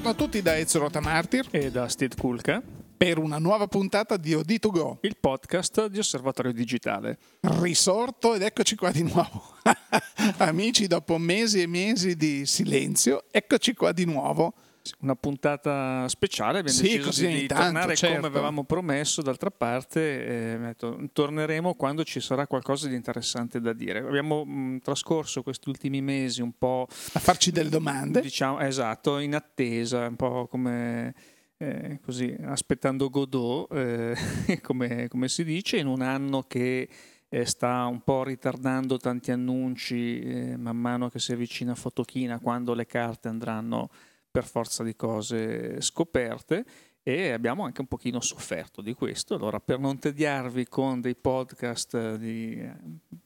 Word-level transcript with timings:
Buongiorno 0.00 0.24
a 0.24 0.26
tutti 0.26 0.42
da 0.42 0.56
Ezio 0.56 0.80
Rotamartir 0.80 1.48
e 1.50 1.70
da 1.70 1.86
Steve 1.86 2.14
Kulka 2.16 2.62
per 2.96 3.18
una 3.18 3.36
nuova 3.36 3.66
puntata 3.66 4.16
di 4.16 4.32
OD2Go, 4.32 4.96
il 5.02 5.18
podcast 5.20 5.88
di 5.88 5.98
Osservatorio 5.98 6.52
Digitale. 6.52 7.18
Risorto 7.40 8.34
ed 8.34 8.40
eccoci 8.40 8.76
qua 8.76 8.90
di 8.90 9.02
nuovo. 9.02 9.56
Amici, 10.38 10.86
dopo 10.86 11.18
mesi 11.18 11.60
e 11.60 11.66
mesi 11.66 12.16
di 12.16 12.46
silenzio, 12.46 13.24
eccoci 13.30 13.74
qua 13.74 13.92
di 13.92 14.06
nuovo 14.06 14.54
una 15.00 15.14
puntata 15.14 16.08
speciale, 16.08 16.60
abbiamo 16.60 16.78
sì, 16.78 16.96
deciso 16.96 17.26
di, 17.26 17.40
di 17.40 17.46
tanto, 17.46 17.64
tornare 17.64 17.96
certo. 17.96 18.16
come 18.16 18.26
avevamo 18.26 18.64
promesso, 18.64 19.22
d'altra 19.22 19.50
parte 19.50 20.72
eh, 20.72 20.76
torneremo 21.12 21.74
quando 21.74 22.04
ci 22.04 22.20
sarà 22.20 22.46
qualcosa 22.46 22.88
di 22.88 22.94
interessante 22.94 23.60
da 23.60 23.72
dire. 23.72 24.00
Abbiamo 24.00 24.44
mh, 24.44 24.80
trascorso 24.82 25.42
questi 25.42 25.68
ultimi 25.68 26.00
mesi 26.00 26.42
un 26.42 26.52
po' 26.56 26.86
a 26.88 27.18
farci 27.18 27.50
delle 27.50 27.70
domande. 27.70 28.20
Diciamo, 28.20 28.60
esatto, 28.60 29.18
in 29.18 29.34
attesa, 29.34 30.06
un 30.06 30.16
po' 30.16 30.46
come... 30.46 31.14
Eh, 31.62 32.00
così, 32.02 32.34
aspettando 32.42 33.10
Godot, 33.10 33.70
eh, 33.74 34.16
come, 34.62 35.08
come, 35.08 35.28
si 35.28 35.44
dice, 35.44 35.76
in 35.76 35.88
un 35.88 36.00
anno 36.00 36.44
che 36.44 36.88
eh, 37.28 37.44
sta 37.44 37.84
un 37.84 38.00
po' 38.00 38.24
ritardando 38.24 38.96
tanti 38.96 39.30
annunci 39.30 40.20
eh, 40.20 40.56
man 40.56 40.78
mano 40.78 41.10
che 41.10 41.18
si 41.18 41.32
avvicina 41.32 41.72
a 41.72 41.74
Fotochina, 41.76 42.40
quando 42.40 42.72
le 42.72 42.86
carte 42.86 43.28
andranno 43.28 43.90
per 44.30 44.44
forza 44.44 44.82
di 44.82 44.94
cose 44.94 45.80
scoperte 45.80 46.64
e 47.02 47.30
abbiamo 47.32 47.64
anche 47.64 47.80
un 47.80 47.86
pochino 47.86 48.20
sofferto 48.20 48.82
di 48.82 48.94
questo. 48.94 49.34
Allora, 49.34 49.58
per 49.58 49.78
non 49.78 49.98
tediarvi 49.98 50.66
con 50.66 51.00
dei 51.00 51.16
podcast 51.16 52.16
di, 52.16 52.68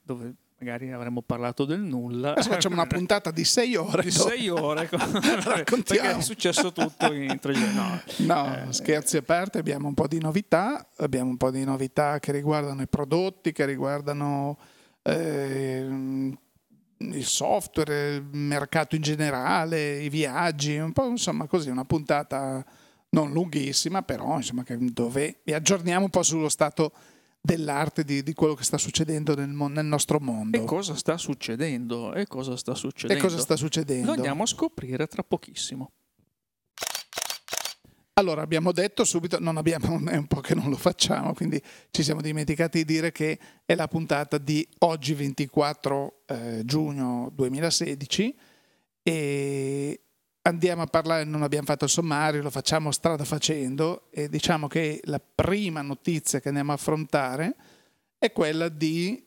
dove 0.01 0.35
magari 0.57 0.91
avremmo 0.91 1.21
parlato 1.21 1.65
del 1.65 1.81
nulla. 1.81 2.31
Adesso 2.31 2.49
facciamo 2.49 2.75
una 2.75 2.87
puntata 2.87 3.31
di 3.31 3.43
sei 3.43 3.75
ore. 3.77 4.03
Di 4.03 4.11
sei 4.11 4.49
ore, 4.49 4.87
perché 4.87 5.99
è 5.99 6.21
successo 6.21 6.71
tutto 6.71 7.11
in 7.13 7.37
tre 7.39 7.53
giorni. 7.53 7.75
No, 7.75 8.01
no 8.25 8.67
eh, 8.69 8.73
scherzi 8.73 9.17
a 9.17 9.21
parte, 9.21 9.59
abbiamo 9.59 9.87
un 9.87 9.93
po' 9.93 10.07
di 10.07 10.19
novità, 10.19 10.89
abbiamo 10.97 11.29
un 11.29 11.37
po' 11.37 11.51
di 11.51 11.63
novità 11.63 12.19
che 12.19 12.31
riguardano 12.31 12.81
i 12.81 12.87
prodotti, 12.87 13.51
che 13.51 13.65
riguardano 13.65 14.57
eh, 15.03 16.33
il 16.97 17.25
software, 17.25 18.15
il 18.15 18.23
mercato 18.23 18.95
in 18.95 19.01
generale, 19.01 20.01
i 20.01 20.09
viaggi, 20.09 20.77
un 20.77 20.91
po' 20.91 21.07
insomma 21.07 21.47
così, 21.47 21.69
una 21.69 21.85
puntata 21.85 22.63
non 23.09 23.31
lunghissima, 23.31 24.01
però 24.03 24.37
insomma 24.37 24.63
dove 24.67 25.39
vi 25.43 25.53
aggiorniamo 25.53 26.05
un 26.05 26.09
po' 26.09 26.23
sullo 26.23 26.49
stato 26.49 26.91
dell'arte 27.45 28.03
di, 28.03 28.23
di 28.23 28.33
quello 28.33 28.55
che 28.55 28.63
sta 28.63 28.77
succedendo 28.77 29.35
nel, 29.35 29.49
nel, 29.49 29.85
nostro 29.85 30.19
mondo. 30.19 30.57
E 30.57 30.63
cosa 30.63 30.95
sta 30.95 31.17
succedendo? 31.17 32.13
E 32.13 32.25
cosa 32.25 32.57
sta 32.57 32.73
succedendo? 32.73 33.23
E 33.23 33.27
cosa 33.27 33.39
sta 33.39 33.55
succedendo? 33.55 34.07
Lo 34.07 34.13
andiamo 34.13 34.43
a 34.43 34.47
scoprire 34.47 35.07
tra 35.07 35.23
pochissimo. 35.23 35.91
Allora, 38.17 38.43
abbiamo 38.43 38.71
detto 38.71 39.03
subito, 39.03 39.39
non 39.41 39.57
abbiamo, 39.57 39.99
è 40.09 40.15
un 40.15 40.27
po' 40.27 40.39
che 40.39 40.55
non 40.55 40.69
lo 40.69 40.77
facciamo, 40.77 41.33
quindi 41.33 41.61
ci 41.91 42.01
siamo 42.01 42.21
dimenticati 42.21 42.77
di 42.77 42.85
dire 42.85 43.11
che 43.11 43.37
è 43.65 43.75
la 43.75 43.89
puntata 43.89 44.37
di 44.37 44.65
oggi 44.79 45.13
24 45.13 46.21
eh, 46.25 46.61
giugno 46.63 47.29
2016 47.33 48.37
e 49.03 49.99
andiamo 50.43 50.83
a 50.83 50.85
parlare, 50.85 51.25
non 51.25 51.43
abbiamo 51.43 51.65
fatto 51.65 51.83
il 51.83 51.89
sommario, 51.89 52.41
lo 52.41 52.49
facciamo 52.49 52.91
strada 52.91 53.25
facendo 53.25 54.07
e 54.11 54.29
diciamo 54.29 54.67
che 54.67 55.01
la 55.03 55.19
prima 55.19 55.81
notizia 55.81 56.39
che 56.39 56.47
andiamo 56.47 56.71
a 56.71 56.75
affrontare 56.75 57.55
è 58.17 58.31
quella 58.31 58.69
di 58.69 59.24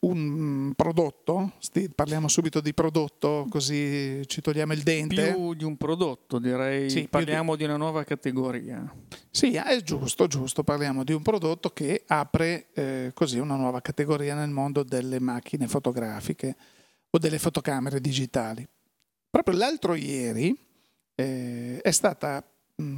un 0.00 0.72
prodotto, 0.76 1.52
parliamo 1.94 2.28
subito 2.28 2.60
di 2.60 2.74
prodotto 2.74 3.46
così 3.48 4.22
ci 4.26 4.40
togliamo 4.40 4.72
il 4.72 4.82
dente. 4.82 5.32
Più 5.32 5.54
di 5.54 5.64
un 5.64 5.76
prodotto 5.76 6.38
direi, 6.38 6.90
sì, 6.90 7.08
parliamo 7.08 7.52
di... 7.52 7.58
di... 7.58 7.64
una 7.64 7.76
nuova 7.76 8.04
categoria. 8.04 8.92
Sì, 9.30 9.54
è 9.54 9.82
giusto, 9.82 10.26
giusto, 10.26 10.62
parliamo 10.62 11.02
di 11.04 11.12
un 11.12 11.22
prodotto 11.22 11.70
che 11.70 12.04
apre 12.06 12.66
eh, 12.74 13.10
così 13.14 13.38
una 13.38 13.56
nuova 13.56 13.80
categoria 13.80 14.34
nel 14.34 14.50
mondo 14.50 14.82
delle 14.82 15.18
macchine 15.18 15.66
fotografiche 15.66 16.56
o 17.10 17.18
delle 17.18 17.38
fotocamere 17.38 18.00
digitali. 18.00 18.66
Proprio 19.30 19.56
l'altro 19.56 19.94
ieri 19.94 20.56
eh, 21.14 21.80
è 21.80 21.90
stata 21.90 22.46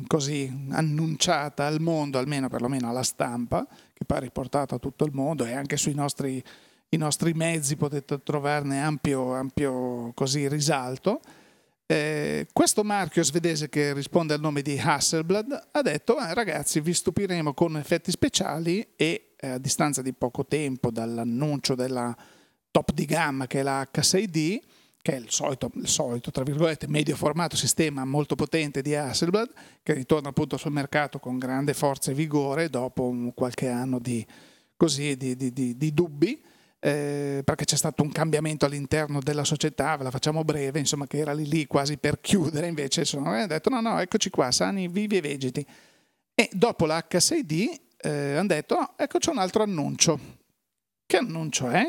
così 0.06 0.68
annunciata 0.70 1.66
al 1.66 1.80
mondo, 1.80 2.18
almeno 2.18 2.48
perlomeno 2.48 2.88
alla 2.88 3.02
stampa, 3.02 3.66
che 3.96 4.04
poi 4.04 4.18
è 4.18 4.20
riportata 4.20 4.74
a 4.74 4.78
tutto 4.78 5.06
il 5.06 5.12
mondo 5.14 5.46
e 5.46 5.54
anche 5.54 5.78
sui 5.78 5.94
nostri, 5.94 6.42
nostri 6.90 7.32
mezzi 7.32 7.76
potete 7.76 8.22
trovarne 8.22 8.82
ampio, 8.82 9.32
ampio 9.32 10.12
così, 10.12 10.46
risalto. 10.48 11.20
Eh, 11.86 12.46
questo 12.52 12.84
marchio 12.84 13.24
svedese 13.24 13.70
che 13.70 13.94
risponde 13.94 14.34
al 14.34 14.40
nome 14.40 14.60
di 14.60 14.76
Hasselblad 14.78 15.68
ha 15.70 15.82
detto 15.82 16.18
eh, 16.18 16.34
ragazzi 16.34 16.80
vi 16.80 16.92
stupiremo 16.92 17.54
con 17.54 17.76
effetti 17.76 18.10
speciali 18.10 18.84
e 18.96 19.34
eh, 19.36 19.48
a 19.50 19.58
distanza 19.58 20.02
di 20.02 20.12
poco 20.12 20.44
tempo 20.44 20.90
dall'annuncio 20.90 21.76
della 21.76 22.14
top 22.72 22.90
di 22.92 23.04
gamma 23.04 23.46
che 23.46 23.60
è 23.60 23.62
la 23.62 23.88
H6D 23.88 24.58
che 25.06 25.12
è 25.12 25.18
il 25.18 25.30
solito, 25.30 25.70
il 25.74 25.86
solito, 25.86 26.32
tra 26.32 26.42
virgolette, 26.42 26.88
medio 26.88 27.14
formato 27.14 27.54
sistema 27.54 28.04
molto 28.04 28.34
potente 28.34 28.82
di 28.82 28.96
Hasselblad, 28.96 29.52
che 29.84 29.92
ritorna 29.92 30.30
appunto 30.30 30.56
sul 30.56 30.72
mercato 30.72 31.20
con 31.20 31.38
grande 31.38 31.74
forza 31.74 32.10
e 32.10 32.14
vigore 32.14 32.68
dopo 32.70 33.14
qualche 33.32 33.68
anno 33.68 34.00
di, 34.00 34.26
così, 34.76 35.16
di, 35.16 35.36
di, 35.36 35.76
di 35.76 35.94
dubbi. 35.94 36.42
Eh, 36.80 37.40
perché 37.44 37.64
c'è 37.64 37.76
stato 37.76 38.02
un 38.02 38.10
cambiamento 38.10 38.66
all'interno 38.66 39.20
della 39.20 39.44
società, 39.44 39.96
ve 39.96 40.02
la 40.02 40.10
facciamo 40.10 40.42
breve, 40.42 40.80
insomma, 40.80 41.06
che 41.06 41.18
era 41.18 41.32
lì, 41.32 41.46
lì 41.46 41.68
quasi 41.68 41.98
per 41.98 42.20
chiudere, 42.20 42.66
invece 42.66 43.04
sono, 43.04 43.30
hanno 43.30 43.46
detto 43.46 43.70
no, 43.70 43.80
no, 43.80 44.00
eccoci 44.00 44.28
qua, 44.28 44.50
sani, 44.50 44.88
vivi 44.88 45.18
e 45.18 45.20
vegeti. 45.20 45.64
E 46.34 46.50
dopo 46.52 46.84
la 46.84 46.98
H6D 47.08 47.80
eh, 47.98 48.34
hanno 48.34 48.48
detto 48.48 48.74
no, 48.74 48.94
ecco 48.96 49.18
un 49.30 49.38
altro 49.38 49.62
annuncio. 49.62 50.18
Che 51.06 51.16
annuncio 51.16 51.68
è? 51.68 51.86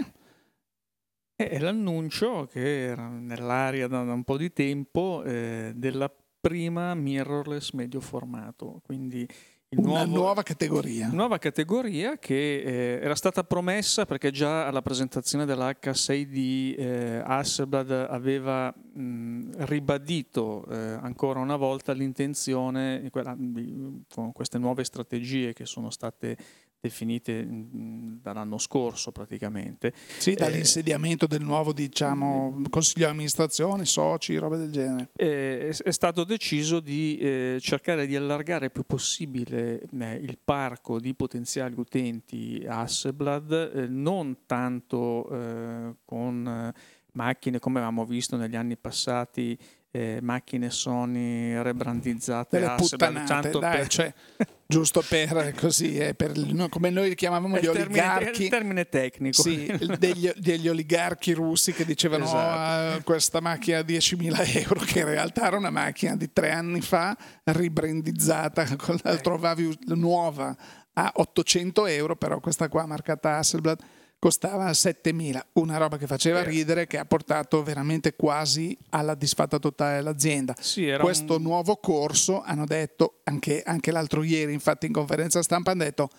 È 1.40 1.60
l'annuncio 1.60 2.48
che 2.52 2.86
era 2.86 3.08
nell'aria 3.08 3.88
da, 3.88 4.00
un 4.02 4.24
po' 4.24 4.38
di 4.38 4.52
tempo 4.52 5.22
eh, 5.24 5.72
della 5.76 6.12
prima 6.42 6.96
mirrorless 6.96 7.74
medio 7.74 8.00
formato, 8.00 8.82
quindi 8.84 9.28
una 9.76 10.06
nuovo, 10.06 10.16
nuova 10.16 10.44
categoria. 10.44 11.10
Nuova 11.12 11.38
categoria 11.38 12.18
che 12.18 12.62
eh, 12.62 13.00
era 13.04 13.14
stata 13.14 13.44
promessa 13.44 14.06
perché 14.06 14.32
già 14.32 14.66
alla 14.66 14.82
presentazione 14.82 15.46
dell'H6D 15.46 16.76
eh, 16.76 17.22
Hasselblad 17.24 17.92
aveva 18.10 18.74
mh, 18.74 19.66
ribadito 19.66 20.66
eh, 20.72 20.76
ancora 20.76 21.40
una 21.40 21.58
volta 21.58 21.92
l'intenzione 21.92 23.10
quella, 23.12 23.36
di, 23.38 24.04
con 24.10 24.32
queste 24.32 24.58
nuove 24.58 24.86
strategie 24.86 25.54
che 25.54 25.66
sono 25.68 25.92
state 25.92 26.38
definite 26.80 27.46
dall'anno 27.48 28.58
scorso 28.58 29.12
praticamente. 29.12 29.94
Sì, 30.18 30.34
dall'insediamento 30.34 31.28
del 31.28 31.42
nuovo 31.42 31.74
diciamo, 31.74 32.62
consiglio 32.70 33.06
di 33.06 33.12
amministrazione, 33.12 33.86
soci, 33.86 34.38
roba 34.38 34.58
del 34.58 34.72
genere. 34.72 35.10
È, 35.16 35.70
è 35.70 35.92
stato 35.92 36.24
deciso 36.24 36.80
di 36.80 37.18
eh, 37.18 37.58
cercare 37.60 38.06
di 38.06 38.16
allargare 38.16 38.66
il 38.66 38.72
più 38.72 38.84
possibile 38.84 39.82
eh, 40.00 40.14
il 40.16 40.38
parco 40.44 41.00
di 41.00 41.14
potenziali 41.14 41.76
utenti 41.78 42.64
Hasselblad, 42.68 43.72
eh, 43.74 43.88
non 43.88 44.46
tanto 44.46 45.30
eh, 45.30 45.96
con 46.06 46.48
eh, 46.48 46.96
macchine 47.14 47.60
come 47.60 47.80
avevamo 47.80 48.06
visto 48.06 48.38
negli 48.38 48.56
anni 48.56 48.78
passati 48.78 49.58
eh, 49.92 50.20
macchine 50.22 50.70
Sony 50.70 51.62
rebrandizzate 51.62 52.60
delle 52.60 52.76
puttanate, 52.76 53.50
dai, 53.50 53.78
per... 53.78 53.88
cioè, 53.88 54.14
giusto 54.68 55.02
per 55.08 55.54
così 55.56 55.98
eh, 55.98 56.14
per, 56.14 56.38
no, 56.38 56.68
come 56.68 56.90
noi 56.90 57.16
chiamavamo 57.16 57.58
gli 57.58 57.62
termine, 57.62 57.84
oligarchi 57.86 58.44
il 58.44 58.50
termine 58.50 58.90
tecnico 58.90 59.42
sì, 59.42 59.66
degli, 59.98 60.30
degli, 60.36 60.68
oligarchi 60.68 61.32
russi 61.32 61.72
che 61.72 61.86
dicevano 61.86 62.26
esatto. 62.26 62.98
oh, 62.98 63.04
questa 63.04 63.40
macchina 63.40 63.80
a 63.80 63.82
10.000 63.82 64.64
euro 64.64 64.82
che 64.82 65.00
in 65.00 65.06
realtà 65.06 65.48
era 65.48 65.58
una 65.58 65.70
macchina 65.70 66.16
di 66.16 66.32
tre 66.34 66.52
anni 66.52 66.82
fa 66.82 67.16
ribrandizzata 67.44 68.68
la 69.04 69.14
eh. 69.14 69.22
trovavi 69.22 69.80
nuova 69.96 70.56
a 70.94 71.12
800 71.16 71.86
euro 71.86 72.16
però 72.16 72.40
questa 72.40 72.68
qua 72.68 72.86
marcata 72.86 73.38
Hasselblad 73.38 73.80
costava 74.20 74.70
7.000, 74.72 75.40
una 75.54 75.78
roba 75.78 75.98
che 75.98 76.08
faceva 76.08 76.44
ridere 76.44 76.88
che 76.88 76.98
ha 76.98 77.06
portato 77.06 77.62
veramente 77.64 78.16
quasi 78.16 78.78
alla 78.90 79.16
disfatta 79.16 79.60
totale 79.60 79.98
dell'azienda. 79.98 80.56
Sì, 80.60 80.94
Questo 81.00 81.36
un... 81.36 81.44
nuovo 81.44 81.78
corso, 81.78 82.42
hanno 82.42 82.66
detto, 82.66 83.20
anche, 83.24 83.62
anche, 83.64 83.92
l'altro 83.92 84.24
ieri 84.24 84.54
infatti 84.54 84.88
in 84.88 84.94
conferenza 84.94 85.42
stampa 85.44 85.72
hanno 85.72 85.84
detto 85.84 86.10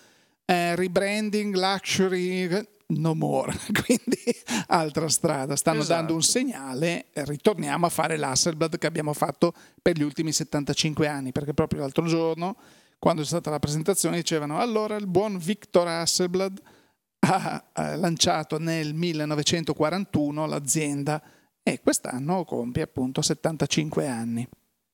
eh, 0.45 0.75
rebranding, 0.75 1.53
luxury, 1.55 2.49
no 2.87 3.13
more, 3.13 3.53
quindi 3.83 4.17
altra 4.67 5.09
strada, 5.09 5.55
stanno 5.55 5.81
esatto. 5.81 5.93
dando 5.93 6.13
un 6.13 6.23
segnale, 6.23 7.07
ritorniamo 7.13 7.85
a 7.85 7.89
fare 7.89 8.17
l'Hasselblad 8.17 8.77
che 8.77 8.87
abbiamo 8.87 9.13
fatto 9.13 9.53
per 9.81 9.97
gli 9.97 10.03
ultimi 10.03 10.31
75 10.31 11.07
anni, 11.07 11.31
perché 11.31 11.53
proprio 11.53 11.81
l'altro 11.81 12.05
giorno, 12.05 12.55
quando 12.97 13.21
è 13.21 13.25
stata 13.25 13.49
la 13.49 13.59
presentazione, 13.59 14.17
dicevano 14.17 14.59
allora 14.59 14.95
il 14.95 15.07
buon 15.07 15.37
Victor 15.37 15.87
Hasselblad 15.87 16.61
ha 17.19 17.63
lanciato 17.95 18.57
nel 18.57 18.93
1941 18.93 20.45
l'azienda 20.45 21.21
e 21.61 21.79
quest'anno 21.81 22.43
compie 22.45 22.83
appunto 22.83 23.21
75 23.21 24.07
anni. 24.07 24.47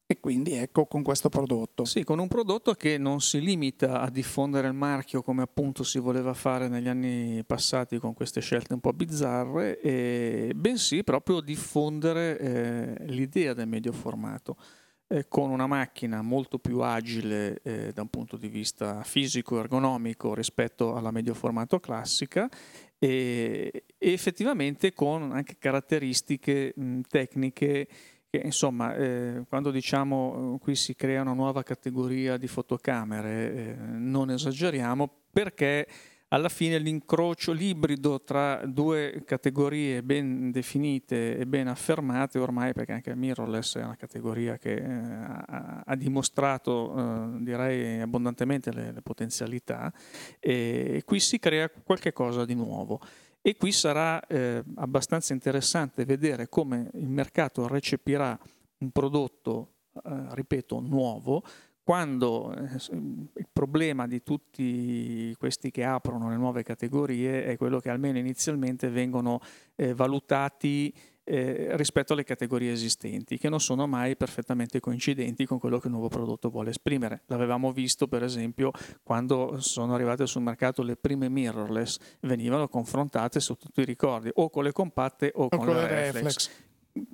E 0.07 0.19
quindi 0.19 0.53
ecco 0.53 0.85
con 0.85 1.01
questo 1.01 1.29
prodotto. 1.29 1.83
Sì, 1.83 2.03
con 2.03 2.19
un 2.19 2.27
prodotto 2.27 2.73
che 2.73 2.99
non 2.99 3.21
si 3.21 3.41
limita 3.41 4.01
a 4.01 4.09
diffondere 4.11 4.67
il 4.67 4.75
marchio 4.75 5.23
come 5.23 5.41
appunto 5.41 5.83
si 5.83 5.97
voleva 5.97 6.35
fare 6.35 6.67
negli 6.67 6.87
anni 6.87 7.43
passati 7.43 7.97
con 7.97 8.13
queste 8.13 8.39
scelte 8.39 8.75
un 8.75 8.81
po' 8.81 8.93
bizzarre, 8.93 10.51
bensì 10.55 11.03
proprio 11.03 11.41
diffondere 11.41 12.37
eh, 12.37 13.05
l'idea 13.07 13.55
del 13.55 13.67
medio 13.67 13.91
formato. 13.91 14.57
Eh, 15.07 15.27
con 15.27 15.51
una 15.51 15.67
macchina 15.67 16.23
molto 16.23 16.57
più 16.57 16.79
agile 16.79 17.59
eh, 17.61 17.91
da 17.93 18.01
un 18.01 18.07
punto 18.07 18.37
di 18.37 18.47
vista 18.47 19.03
fisico 19.03 19.55
e 19.55 19.59
ergonomico 19.59 20.33
rispetto 20.33 20.95
alla 20.95 21.11
medio 21.11 21.35
formato 21.35 21.79
classica 21.79 22.49
e, 22.97 23.83
e 23.99 24.11
effettivamente 24.11 24.93
con 24.93 25.31
anche 25.31 25.57
caratteristiche 25.59 26.73
mh, 26.75 27.01
tecniche 27.07 27.87
che 28.31 28.41
insomma 28.43 28.95
eh, 28.95 29.43
quando 29.47 29.69
diciamo 29.69 30.55
eh, 30.55 30.59
qui 30.63 30.75
si 30.75 30.95
crea 30.95 31.21
una 31.21 31.33
nuova 31.33 31.61
categoria 31.61 32.37
di 32.37 32.47
fotocamere 32.47 33.53
eh, 33.53 33.75
non 33.75 34.31
esageriamo 34.31 35.07
perché 35.31 35.87
alla 36.29 36.49
fine 36.49 36.79
l'incrocio, 36.79 37.51
l'ibrido 37.51 38.21
tra 38.21 38.65
due 38.65 39.23
categorie 39.25 40.01
ben 40.01 40.51
definite 40.51 41.37
e 41.37 41.45
ben 41.45 41.67
affermate 41.67 42.39
ormai, 42.39 42.73
perché 42.73 42.93
anche 42.93 43.11
il 43.11 43.17
mirrorless 43.17 43.77
è 43.77 43.83
una 43.83 43.95
categoria 43.95 44.57
che 44.57 44.73
eh, 44.73 44.83
ha, 44.83 45.83
ha, 45.85 45.95
dimostrato, 45.95 46.95
eh, 46.97 47.43
direi, 47.43 48.01
abbondantemente 48.01 48.71
le, 48.73 48.91
le 48.91 49.01
potenzialità, 49.01 49.93
e 50.39 51.03
qui 51.05 51.19
si 51.19 51.37
crea 51.39 51.69
qualche 51.69 52.11
cosa 52.11 52.43
di 52.45 52.55
nuovo. 52.55 52.99
E 53.41 53.55
qui 53.57 53.71
sarà 53.71 54.25
eh, 54.25 54.63
abbastanza 54.77 55.31
interessante 55.31 56.03
vedere 56.03 56.49
come 56.49 56.89
il 56.95 57.07
mercato 57.07 57.67
recepirà 57.67 58.35
un 58.79 58.89
prodotto, 58.89 59.73
eh, 60.03 60.25
ripeto, 60.31 60.79
nuovo, 60.79 61.43
quando 61.85 62.51
eh, 62.51 62.77
il 62.89 63.47
problema 63.53 64.07
di 64.07 64.23
tutti 64.23 65.35
questi 65.37 65.69
che 65.69 65.83
aprono 65.83 66.29
le 66.29 66.35
nuove 66.35 66.63
categorie 66.63 67.45
è 67.45 67.57
quello 67.57 67.79
che 67.79 67.91
almeno 67.91 68.17
inizialmente 68.17 68.89
vengono 68.89 69.39
eh, 69.75 69.93
valutati 69.93 70.91
eh, 71.23 71.77
rispetto 71.77 72.13
alle 72.13 72.23
categorie 72.23 72.71
esistenti, 72.71 73.37
che 73.37 73.49
non 73.49 73.59
sono 73.59 73.85
mai 73.85 74.15
perfettamente 74.15 74.79
coincidenti 74.79 75.45
con 75.45 75.59
quello 75.59 75.77
che 75.77 75.85
il 75.85 75.93
nuovo 75.93 76.07
prodotto 76.07 76.49
vuole 76.49 76.71
esprimere. 76.71 77.21
L'avevamo 77.27 77.71
visto 77.71 78.07
per 78.07 78.23
esempio 78.23 78.71
quando 79.03 79.59
sono 79.59 79.93
arrivate 79.93 80.25
sul 80.25 80.41
mercato 80.41 80.81
le 80.81 80.95
prime 80.95 81.29
mirrorless, 81.29 81.99
venivano 82.21 82.67
confrontate 82.67 83.39
su 83.39 83.53
tutti 83.57 83.81
i 83.81 83.85
ricordi, 83.85 84.31
o 84.33 84.49
con 84.49 84.63
le 84.63 84.71
compatte 84.71 85.31
o, 85.35 85.43
o 85.43 85.49
con, 85.49 85.59
con, 85.59 85.75
le 85.75 85.87
reflex. 85.87 86.13
reflex. 86.13 86.49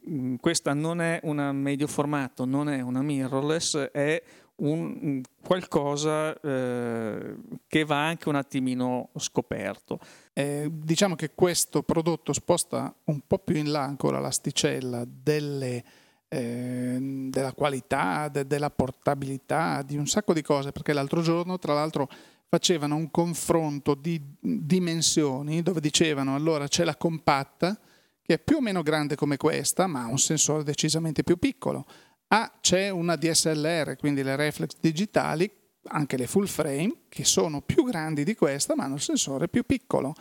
Mm, 0.09 0.35
questa 0.35 0.73
non 0.73 1.01
è 1.01 1.19
una 1.23 1.51
medio 1.51 1.87
formato, 1.87 2.45
non 2.45 2.69
è 2.69 2.81
una 2.81 3.01
mirrorless, 3.01 3.77
è 3.91 4.21
un, 4.61 5.21
qualcosa 5.41 6.39
eh, 6.39 7.35
che 7.67 7.83
va 7.85 8.05
anche 8.05 8.29
un 8.29 8.35
attimino 8.35 9.09
scoperto. 9.17 9.99
Eh, 10.33 10.69
diciamo 10.71 11.15
che 11.15 11.31
questo 11.33 11.83
prodotto 11.83 12.33
sposta 12.33 12.93
un 13.05 13.21
po' 13.25 13.39
più 13.39 13.55
in 13.55 13.71
là 13.71 13.81
ancora 13.81 14.19
l'asticella 14.19 15.03
delle, 15.05 15.83
eh, 16.27 17.27
della 17.29 17.53
qualità, 17.53 18.27
de, 18.27 18.45
della 18.45 18.69
portabilità, 18.69 19.81
di 19.81 19.97
un 19.97 20.07
sacco 20.07 20.33
di 20.33 20.41
cose, 20.41 20.71
perché 20.71 20.93
l'altro 20.93 21.21
giorno, 21.21 21.57
tra 21.57 21.73
l'altro, 21.73 22.07
facevano 22.47 22.95
un 22.95 23.09
confronto 23.11 23.95
di 23.95 24.21
dimensioni 24.39 25.61
dove 25.61 25.79
dicevano 25.79 26.35
allora 26.35 26.67
c'è 26.67 26.83
la 26.83 26.97
compatta 26.97 27.79
che 28.21 28.33
è 28.33 28.39
più 28.39 28.57
o 28.57 28.61
meno 28.61 28.81
grande 28.81 29.15
come 29.15 29.37
questa, 29.37 29.87
ma 29.87 30.03
ha 30.03 30.07
un 30.07 30.19
sensore 30.19 30.63
decisamente 30.63 31.23
più 31.23 31.37
piccolo 31.37 31.85
Ah, 32.33 32.49
c'è 32.61 32.87
una 32.89 33.17
DSLR, 33.17 33.97
quindi 33.97 34.23
le 34.23 34.37
reflex 34.37 34.77
digitali, 34.79 35.51
anche 35.87 36.15
le 36.15 36.27
full 36.27 36.45
frame, 36.45 37.01
che 37.09 37.25
sono 37.25 37.61
più 37.61 37.83
grandi 37.83 38.23
di 38.23 38.35
questa, 38.35 38.73
ma 38.73 38.85
hanno 38.85 38.95
il 38.95 39.01
sensore 39.01 39.49
più 39.49 39.65
piccolo. 39.65 40.13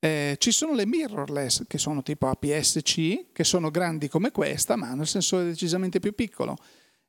Eh, 0.00 0.34
ci 0.38 0.50
sono 0.50 0.74
le 0.74 0.86
mirrorless, 0.86 1.64
che 1.68 1.78
sono 1.78 2.02
tipo 2.02 2.26
APS-C, 2.26 3.26
che 3.30 3.44
sono 3.44 3.70
grandi 3.70 4.08
come 4.08 4.32
questa, 4.32 4.74
ma 4.74 4.88
hanno 4.88 5.02
il 5.02 5.06
sensore 5.06 5.44
decisamente 5.44 6.00
più 6.00 6.16
piccolo. 6.16 6.56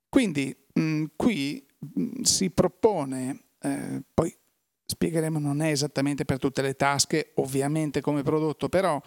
Quindi 0.07 0.55
mh, 0.71 1.05
qui 1.15 1.65
mh, 1.79 2.21
si 2.21 2.51
propone, 2.51 3.45
eh, 3.59 4.03
poi 4.13 4.37
spiegheremo, 4.85 5.39
non 5.39 5.63
è 5.63 5.71
esattamente 5.71 6.25
per 6.25 6.37
tutte 6.37 6.61
le 6.61 6.75
tasche, 6.75 7.31
ovviamente 7.37 8.01
come 8.01 8.21
prodotto, 8.21 8.69
però 8.69 9.01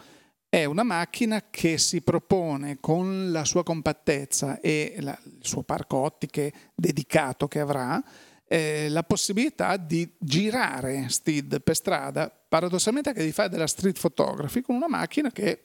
è 0.49 0.65
una 0.65 0.85
macchina 0.85 1.45
che 1.51 1.77
si 1.79 2.03
propone 2.03 2.79
con 2.81 3.31
la 3.31 3.45
sua 3.45 3.63
compattezza 3.63 4.61
e 4.61 4.97
la, 5.01 5.19
il 5.25 5.45
suo 5.45 5.63
parco 5.63 5.99
ottiche 5.99 6.53
dedicato 6.75 7.49
che 7.49 7.61
avrà 7.61 8.03
eh, 8.49 8.89
la 8.89 9.03
possibilità 9.03 9.77
di 9.77 10.09
girare 10.19 11.09
Steed 11.09 11.61
per 11.63 11.75
strada, 11.75 12.31
paradossalmente 12.31 13.09
anche 13.11 13.25
di 13.25 13.33
fare 13.33 13.49
della 13.49 13.67
street 13.67 13.99
photography 13.99 14.61
con 14.61 14.77
una 14.77 14.89
macchina 14.89 15.31
che 15.31 15.63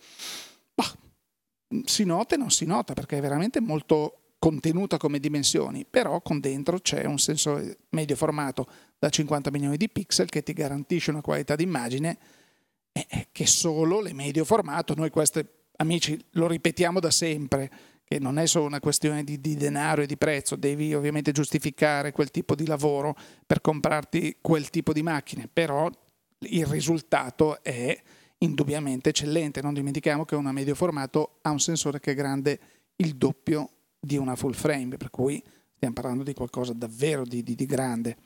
bah, 0.74 0.92
si 1.86 2.04
nota 2.04 2.36
e 2.36 2.38
non 2.38 2.50
si 2.50 2.66
nota 2.66 2.94
perché 2.94 3.18
è 3.18 3.22
veramente 3.22 3.62
molto 3.62 4.16
contenuta 4.40 4.98
come 4.98 5.20
dimensioni, 5.20 5.86
però 5.88 6.20
con 6.22 6.40
dentro 6.40 6.80
c'è 6.80 7.06
un 7.06 7.20
sensore 7.20 7.78
medio 7.90 8.16
formato 8.16 8.68
da 8.98 9.10
50 9.10 9.52
milioni 9.52 9.78
di 9.78 9.88
pixel 9.88 10.30
che 10.30 10.42
ti 10.42 10.54
garantisce 10.54 11.12
una 11.12 11.22
qualità 11.22 11.56
d'immagine 11.56 12.18
è 12.92 13.28
che 13.32 13.46
solo 13.46 14.02
le 14.02 14.14
medio 14.14 14.46
formato, 14.46 14.94
noi 14.96 15.10
queste 15.10 15.70
amici 15.78 16.20
lo 16.32 16.48
ripetiamo 16.48 17.00
da 17.00 17.12
sempre, 17.12 17.72
che 18.04 18.20
non 18.20 18.38
è 18.38 18.46
solo 18.46 18.66
una 18.66 18.80
questione 18.80 19.24
di, 19.24 19.40
di, 19.40 19.56
denaro 19.56 20.02
e 20.02 20.06
di 20.06 20.18
prezzo, 20.18 20.56
devi 20.56 20.94
ovviamente 20.94 21.32
giustificare 21.32 22.12
quel 22.12 22.30
tipo 22.30 22.56
di 22.56 22.66
lavoro 22.66 23.16
per 23.46 23.62
comprarti 23.62 24.38
quel 24.42 24.70
tipo 24.70 24.92
di 24.92 25.02
macchine, 25.02 25.48
però 25.52 25.90
il 26.40 26.66
risultato 26.66 27.64
è 27.64 27.98
indubbiamente 28.40 29.10
eccellente. 29.10 29.62
Non 29.62 29.74
dimentichiamo 29.74 30.26
che 30.26 30.36
una 30.36 30.52
medio 30.52 30.76
formato 30.76 31.38
ha 31.42 31.52
un 31.52 31.60
sensore 31.60 32.00
che 32.00 32.12
è 32.12 32.16
grande 32.16 32.60
il 32.98 33.16
doppio 33.16 33.70
di 34.00 34.18
una 34.18 34.36
full 34.36 34.54
frame, 34.54 34.98
per 34.98 35.10
cui 35.10 35.42
stiamo 35.76 35.94
parlando 35.94 36.24
di 36.24 36.34
qualcosa 36.34 36.74
davvero 36.74 37.24
di, 37.24 37.44
di, 37.44 37.56
di 37.56 37.66
grande. 37.66 38.18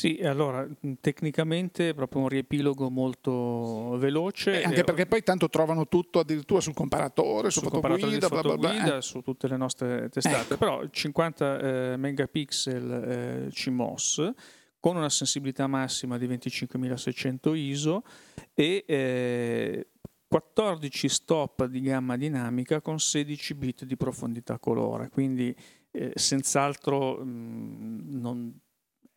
Sì, 0.00 0.18
allora 0.22 0.66
tecnicamente 0.98 1.90
è 1.90 1.94
proprio 1.94 2.22
un 2.22 2.28
riepilogo 2.28 2.88
molto 2.88 3.98
veloce. 3.98 4.62
Eh, 4.62 4.64
anche 4.64 4.82
perché 4.82 5.04
poi 5.04 5.22
tanto 5.22 5.50
trovano 5.50 5.88
tutto 5.88 6.20
addirittura 6.20 6.62
sul 6.62 6.72
comparatore, 6.72 7.50
sul, 7.50 7.68
comparatore 7.68 8.18
di 8.18 8.18
fotoguida, 8.18 8.96
eh. 8.96 9.02
su 9.02 9.20
tutte 9.20 9.46
le 9.46 9.58
nostre 9.58 10.08
testate, 10.08 10.54
ecco. 10.54 10.56
però 10.56 10.88
50 10.88 11.58
eh, 11.92 11.96
megapixel 11.98 12.92
eh, 12.92 13.48
CMOS 13.52 14.30
con 14.80 14.96
una 14.96 15.10
sensibilità 15.10 15.66
massima 15.66 16.16
di 16.16 16.26
25.600 16.26 17.54
ISO 17.54 18.02
e 18.54 19.86
14 20.26 21.04
eh, 21.04 21.08
stop 21.10 21.66
di 21.66 21.82
gamma 21.82 22.16
dinamica 22.16 22.80
con 22.80 22.98
16 22.98 23.54
bit 23.54 23.84
di 23.84 23.98
profondità 23.98 24.58
colore, 24.58 25.10
quindi 25.10 25.54
eh, 25.90 26.12
senz'altro 26.14 27.22
mh, 27.22 28.18
non 28.18 28.58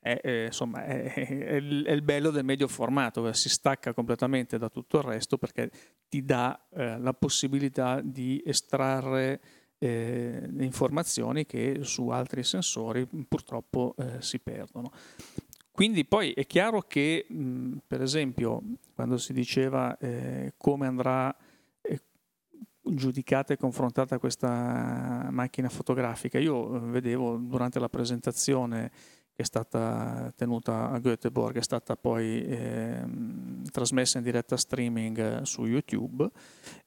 è, 0.03 0.19
è, 0.19 0.45
insomma, 0.47 0.83
è, 0.85 1.19
il, 1.55 1.85
è, 1.85 1.91
il, 1.91 2.01
bello 2.01 2.29
del 2.29 2.43
medio 2.43 2.67
formato, 2.67 3.31
si 3.31 3.47
stacca 3.47 3.93
completamente 3.93 4.57
da 4.57 4.69
tutto 4.69 4.97
il 4.97 5.03
resto 5.03 5.37
perché 5.37 5.71
ti 6.09 6.23
dà 6.25 6.67
eh, 6.75 6.99
la 6.99 7.13
possibilità 7.13 8.01
di 8.03 8.43
estrarre 8.45 9.41
eh, 9.79 10.49
informazioni 10.59 11.45
che 11.45 11.79
su 11.81 12.09
altri 12.09 12.43
sensori 12.43 13.07
purtroppo 13.27 13.95
eh, 13.97 14.21
si 14.21 14.39
perdono. 14.39 14.91
Quindi 15.71 16.05
poi 16.05 16.33
è 16.33 16.45
chiaro 16.45 16.81
che, 16.81 17.25
mh, 17.27 17.77
per 17.87 18.01
esempio, 18.01 18.61
quando 18.93 19.17
si 19.17 19.31
diceva 19.31 19.97
eh, 19.97 20.53
come 20.57 20.85
andrà 20.85 21.35
eh, 21.81 22.01
giudicata 22.81 23.53
e 23.53 23.57
confrontata 23.57 24.19
questa 24.19 25.29
macchina 25.31 25.69
fotografica, 25.69 26.37
io 26.37 26.75
eh, 26.75 26.79
vedevo 26.91 27.37
durante 27.37 27.79
la 27.79 27.89
presentazione 27.89 28.91
che 29.35 29.41
è 29.41 29.45
stata 29.45 30.31
tenuta 30.35 30.91
a 30.91 30.99
Göteborg, 30.99 31.57
è 31.57 31.63
stata 31.63 31.95
poi 31.95 32.45
eh, 32.45 33.03
trasmessa 33.71 34.19
in 34.19 34.23
diretta 34.23 34.55
streaming 34.57 35.41
su 35.41 35.65
YouTube 35.65 36.29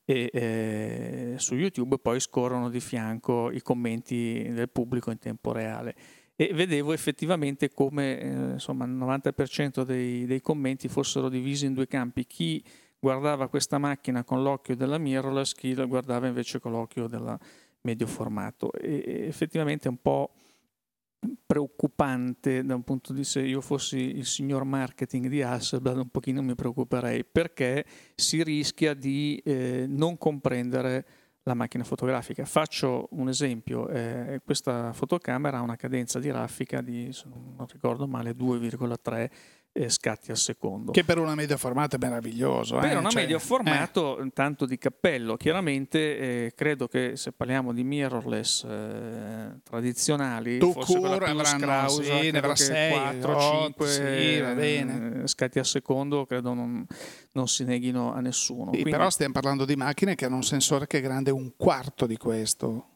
e 0.04 0.30
eh, 0.32 1.34
su 1.38 1.56
YouTube 1.56 1.98
poi 1.98 2.20
scorrono 2.20 2.70
di 2.70 2.78
fianco 2.78 3.50
i 3.50 3.60
commenti 3.62 4.48
del 4.52 4.70
pubblico 4.70 5.10
in 5.10 5.18
tempo 5.18 5.50
reale. 5.50 5.94
E 6.36 6.52
vedevo 6.52 6.92
effettivamente 6.92 7.72
come 7.72 8.20
eh, 8.20 8.52
insomma, 8.52 8.84
il 8.84 8.92
90% 8.92 9.82
dei, 9.82 10.26
dei 10.26 10.40
commenti 10.40 10.86
fossero 10.86 11.28
divisi 11.28 11.66
in 11.66 11.74
due 11.74 11.88
campi, 11.88 12.26
chi 12.26 12.62
guardava 12.98 13.48
questa 13.48 13.78
macchina 13.78 14.22
con 14.22 14.42
l'occhio 14.42 14.76
della 14.76 14.98
mirrorless, 14.98 15.52
chi 15.54 15.74
la 15.74 15.86
guardava 15.86 16.26
invece 16.28 16.60
con 16.60 16.72
l'occhio 16.72 17.08
del 17.08 17.36
medio 17.80 18.06
formato. 18.06 18.70
E, 18.72 19.24
effettivamente 19.26 19.88
un 19.88 19.96
po' 20.00 20.32
preoccupante 21.46 22.64
da 22.64 22.74
un 22.74 22.82
punto 22.82 23.12
di 23.12 23.20
vista, 23.20 23.40
se 23.40 23.46
io 23.46 23.60
fossi 23.60 23.96
il 23.96 24.26
signor 24.26 24.64
marketing 24.64 25.28
di 25.28 25.42
Hasselblad 25.42 25.98
un 25.98 26.08
pochino 26.08 26.42
mi 26.42 26.54
preoccuperei 26.54 27.24
perché 27.24 27.84
si 28.14 28.42
rischia 28.42 28.94
di 28.94 29.40
eh, 29.44 29.86
non 29.88 30.18
comprendere 30.18 31.06
la 31.46 31.54
macchina 31.54 31.84
fotografica. 31.84 32.44
Faccio 32.44 33.08
un 33.12 33.28
esempio, 33.28 33.88
eh, 33.88 34.40
questa 34.44 34.92
fotocamera 34.92 35.58
ha 35.58 35.62
una 35.62 35.76
cadenza 35.76 36.18
di 36.18 36.30
raffica 36.30 36.80
di, 36.80 37.12
se 37.12 37.26
non 37.28 37.66
ricordo 37.70 38.08
male, 38.08 38.32
2,3 38.32 39.18
eh, 39.18 39.30
scatti 39.88 40.30
al 40.30 40.36
secondo. 40.36 40.92
Che 40.92 41.04
per 41.04 41.18
una 41.18 41.34
media 41.34 41.56
formato 41.56 41.96
è 41.96 41.98
meraviglioso. 41.98 42.78
Per 42.78 42.90
eh? 42.90 42.94
una 42.96 43.10
cioè, 43.10 43.22
media 43.22 43.38
formato, 43.38 44.18
eh. 44.18 44.30
tanto 44.32 44.64
di 44.64 44.78
cappello. 44.78 45.36
Chiaramente 45.36 46.18
eh, 46.18 46.52
credo 46.54 46.88
che 46.88 47.16
se 47.16 47.32
parliamo 47.32 47.72
di 47.72 47.84
mirrorless 47.84 48.64
eh, 48.64 49.60
tradizionali, 49.62 50.58
tu 50.58 50.72
forse 50.72 50.98
quella 50.98 51.18
più 51.18 51.44
scrausa, 51.44 52.02
sì, 52.02 52.30
ne 52.30 52.38
avrà 52.38 52.56
6, 52.56 52.92
4, 52.92 53.40
5 53.40 53.86
sì, 53.86 54.40
va 54.40 54.54
bene. 54.54 55.26
scatti 55.26 55.58
al 55.58 55.66
secondo, 55.66 56.24
credo 56.26 56.54
non, 56.54 56.86
non 57.32 57.48
si 57.48 57.64
neghino 57.64 58.12
a 58.12 58.20
nessuno. 58.20 58.66
Sì, 58.66 58.80
Quindi, 58.80 58.90
però 58.90 59.10
stiamo 59.10 59.32
parlando 59.32 59.64
di 59.64 59.76
macchine 59.76 60.14
che 60.14 60.24
hanno 60.24 60.36
un 60.36 60.44
sensore 60.44 60.86
che 60.86 60.98
è 60.98 61.00
grande 61.02 61.30
un 61.30 61.52
quarto 61.56 62.06
di 62.06 62.16
questo. 62.16 62.90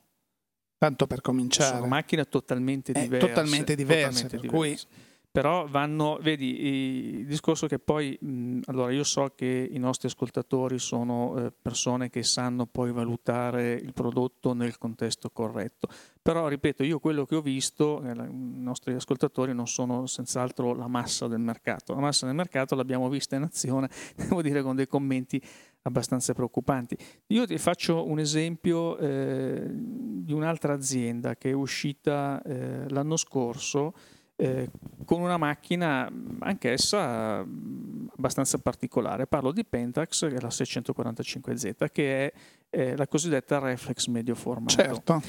Tanto 0.79 1.07
per 1.07 1.21
cominciare. 1.21 1.77
Sono 1.77 1.89
macchine 1.89 2.27
totalmente 2.27 2.93
diverse. 2.93 3.27
totalmente 3.27 3.75
diverse, 3.75 4.23
totalmente 4.23 4.37
per 4.39 4.51
diverse. 4.51 4.87
cui 4.87 5.09
però 5.33 5.67
vanno, 5.69 6.19
vedi, 6.21 7.21
il 7.21 7.27
discorso 7.27 7.69
che 7.69 7.79
poi, 7.79 8.19
mh, 8.21 8.61
allora 8.65 8.91
io 8.91 9.05
so 9.05 9.33
che 9.37 9.69
i 9.71 9.79
nostri 9.79 10.09
ascoltatori 10.09 10.81
sono 10.81 11.37
eh, 11.37 11.53
persone 11.53 12.11
che 12.11 12.25
sanno 12.25 12.67
poi 12.67 12.91
valutare 12.91 13.75
il 13.75 13.93
prodotto 13.93 14.55
nel 14.55 14.77
contesto 14.77 15.31
corretto, 15.31 15.89
però 16.21 16.49
ripeto, 16.49 16.83
io 16.83 16.99
quello 16.99 17.25
che 17.27 17.37
ho 17.37 17.43
visto, 17.43 18.03
eh, 18.03 18.11
i 18.11 18.61
nostri 18.61 18.93
ascoltatori 18.95 19.55
non 19.55 19.69
sono 19.69 20.07
senz'altro 20.07 20.75
la 20.75 20.89
massa 20.89 21.29
del 21.29 21.41
mercato, 21.41 21.95
la 21.95 22.01
massa 22.01 22.27
del 22.27 22.35
mercato 22.35 22.75
l'abbiamo 22.75 23.09
vista 23.09 23.37
in 23.37 23.43
azione, 23.43 23.89
devo 24.17 24.43
dire 24.43 24.63
con 24.63 24.75
dei 24.75 24.89
commenti 24.89 25.41
abbastanza 25.83 26.35
preoccupanti. 26.35 26.97
Io 27.29 27.47
ti 27.47 27.57
faccio 27.57 28.05
un 28.05 28.19
esempio 28.19 28.99
eh, 28.99 29.65
di 29.71 30.33
un'altra 30.33 30.75
azienda 30.75 31.37
che 31.37 31.51
è 31.51 31.55
uscita 31.55 32.43
eh, 32.43 32.89
l'anno 32.89 33.17
scorso, 33.17 33.95
eh, 34.41 34.71
con 35.05 35.21
una 35.21 35.37
macchina 35.37 36.11
anch'essa 36.39 37.41
abbastanza 37.41 38.59
particolare. 38.59 39.27
Parlo 39.27 39.53
di 39.53 39.65
Pentax, 39.65 40.29
che 40.29 40.37
è 40.37 40.41
la 40.41 40.49
645Z, 40.49 41.91
che 41.93 42.27
è 42.27 42.33
eh, 42.71 42.97
la 42.97 43.07
cosiddetta 43.07 43.59
reflex 43.59 44.07
medio 44.07 44.35
formato. 44.35 44.75
Certo. 44.75 45.23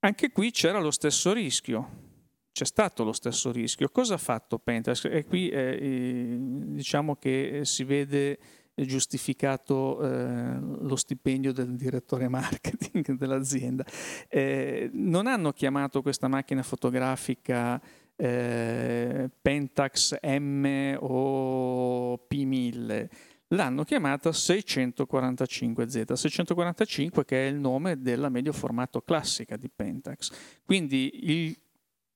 Anche 0.00 0.30
qui 0.30 0.50
c'era 0.50 0.80
lo 0.80 0.90
stesso 0.90 1.32
rischio. 1.32 2.06
C'è 2.50 2.64
stato 2.64 3.04
lo 3.04 3.12
stesso 3.12 3.52
rischio. 3.52 3.90
Cosa 3.90 4.14
ha 4.14 4.18
fatto 4.18 4.58
Pentax? 4.58 5.04
E 5.04 5.24
qui 5.24 5.50
eh, 5.50 6.36
diciamo 6.40 7.16
che 7.16 7.60
si 7.64 7.84
vede 7.84 8.38
giustificato 8.86 10.00
eh, 10.00 10.58
lo 10.60 10.96
stipendio 10.96 11.52
del 11.52 11.76
direttore 11.76 12.28
marketing 12.28 13.12
dell'azienda. 13.18 13.84
Eh, 14.28 14.90
non 14.92 15.26
hanno 15.26 15.52
chiamato 15.52 16.02
questa 16.02 16.28
macchina 16.28 16.62
fotografica 16.62 17.80
eh, 18.16 19.30
Pentax 19.40 20.18
M 20.22 20.96
o 20.98 22.26
P1000, 22.28 23.08
l'hanno 23.48 23.84
chiamata 23.84 24.30
645Z, 24.30 26.12
645 26.12 27.24
che 27.24 27.46
è 27.46 27.48
il 27.48 27.56
nome 27.56 28.00
della 28.00 28.28
medio 28.28 28.52
formato 28.52 29.00
classica 29.02 29.56
di 29.56 29.70
Pentax. 29.74 30.32
Quindi 30.64 31.30
il 31.30 31.56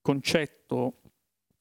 concetto 0.01 0.99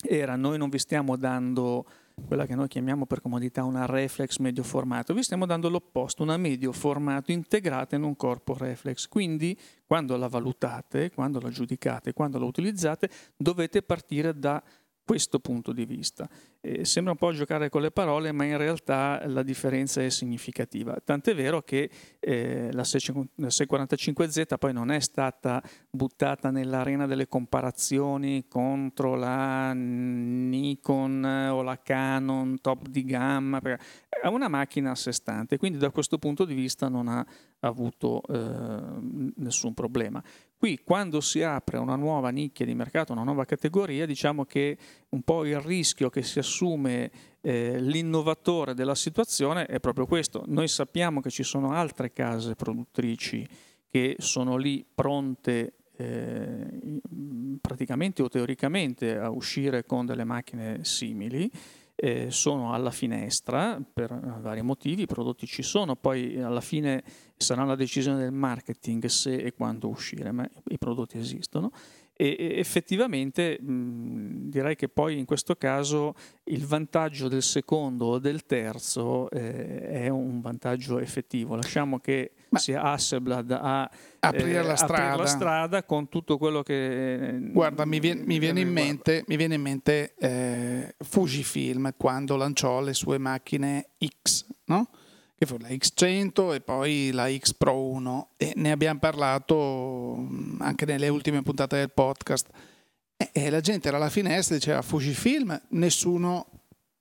era 0.03 0.36
noi 0.36 0.58
non 0.58 0.70
vi 0.70 0.79
stiamo 0.79 1.15
dando 1.15 1.86
quella 2.25 2.45
che 2.45 2.55
noi 2.55 2.67
chiamiamo 2.67 3.05
per 3.05 3.21
comodità 3.21 3.63
una 3.63 3.85
reflex 3.85 4.37
medio 4.37 4.63
formato, 4.63 5.13
vi 5.13 5.23
stiamo 5.23 5.45
dando 5.45 5.69
l'opposto, 5.69 6.23
una 6.23 6.37
medio 6.37 6.71
formato 6.71 7.31
integrata 7.31 7.95
in 7.95 8.03
un 8.03 8.15
corpo 8.15 8.55
reflex. 8.55 9.07
Quindi 9.07 9.57
quando 9.85 10.15
la 10.17 10.27
valutate, 10.27 11.11
quando 11.11 11.39
la 11.39 11.49
giudicate, 11.49 12.13
quando 12.13 12.39
la 12.39 12.45
utilizzate, 12.45 13.09
dovete 13.35 13.81
partire 13.81 14.37
da 14.37 14.63
questo 15.03 15.39
punto 15.39 15.73
di 15.73 15.85
vista. 15.85 16.29
Eh, 16.63 16.85
sembra 16.85 17.13
un 17.13 17.17
po' 17.17 17.31
giocare 17.31 17.69
con 17.69 17.81
le 17.81 17.89
parole, 17.89 18.31
ma 18.31 18.43
in 18.43 18.55
realtà 18.55 19.19
la 19.25 19.41
differenza 19.41 19.99
è 20.03 20.09
significativa. 20.11 20.95
Tant'è 21.03 21.33
vero 21.33 21.63
che 21.63 21.89
eh, 22.19 22.69
la 22.71 22.83
645Z 22.83 24.57
poi 24.59 24.71
non 24.71 24.91
è 24.91 24.99
stata 24.99 25.59
buttata 25.89 26.51
nell'arena 26.51 27.07
delle 27.07 27.27
comparazioni 27.27 28.45
contro 28.47 29.15
la 29.15 29.73
Nikon 29.73 31.23
o 31.51 31.63
la 31.63 31.79
Canon 31.81 32.61
top 32.61 32.87
di 32.89 33.05
gamma, 33.05 33.59
è 33.59 34.27
una 34.27 34.47
macchina 34.47 34.91
a 34.91 34.95
sé 34.95 35.11
stante, 35.13 35.57
quindi 35.57 35.79
da 35.79 35.89
questo 35.89 36.19
punto 36.19 36.45
di 36.45 36.53
vista 36.53 36.89
non 36.89 37.07
ha 37.07 37.25
avuto 37.61 38.21
eh, 38.27 39.33
nessun 39.37 39.73
problema. 39.73 40.21
Qui 40.57 40.79
quando 40.83 41.21
si 41.21 41.41
apre 41.41 41.79
una 41.79 41.95
nuova 41.95 42.29
nicchia 42.29 42.67
di 42.67 42.75
mercato, 42.75 43.13
una 43.13 43.23
nuova 43.23 43.45
categoria, 43.45 44.05
diciamo 44.05 44.45
che 44.45 44.77
un 45.09 45.23
po' 45.23 45.43
il 45.43 45.59
rischio 45.59 46.11
che 46.11 46.21
si 46.21 46.37
assume 46.37 46.50
eh, 47.41 47.79
l'innovatore 47.79 48.74
della 48.74 48.96
situazione 48.96 49.65
è 49.65 49.79
proprio 49.79 50.05
questo. 50.05 50.43
Noi 50.48 50.67
sappiamo 50.67 51.22
che 51.22 51.29
ci 51.29 51.43
sono 51.43 51.72
altre 51.72 52.12
case 52.12 52.55
produttrici 52.55 53.48
che 53.89 54.15
sono 54.20 54.58
lì 54.58 54.86
pronte 54.93 55.74
eh, 55.98 57.01
praticamente 57.60 58.22
o 58.22 58.29
teoricamente 58.29 59.17
a 59.17 59.29
uscire 59.29 59.86
con 59.86 60.05
delle 60.05 60.24
macchine 60.24 60.84
simili 60.84 61.51
eh, 62.03 62.31
sono 62.31 62.74
alla 62.74 62.89
finestra 62.89 63.79
per 63.93 64.17
vari 64.41 64.63
motivi, 64.63 65.03
i 65.03 65.08
prodotti 65.08 65.46
ci 65.46 65.62
sono, 65.62 65.96
poi 65.96 66.41
alla 66.41 66.62
fine 66.62 67.03
sarà 67.38 67.63
la 67.63 67.75
decisione 67.75 68.17
del 68.17 68.31
marketing 68.31 69.05
se 69.05 69.36
e 69.36 69.53
quando 69.53 69.88
uscire, 69.88 70.31
ma 70.31 70.48
i 70.70 70.79
prodotti 70.79 71.20
esistono 71.20 71.72
e 72.21 72.59
effettivamente 72.59 73.59
mh, 73.59 74.49
direi 74.49 74.75
che 74.75 74.87
poi 74.89 75.17
in 75.17 75.25
questo 75.25 75.55
caso 75.55 76.13
il 76.45 76.67
vantaggio 76.67 77.27
del 77.27 77.41
secondo 77.41 78.05
o 78.05 78.19
del 78.19 78.45
terzo 78.45 79.27
eh, 79.31 79.87
è 79.89 80.07
un 80.07 80.39
vantaggio 80.39 80.99
effettivo. 80.99 81.55
Lasciamo 81.55 81.99
che 81.99 82.33
Ma 82.49 82.59
sia 82.59 82.83
Hasselblad 82.83 83.51
a 83.51 83.89
aprire, 84.19 84.59
eh, 84.59 84.61
la, 84.61 84.75
strada. 84.75 85.03
aprire 85.03 85.17
la, 85.17 85.25
strada. 85.25 85.83
con 85.83 86.09
tutto 86.09 86.37
quello 86.37 86.61
che... 86.61 87.39
Guarda, 87.51 87.85
mi 87.85 87.99
viene, 87.99 88.21
mi 88.23 88.37
viene 88.37 88.59
in 88.59 88.71
mente, 88.71 89.23
mi 89.25 89.35
viene 89.35 89.55
in 89.55 89.61
mente 89.61 90.13
eh, 90.19 90.93
Fujifilm 90.99 91.93
quando 91.97 92.35
lanciò 92.35 92.81
le 92.81 92.93
sue 92.93 93.17
macchine 93.17 93.87
X, 93.97 94.45
no? 94.65 94.89
Che 95.41 95.48
fu 95.48 95.57
la 95.57 95.69
X100 95.69 96.53
e 96.53 96.62
poi 96.62 97.10
la 97.12 97.27
X 97.36 97.53
Pro 97.53 97.75
1 97.75 98.33
e 98.38 98.53
ne 98.57 98.71
abbiamo 98.71 99.00
parlato 99.00 100.15
mm, 100.19 100.62
anche 100.62 100.86
nelle 100.86 101.07
ultime 101.07 101.41
puntate 101.41 101.77
del 101.77 101.91
podcast. 101.91 102.48
E, 103.17 103.31
e 103.33 103.50
la 103.50 103.60
gente 103.60 103.88
era 103.88 103.98
alla 103.98 104.12
finestra 104.12 104.53
e 104.53 104.60
diceva 104.60 104.83
Fujifilm, 104.83 105.60
nessuno 105.69 106.45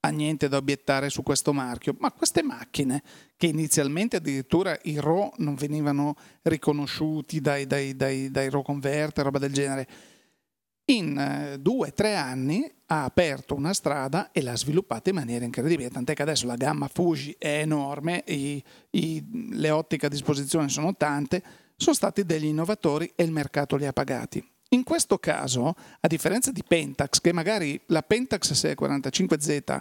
ha 0.01 0.09
niente 0.09 0.49
da 0.49 0.57
obiettare 0.57 1.11
su 1.11 1.23
questo 1.23 1.53
marchio, 1.53 1.95
ma 1.99 2.11
queste 2.13 2.43
macchine 2.43 3.03
che 3.37 3.49
inizialmente 3.49 4.17
addirittura 4.17 4.75
i 4.85 4.99
RAW 4.99 5.35
non 5.37 5.55
venivano 5.55 6.17
riconosciuti 6.41 7.43
dai, 7.43 7.67
dai, 7.67 7.95
dai, 7.95 8.31
dai 8.31 8.49
RAW 8.49 8.63
converter, 8.63 9.23
roba 9.23 9.39
del 9.39 9.53
genere, 9.53 9.87
in 10.91 11.17
eh, 11.17 11.59
due 11.59 11.89
o 11.89 11.93
tre 11.93 12.17
anni 12.17 12.71
ha 12.87 13.05
aperto 13.05 13.55
una 13.55 13.73
strada 13.73 14.31
e 14.33 14.43
l'ha 14.43 14.57
sviluppata 14.57 15.11
in 15.11 15.17
maniera 15.17 15.45
incredibile, 15.45 15.91
tant'è 15.91 16.15
che 16.15 16.23
adesso 16.23 16.47
la 16.47 16.57
gamma 16.57 16.89
Fuji 16.89 17.37
è 17.39 17.61
enorme, 17.61 18.25
i, 18.27 18.63
i, 18.91 19.25
le 19.53 19.71
ottiche 19.71 20.07
a 20.07 20.09
disposizione 20.09 20.69
sono 20.69 20.97
tante, 20.97 21.43
sono 21.77 21.95
stati 21.95 22.25
degli 22.25 22.47
innovatori 22.47 23.11
e 23.15 23.23
il 23.23 23.31
mercato 23.31 23.77
li 23.77 23.87
ha 23.87 23.93
pagati. 23.93 24.45
In 24.71 24.83
questo 24.83 25.19
caso, 25.19 25.75
a 26.01 26.07
differenza 26.09 26.53
di 26.53 26.63
Pentax, 26.67 27.21
che 27.21 27.33
magari 27.33 27.81
la 27.87 28.03
Pentax 28.03 28.53
645Z 28.53 29.81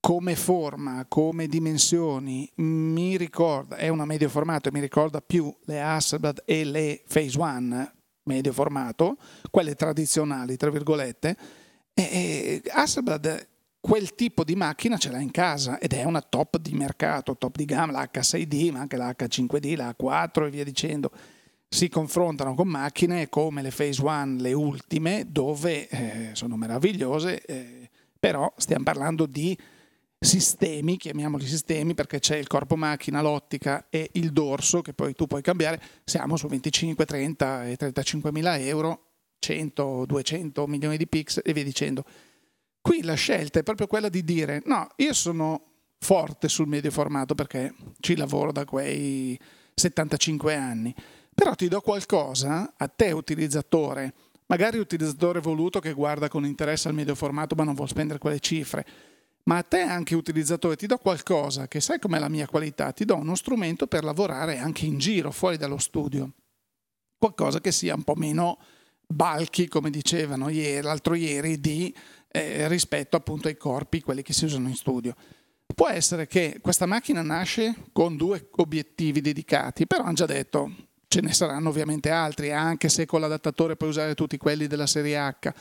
come 0.00 0.34
forma, 0.34 1.04
come 1.06 1.46
dimensioni, 1.46 2.50
mi 2.56 3.16
ricorda, 3.16 3.76
è 3.76 3.88
una 3.88 4.04
medio 4.04 4.28
formato 4.28 4.68
e 4.68 4.72
mi 4.72 4.80
ricorda 4.80 5.20
più 5.20 5.54
le 5.66 5.80
Hasselblad 5.80 6.42
e 6.44 6.64
le 6.64 7.02
Phase 7.06 7.38
One 7.38 7.92
medio 8.24 8.52
formato, 8.52 9.16
quelle 9.50 9.74
tradizionali, 9.74 10.56
tra 10.56 10.70
virgolette, 10.70 11.36
e 11.94 12.62
Hasselblad 12.68 13.48
quel 13.82 14.14
tipo 14.14 14.44
di 14.44 14.54
macchina 14.54 14.96
ce 14.96 15.10
l'ha 15.10 15.18
in 15.18 15.32
casa 15.32 15.80
ed 15.80 15.92
è 15.92 16.04
una 16.04 16.22
top 16.22 16.58
di 16.58 16.72
mercato, 16.72 17.36
top 17.36 17.56
di 17.56 17.64
gamma, 17.64 17.90
la 17.90 18.08
H6D, 18.12 18.70
ma 18.70 18.78
anche 18.78 18.96
la 18.96 19.10
H5D, 19.10 19.76
la 19.76 19.94
A4 19.98 20.46
e 20.46 20.50
via 20.50 20.62
dicendo. 20.62 21.10
Si 21.68 21.88
confrontano 21.88 22.54
con 22.54 22.68
macchine 22.68 23.28
come 23.28 23.60
le 23.60 23.70
Phase 23.70 24.00
One, 24.00 24.40
le 24.40 24.52
ultime, 24.52 25.26
dove 25.28 25.88
eh, 25.88 26.30
sono 26.34 26.56
meravigliose, 26.56 27.42
eh, 27.42 27.90
però 28.20 28.52
stiamo 28.56 28.84
parlando 28.84 29.26
di 29.26 29.58
sistemi, 30.22 30.96
chiamiamoli 30.96 31.44
sistemi 31.44 31.94
perché 31.94 32.20
c'è 32.20 32.36
il 32.36 32.46
corpo 32.46 32.76
macchina, 32.76 33.20
l'ottica 33.20 33.86
e 33.90 34.08
il 34.12 34.32
dorso 34.32 34.80
che 34.80 34.94
poi 34.94 35.14
tu 35.14 35.26
puoi 35.26 35.42
cambiare, 35.42 35.82
siamo 36.04 36.36
su 36.36 36.46
25, 36.46 37.04
30 37.04 37.66
e 37.66 37.76
35 37.76 38.30
mila 38.30 38.56
euro, 38.56 39.06
100, 39.40 40.06
200 40.06 40.66
milioni 40.68 40.96
di 40.96 41.08
pixel 41.08 41.42
e 41.44 41.52
via 41.52 41.64
dicendo. 41.64 42.04
Qui 42.80 43.02
la 43.02 43.14
scelta 43.14 43.58
è 43.58 43.62
proprio 43.64 43.88
quella 43.88 44.08
di 44.08 44.22
dire 44.22 44.62
no, 44.66 44.88
io 44.96 45.12
sono 45.12 45.64
forte 45.98 46.48
sul 46.48 46.68
medio 46.68 46.90
formato 46.92 47.34
perché 47.34 47.74
ci 48.00 48.16
lavoro 48.16 48.52
da 48.52 48.64
quei 48.64 49.38
75 49.74 50.54
anni. 50.54 50.94
Però 51.34 51.54
ti 51.54 51.66
do 51.66 51.80
qualcosa 51.80 52.74
a 52.76 52.88
te 52.88 53.10
utilizzatore, 53.10 54.14
magari 54.46 54.78
utilizzatore 54.78 55.40
voluto 55.40 55.80
che 55.80 55.92
guarda 55.92 56.28
con 56.28 56.44
interesse 56.44 56.86
al 56.86 56.94
medio 56.94 57.16
formato 57.16 57.56
ma 57.56 57.64
non 57.64 57.74
vuole 57.74 57.90
spendere 57.90 58.18
quelle 58.20 58.38
cifre, 58.38 58.86
ma 59.44 59.58
a 59.58 59.62
te 59.62 59.80
anche 59.80 60.14
utilizzatore 60.14 60.76
ti 60.76 60.86
do 60.86 60.98
qualcosa 60.98 61.66
che 61.66 61.80
sai 61.80 61.98
com'è 61.98 62.18
la 62.18 62.28
mia 62.28 62.46
qualità, 62.46 62.92
ti 62.92 63.04
do 63.04 63.16
uno 63.16 63.34
strumento 63.34 63.86
per 63.86 64.04
lavorare 64.04 64.58
anche 64.58 64.86
in 64.86 64.98
giro, 64.98 65.30
fuori 65.30 65.56
dallo 65.56 65.78
studio. 65.78 66.30
Qualcosa 67.18 67.60
che 67.60 67.72
sia 67.72 67.94
un 67.94 68.02
po' 68.02 68.14
meno 68.14 68.58
bulky, 69.06 69.68
come 69.68 69.90
dicevano 69.90 70.48
ieri, 70.48 70.82
l'altro 70.82 71.14
ieri, 71.14 71.60
di, 71.60 71.94
eh, 72.28 72.66
rispetto 72.68 73.16
appunto 73.16 73.48
ai 73.48 73.56
corpi, 73.56 74.00
quelli 74.00 74.22
che 74.22 74.32
si 74.32 74.44
usano 74.44 74.68
in 74.68 74.74
studio. 74.74 75.14
Può 75.74 75.88
essere 75.88 76.26
che 76.26 76.58
questa 76.60 76.86
macchina 76.86 77.22
nasce 77.22 77.74
con 77.92 78.16
due 78.16 78.48
obiettivi 78.56 79.20
dedicati, 79.20 79.86
però 79.86 80.04
hanno 80.04 80.14
già 80.14 80.26
detto 80.26 80.70
ce 81.08 81.20
ne 81.20 81.32
saranno 81.32 81.68
ovviamente 81.68 82.10
altri, 82.10 82.52
anche 82.52 82.88
se 82.88 83.06
con 83.06 83.20
l'adattatore 83.20 83.76
puoi 83.76 83.90
usare 83.90 84.14
tutti 84.14 84.36
quelli 84.36 84.66
della 84.66 84.86
serie 84.86 85.18
H. 85.18 85.52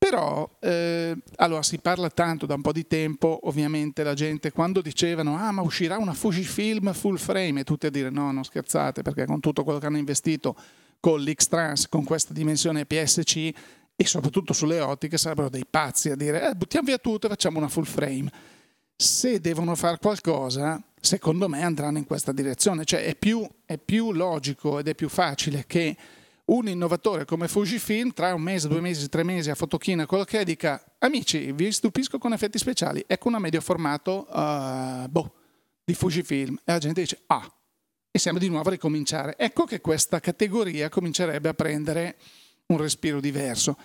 Però, 0.00 0.48
eh, 0.60 1.14
allora 1.36 1.62
si 1.62 1.76
parla 1.76 2.08
tanto 2.08 2.46
da 2.46 2.54
un 2.54 2.62
po' 2.62 2.72
di 2.72 2.86
tempo, 2.86 3.38
ovviamente 3.42 4.02
la 4.02 4.14
gente 4.14 4.50
quando 4.50 4.80
dicevano 4.80 5.36
ah 5.36 5.52
ma 5.52 5.60
uscirà 5.60 5.98
una 5.98 6.14
Fujifilm 6.14 6.94
full 6.94 7.16
frame 7.16 7.60
e 7.60 7.64
tutti 7.64 7.84
a 7.84 7.90
dire 7.90 8.08
no, 8.08 8.32
non 8.32 8.42
scherzate 8.42 9.02
perché 9.02 9.26
con 9.26 9.40
tutto 9.40 9.62
quello 9.62 9.78
che 9.78 9.84
hanno 9.84 9.98
investito 9.98 10.56
con 11.00 11.20
l'X-Trans, 11.20 11.88
con 11.90 12.04
questa 12.04 12.32
dimensione 12.32 12.86
PSC 12.86 13.52
e 13.94 14.06
soprattutto 14.06 14.54
sulle 14.54 14.80
ottiche 14.80 15.18
sarebbero 15.18 15.50
dei 15.50 15.66
pazzi 15.68 16.08
a 16.08 16.16
dire 16.16 16.48
eh, 16.48 16.54
buttiamo 16.54 16.86
via 16.86 16.96
tutto 16.96 17.26
e 17.26 17.28
facciamo 17.28 17.58
una 17.58 17.68
full 17.68 17.84
frame. 17.84 18.32
Se 18.96 19.38
devono 19.38 19.74
fare 19.74 19.98
qualcosa, 19.98 20.82
secondo 20.98 21.46
me 21.46 21.62
andranno 21.62 21.98
in 21.98 22.06
questa 22.06 22.32
direzione, 22.32 22.86
cioè 22.86 23.04
è 23.04 23.14
più, 23.16 23.46
è 23.66 23.76
più 23.76 24.12
logico 24.12 24.78
ed 24.78 24.88
è 24.88 24.94
più 24.94 25.10
facile 25.10 25.64
che 25.66 25.94
un 26.50 26.68
innovatore 26.68 27.24
come 27.24 27.48
Fujifilm 27.48 28.12
tra 28.12 28.34
un 28.34 28.42
mese, 28.42 28.68
due 28.68 28.80
mesi, 28.80 29.08
tre 29.08 29.22
mesi 29.22 29.50
a 29.50 29.54
fotochina, 29.54 30.06
quello 30.06 30.24
che 30.24 30.40
è, 30.40 30.44
dica 30.44 30.82
amici, 30.98 31.52
vi 31.52 31.70
stupisco 31.70 32.18
con 32.18 32.32
effetti 32.32 32.58
speciali, 32.58 33.04
ecco 33.06 33.28
una 33.28 33.38
medio 33.38 33.60
formato 33.60 34.26
uh, 34.30 35.08
boh, 35.08 35.34
di 35.84 35.94
Fujifilm 35.94 36.56
e 36.64 36.72
la 36.72 36.78
gente 36.78 37.00
dice 37.00 37.22
ah, 37.26 37.50
e 38.10 38.18
siamo 38.18 38.38
di 38.38 38.48
nuovo 38.48 38.68
a 38.68 38.72
ricominciare. 38.72 39.36
Ecco 39.38 39.64
che 39.64 39.80
questa 39.80 40.18
categoria 40.18 40.88
comincerebbe 40.88 41.48
a 41.48 41.54
prendere 41.54 42.16
un 42.66 42.78
respiro 42.78 43.20
diverso. 43.20 43.76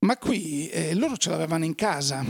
Ma 0.00 0.16
qui 0.16 0.68
eh, 0.68 0.94
loro 0.94 1.16
ce 1.16 1.30
l'avevano 1.30 1.64
in 1.64 1.76
casa. 1.76 2.24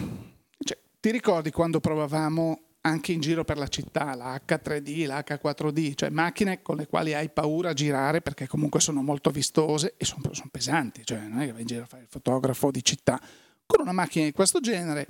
Cioè, 0.59 0.79
ti 1.01 1.11
ricordi 1.11 1.51
quando 1.51 1.81
provavamo 1.81 2.61
anche 2.87 3.13
in 3.13 3.21
giro 3.21 3.45
per 3.45 3.57
la 3.57 3.69
città, 3.69 4.15
la 4.15 4.39
H3D, 4.47 5.07
la 5.07 5.25
H4D, 5.27 5.95
cioè 5.95 6.11
macchine 6.11 6.61
con 6.61 6.77
le 6.77 6.87
quali 6.87 7.15
hai 7.15 7.31
paura 7.31 7.71
a 7.71 7.73
girare 7.73 8.21
perché 8.21 8.47
comunque 8.47 8.81
sono 8.81 9.03
molto 9.03 9.31
vistose 9.31 9.95
e 9.97 10.05
sono, 10.05 10.23
sono 10.33 10.49
pesanti, 10.51 11.03
cioè 11.05 11.21
non 11.21 11.41
è 11.41 11.47
che 11.47 11.53
vai 11.53 11.63
in 11.63 11.67
giro 11.67 11.85
a 11.85 11.87
fare 11.87 12.03
il 12.03 12.09
fotografo 12.11 12.71
di 12.71 12.85
città. 12.85 13.19
Con 13.67 13.81
una 13.81 13.93
macchina 13.93 14.27
di 14.27 14.33
questo 14.33 14.61
genere, 14.61 15.09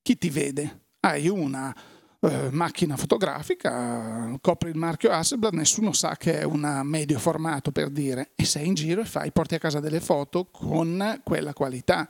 chi 0.00 0.16
ti 0.16 0.30
vede? 0.30 0.80
Hai 1.00 1.28
una 1.28 1.74
eh, 2.20 2.48
macchina 2.50 2.96
fotografica, 2.96 4.34
copri 4.40 4.70
il 4.70 4.76
marchio 4.76 5.10
Hasselblad, 5.10 5.52
nessuno 5.52 5.92
sa 5.92 6.16
che 6.16 6.38
è 6.38 6.44
un 6.44 6.80
medio 6.84 7.18
formato 7.18 7.70
per 7.70 7.90
dire, 7.90 8.30
e 8.34 8.46
sei 8.46 8.66
in 8.66 8.74
giro 8.74 9.02
e 9.02 9.04
fai, 9.04 9.30
porti 9.30 9.56
a 9.56 9.58
casa 9.58 9.78
delle 9.78 10.00
foto 10.00 10.46
con 10.46 11.20
quella 11.22 11.52
qualità 11.52 12.08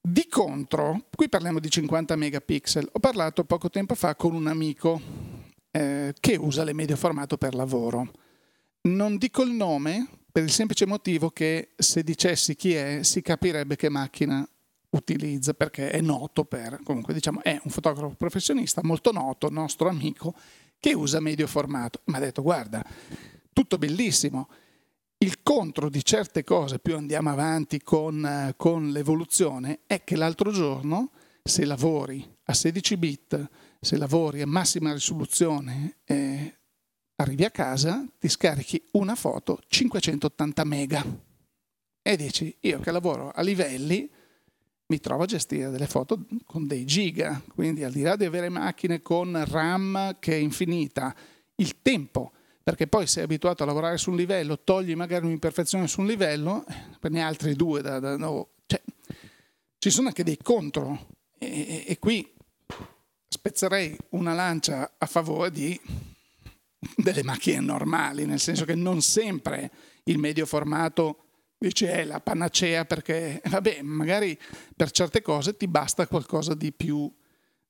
di 0.00 0.26
contro, 0.28 1.06
qui 1.14 1.28
parliamo 1.28 1.58
di 1.58 1.68
50 1.68 2.16
megapixel, 2.16 2.88
ho 2.92 2.98
parlato 2.98 3.44
poco 3.44 3.68
tempo 3.68 3.94
fa 3.94 4.14
con 4.14 4.34
un 4.34 4.46
amico 4.46 5.00
eh, 5.70 6.14
che 6.18 6.36
usa 6.36 6.64
le 6.64 6.72
medio 6.72 6.96
formato 6.96 7.36
per 7.36 7.54
lavoro. 7.54 8.10
Non 8.82 9.18
dico 9.18 9.42
il 9.42 9.50
nome 9.50 10.08
per 10.32 10.42
il 10.42 10.50
semplice 10.50 10.86
motivo 10.86 11.30
che 11.30 11.70
se 11.76 12.02
dicessi 12.02 12.56
chi 12.56 12.72
è 12.72 13.02
si 13.02 13.20
capirebbe 13.20 13.76
che 13.76 13.88
macchina 13.88 14.48
utilizza 14.90 15.54
perché 15.54 15.90
è 15.90 16.00
noto 16.00 16.44
per, 16.44 16.80
comunque 16.82 17.12
diciamo, 17.12 17.42
è 17.42 17.60
un 17.62 17.70
fotografo 17.70 18.14
professionista 18.16 18.80
molto 18.82 19.12
noto, 19.12 19.50
nostro 19.50 19.88
amico, 19.88 20.34
che 20.78 20.94
usa 20.94 21.20
medio 21.20 21.46
formato. 21.46 22.00
Mi 22.04 22.16
ha 22.16 22.20
detto 22.20 22.42
guarda, 22.42 22.82
tutto 23.52 23.76
bellissimo, 23.76 24.48
il 25.22 25.42
contro 25.42 25.90
di 25.90 26.02
certe 26.04 26.44
cose, 26.44 26.78
più 26.78 26.96
andiamo 26.96 27.30
avanti 27.30 27.82
con, 27.82 28.24
eh, 28.24 28.54
con 28.56 28.90
l'evoluzione, 28.90 29.80
è 29.86 30.02
che 30.02 30.16
l'altro 30.16 30.50
giorno, 30.50 31.10
se 31.42 31.64
lavori 31.66 32.26
a 32.44 32.54
16 32.54 32.96
bit, 32.96 33.48
se 33.80 33.96
lavori 33.96 34.40
a 34.40 34.46
massima 34.46 34.92
risoluzione, 34.92 35.98
eh, 36.04 36.58
arrivi 37.16 37.44
a 37.44 37.50
casa, 37.50 38.06
ti 38.18 38.28
scarichi 38.28 38.82
una 38.92 39.14
foto 39.14 39.60
580 39.66 40.64
mega. 40.64 41.04
E 42.02 42.16
dici 42.16 42.56
io 42.60 42.80
che 42.80 42.90
lavoro 42.90 43.30
a 43.30 43.42
livelli 43.42 44.10
mi 44.86 45.00
trovo 45.00 45.24
a 45.24 45.26
gestire 45.26 45.68
delle 45.68 45.86
foto 45.86 46.24
con 46.46 46.66
dei 46.66 46.86
giga, 46.86 47.42
quindi 47.54 47.84
al 47.84 47.92
di 47.92 48.00
là 48.00 48.16
di 48.16 48.24
avere 48.24 48.48
macchine 48.48 49.02
con 49.02 49.44
RAM 49.46 50.16
che 50.18 50.32
è 50.32 50.38
infinita, 50.38 51.14
il 51.56 51.82
tempo 51.82 52.32
perché 52.62 52.86
poi 52.86 53.06
sei 53.06 53.24
abituato 53.24 53.62
a 53.62 53.66
lavorare 53.66 53.96
su 53.96 54.10
un 54.10 54.16
livello, 54.16 54.60
togli 54.60 54.94
magari 54.94 55.24
un'imperfezione 55.24 55.88
su 55.88 56.00
un 56.00 56.06
livello, 56.06 56.64
per 56.98 57.10
ne 57.10 57.22
altri 57.22 57.54
due. 57.54 57.80
Da, 57.80 57.98
da, 57.98 58.16
no. 58.16 58.50
cioè, 58.66 58.82
ci 59.78 59.90
sono 59.90 60.08
anche 60.08 60.24
dei 60.24 60.38
contro 60.42 61.06
e, 61.38 61.84
e, 61.86 61.98
qui 61.98 62.30
spezzerei 63.28 63.96
una 64.10 64.34
lancia 64.34 64.92
a 64.98 65.06
favore 65.06 65.50
di, 65.50 65.80
delle 66.96 67.22
macchine 67.22 67.60
normali, 67.60 68.26
nel 68.26 68.40
senso 68.40 68.64
che 68.64 68.74
non 68.74 69.00
sempre 69.00 69.70
il 70.04 70.18
medio 70.18 70.44
formato 70.44 71.24
dice 71.56 71.92
è 71.92 72.04
la 72.04 72.20
panacea 72.20 72.86
perché 72.86 73.42
vabbè, 73.44 73.82
magari 73.82 74.38
per 74.74 74.90
certe 74.90 75.20
cose 75.20 75.56
ti 75.56 75.68
basta 75.68 76.06
qualcosa 76.06 76.54
di 76.54 76.72
più, 76.72 77.12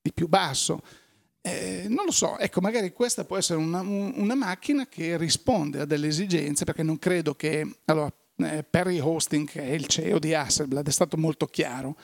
di 0.01 0.13
più 0.13 0.29
basso. 0.29 0.83
Eh, 1.43 1.87
non 1.89 2.05
lo 2.05 2.11
so, 2.11 2.39
ecco, 2.39 2.61
magari 2.61 2.93
questa 2.93 3.25
può 3.25 3.39
essere 3.39 3.59
una, 3.59 3.81
una, 3.81 4.35
macchina 4.35 4.87
che 4.87 5.17
risponde 5.17 5.81
a 5.81 5.85
delle 5.87 6.09
esigenze, 6.09 6.65
perché 6.65 6.83
non 6.83 6.99
credo 6.99 7.35
che... 7.35 7.79
Allora, 7.87 8.13
eh, 8.37 8.63
Perry 8.63 8.99
Hosting, 8.99 9.49
che 9.49 9.63
è 9.63 9.73
il 9.73 9.87
CEO 9.87 10.19
di 10.19 10.35
Hasselblad, 10.35 10.87
è 10.87 10.91
stato 10.91 11.17
molto 11.17 11.47
chiaro. 11.47 11.97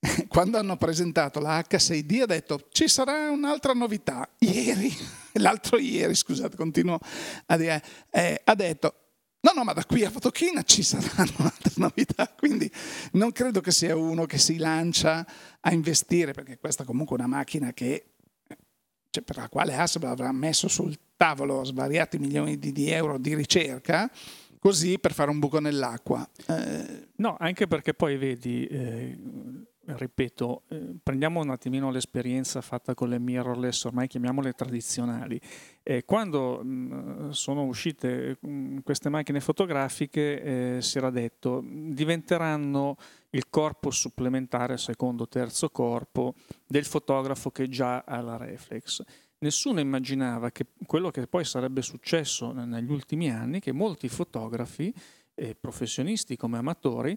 Quando 0.28 0.58
hanno 0.58 0.76
presentato 0.76 1.40
la 1.40 1.58
H6D 1.58 2.22
ha 2.22 2.26
detto 2.26 2.68
ci 2.72 2.88
sarà 2.88 3.30
un'altra 3.30 3.72
novità. 3.74 4.28
Ieri, 4.38 4.92
l'altro 5.34 5.78
ieri, 5.78 6.14
scusate, 6.14 6.56
continuo 6.56 6.98
a 7.46 7.56
dire, 7.56 7.82
eh, 8.10 8.40
ha 8.44 8.54
detto 8.54 8.94
No, 9.42 9.52
no, 9.54 9.64
ma 9.64 9.72
da 9.72 9.86
qui 9.86 10.04
a 10.04 10.10
Fotochina 10.10 10.62
ci 10.62 10.82
saranno 10.82 11.32
altre 11.38 11.72
novità, 11.76 12.28
quindi 12.28 12.70
non 13.12 13.32
credo 13.32 13.62
che 13.62 13.70
sia 13.70 13.96
uno 13.96 14.26
che 14.26 14.36
si 14.36 14.58
lancia 14.58 15.26
a 15.60 15.72
investire, 15.72 16.32
perché 16.32 16.58
questa 16.58 16.82
è 16.82 16.86
comunque 16.86 17.16
una 17.16 17.26
macchina 17.26 17.72
che 17.72 18.09
cioè 19.10 19.22
per 19.24 19.36
la 19.36 19.48
quale 19.48 19.74
Hasselblad 19.74 20.12
avrà 20.12 20.32
messo 20.32 20.68
sul 20.68 20.96
tavolo 21.16 21.64
svariati 21.64 22.18
milioni 22.18 22.58
di, 22.58 22.72
di, 22.72 22.90
euro 22.90 23.18
di 23.18 23.34
ricerca, 23.34 24.10
così 24.58 24.98
per 24.98 25.12
fare 25.12 25.30
un 25.30 25.38
buco 25.38 25.58
nell'acqua. 25.58 26.26
Eh... 26.46 27.08
No, 27.16 27.36
anche 27.38 27.66
perché 27.66 27.92
poi 27.92 28.16
vedi, 28.16 28.66
eh, 28.66 29.18
ripeto, 29.96 30.62
eh, 30.68 30.94
prendiamo 31.02 31.40
un 31.40 31.50
attimino 31.50 31.90
l'esperienza 31.90 32.60
fatta 32.60 32.94
con 32.94 33.08
le 33.08 33.18
mirrorless, 33.18 33.84
ormai 33.84 34.08
chiamiamole 34.08 34.52
tradizionali. 34.52 35.40
quando 36.04 36.62
mh, 36.62 37.30
sono 37.30 37.64
uscite 37.64 38.38
mh, 38.40 38.78
queste 38.80 39.08
macchine 39.08 39.40
fotografiche 39.40 40.76
eh, 40.76 40.82
si 40.82 40.98
era 40.98 41.10
detto 41.10 41.62
diventeranno 41.64 42.96
il 43.30 43.48
corpo 43.48 43.90
supplementare, 43.90 44.76
secondo 44.76 45.28
terzo 45.28 45.70
corpo, 45.70 46.34
del 46.66 46.84
fotografo 46.84 47.50
che 47.50 47.68
già 47.68 48.04
ha 48.06 48.20
la 48.20 48.36
reflex. 48.36 49.02
Nessuno 49.38 49.80
immaginava 49.80 50.50
che 50.50 50.66
quello 50.86 51.10
che 51.10 51.26
poi 51.26 51.44
sarebbe 51.44 51.80
successo 51.80 52.52
negli 52.52 52.90
ultimi 52.90 53.30
anni, 53.30 53.60
che 53.60 53.72
molti 53.72 54.08
fotografi, 54.08 54.92
eh, 55.34 55.54
professionisti 55.54 56.36
come 56.36 56.58
amatori, 56.58 57.16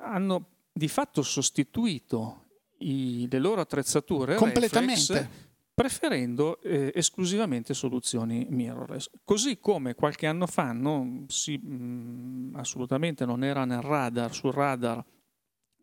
hanno 0.00 0.59
di 0.72 0.88
fatto 0.88 1.22
sostituito 1.22 2.46
i, 2.78 3.26
le 3.30 3.38
loro 3.38 3.60
attrezzature 3.60 4.36
completamente 4.36 5.12
reflex, 5.12 5.28
preferendo 5.74 6.60
eh, 6.60 6.92
esclusivamente 6.94 7.74
soluzioni 7.74 8.46
mirrorless. 8.50 9.10
Così 9.24 9.58
come 9.58 9.94
qualche 9.94 10.26
anno 10.26 10.46
fa 10.46 10.72
non 10.72 11.26
si, 11.28 11.56
mh, 11.56 11.74
mm, 11.74 12.54
assolutamente 12.56 13.24
non 13.24 13.44
era 13.44 13.64
nel 13.64 13.80
radar, 13.80 14.34
sul 14.34 14.52
radar 14.52 15.04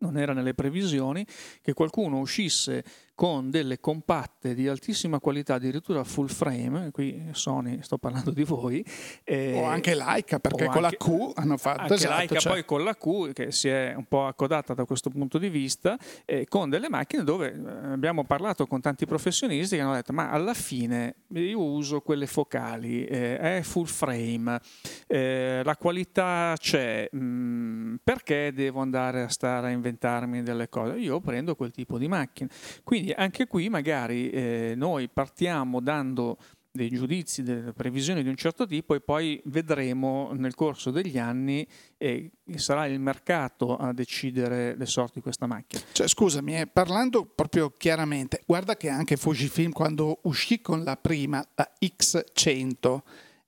non 0.00 0.16
era 0.16 0.32
nelle 0.32 0.54
previsioni 0.54 1.26
che 1.60 1.72
qualcuno 1.72 2.20
uscisse 2.20 2.84
con 3.18 3.50
delle 3.50 3.80
compatte 3.80 4.54
di 4.54 4.68
altissima 4.68 5.18
qualità, 5.18 5.54
addirittura 5.54 6.04
full 6.04 6.28
frame, 6.28 6.92
qui 6.92 7.20
Sony 7.32 7.82
sto 7.82 7.98
parlando 7.98 8.30
di 8.30 8.44
voi. 8.44 8.84
Eh, 9.24 9.58
o 9.58 9.64
anche 9.64 9.96
Leica, 9.96 10.38
perché 10.38 10.66
con 10.66 10.84
anche, 10.84 10.96
la 10.96 11.04
Q 11.04 11.32
hanno 11.34 11.56
fatto... 11.56 11.80
Anche 11.80 11.94
esatto, 11.94 12.16
Leica 12.16 12.38
cioè. 12.38 12.52
poi 12.52 12.64
con 12.64 12.84
la 12.84 12.94
Q, 12.94 13.32
che 13.32 13.50
si 13.50 13.66
è 13.66 13.92
un 13.96 14.04
po' 14.04 14.24
accodata 14.28 14.72
da 14.72 14.84
questo 14.84 15.10
punto 15.10 15.38
di 15.38 15.48
vista, 15.48 15.98
eh, 16.24 16.46
con 16.46 16.70
delle 16.70 16.88
macchine 16.88 17.24
dove 17.24 17.52
eh, 17.52 17.86
abbiamo 17.88 18.22
parlato 18.22 18.68
con 18.68 18.80
tanti 18.80 19.04
professionisti 19.04 19.74
che 19.74 19.82
hanno 19.82 19.94
detto 19.94 20.12
ma 20.12 20.30
alla 20.30 20.54
fine 20.54 21.16
io 21.32 21.60
uso 21.60 22.00
quelle 22.02 22.28
focali, 22.28 23.04
eh, 23.04 23.36
è 23.36 23.62
full 23.62 23.86
frame, 23.86 24.60
eh, 25.08 25.62
la 25.64 25.76
qualità 25.76 26.54
c'è, 26.56 27.08
mh, 27.10 27.18
mm, 27.18 27.94
perché 28.04 28.52
devo 28.54 28.80
andare 28.80 29.22
a 29.22 29.28
stare 29.28 29.66
a 29.66 29.70
inventarmi 29.70 30.44
delle 30.44 30.68
cose? 30.68 30.98
Io 30.98 31.18
prendo 31.18 31.56
quel 31.56 31.72
tipo 31.72 31.98
di 31.98 32.06
macchina. 32.06 32.48
Quindi 32.84 33.06
quindi 33.08 33.12
anche 33.16 33.46
qui 33.46 33.68
magari 33.68 34.30
eh, 34.30 34.74
noi 34.76 35.08
partiamo 35.08 35.80
dando 35.80 36.36
dei 36.70 36.90
giudizi, 36.90 37.42
delle 37.42 37.72
previsioni 37.72 38.22
di 38.22 38.28
un 38.28 38.36
certo 38.36 38.66
tipo 38.66 38.94
e 38.94 39.00
poi 39.00 39.40
vedremo 39.46 40.30
nel 40.34 40.54
corso 40.54 40.90
degli 40.90 41.18
anni 41.18 41.66
e 41.96 42.30
sarà 42.56 42.86
il 42.86 43.00
mercato 43.00 43.76
a 43.76 43.92
decidere 43.92 44.76
le 44.76 44.86
sorti 44.86 45.14
di 45.14 45.22
questa 45.22 45.46
macchina. 45.46 45.82
Cioè, 45.90 46.06
scusami, 46.06 46.60
eh, 46.60 46.66
parlando 46.66 47.24
proprio 47.24 47.72
chiaramente, 47.76 48.42
guarda 48.46 48.76
che 48.76 48.88
anche 48.88 49.16
Fujifilm 49.16 49.72
quando 49.72 50.20
uscì 50.24 50.60
con 50.60 50.84
la 50.84 50.96
prima, 50.96 51.44
la 51.54 51.68
X100, 51.80 53.00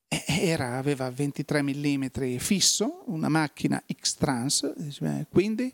eh, 0.09 0.25
era, 0.27 0.79
aveva 0.79 1.09
23 1.11 1.63
mm 1.63 2.07
fisso, 2.39 3.05
una 3.07 3.29
macchina 3.29 3.81
X-Trans, 3.87 4.73
quindi 5.31 5.73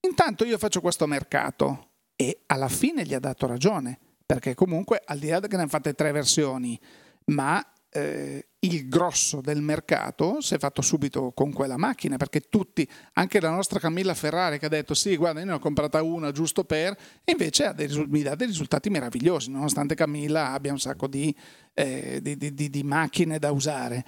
intanto 0.00 0.44
io 0.44 0.58
faccio 0.58 0.82
questo 0.82 1.06
mercato, 1.06 1.94
e 2.16 2.40
alla 2.46 2.68
fine 2.68 3.04
gli 3.04 3.14
ha 3.14 3.20
dato 3.20 3.46
ragione, 3.46 3.98
perché 4.24 4.54
comunque 4.54 5.00
al 5.04 5.18
di 5.18 5.28
là 5.28 5.40
che 5.40 5.54
ne 5.54 5.62
hanno 5.62 5.68
fatte 5.68 5.94
tre 5.94 6.10
versioni, 6.10 6.80
ma 7.26 7.64
eh, 7.90 8.48
il 8.60 8.88
grosso 8.88 9.40
del 9.40 9.60
mercato 9.60 10.40
si 10.40 10.54
è 10.54 10.58
fatto 10.58 10.82
subito 10.82 11.32
con 11.32 11.52
quella 11.52 11.76
macchina, 11.76 12.16
perché 12.16 12.40
tutti, 12.48 12.88
anche 13.12 13.40
la 13.40 13.50
nostra 13.50 13.78
Camilla 13.78 14.14
Ferrari 14.14 14.58
che 14.58 14.66
ha 14.66 14.70
detto 14.70 14.94
sì, 14.94 15.16
guarda, 15.16 15.40
io 15.40 15.46
ne 15.46 15.52
ho 15.52 15.58
comprata 15.58 16.02
una 16.02 16.32
giusto 16.32 16.64
per, 16.64 16.96
e 17.22 17.32
invece 17.32 17.72
dei, 17.74 18.06
mi 18.08 18.22
dà 18.22 18.34
dei 18.34 18.46
risultati 18.46 18.90
meravigliosi, 18.90 19.50
nonostante 19.50 19.94
Camilla 19.94 20.52
abbia 20.52 20.72
un 20.72 20.80
sacco 20.80 21.06
di, 21.06 21.34
eh, 21.74 22.20
di, 22.22 22.36
di, 22.36 22.70
di 22.70 22.82
macchine 22.82 23.38
da 23.38 23.50
usare. 23.50 24.04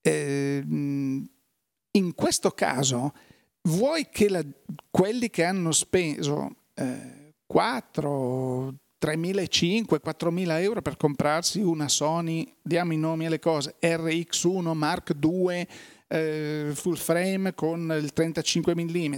Eh, 0.00 0.62
in 0.66 2.14
questo 2.14 2.50
caso, 2.50 3.14
vuoi 3.62 4.08
che 4.10 4.28
la, 4.28 4.44
quelli 4.90 5.30
che 5.30 5.44
hanno 5.44 5.72
speso... 5.72 6.56
Eh, 6.74 7.22
4, 7.46 8.74
3.500, 9.04 10.00
4.000 10.02 10.60
euro 10.60 10.82
per 10.82 10.96
comprarsi 10.96 11.60
una 11.60 11.88
Sony, 11.88 12.54
diamo 12.62 12.92
i 12.92 12.96
nomi 12.96 13.26
alle 13.26 13.38
cose, 13.38 13.76
RX1 13.80 14.72
Mark 14.72 15.14
II 15.20 15.66
eh, 16.08 16.70
full 16.74 16.94
frame 16.94 17.54
con 17.54 17.92
il 18.00 18.12
35 18.12 18.74
mm, 18.74 19.14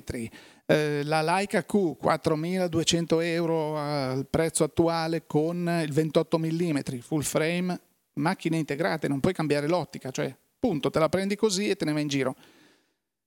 eh, 0.67 1.03
la 1.05 1.23
Leica 1.23 1.65
Q 1.65 1.97
4.200 2.03 3.23
euro 3.23 3.77
al 3.77 4.27
prezzo 4.29 4.65
attuale 4.65 5.25
con 5.27 5.83
il 5.85 5.93
28 5.93 6.39
mm 6.39 6.79
full 7.01 7.23
frame, 7.23 7.81
macchine 8.15 8.57
integrate, 8.57 9.09
non 9.09 9.21
puoi 9.21 9.35
cambiare 9.35 9.69
l'ottica, 9.69 10.11
cioè 10.11 10.35
punto, 10.59 10.91
te 10.91 10.99
la 10.99 11.09
prendi 11.09 11.37
così 11.37 11.69
e 11.69 11.77
te 11.77 11.85
ne 11.85 11.93
vai 11.93 12.03
in 12.03 12.09
giro. 12.09 12.35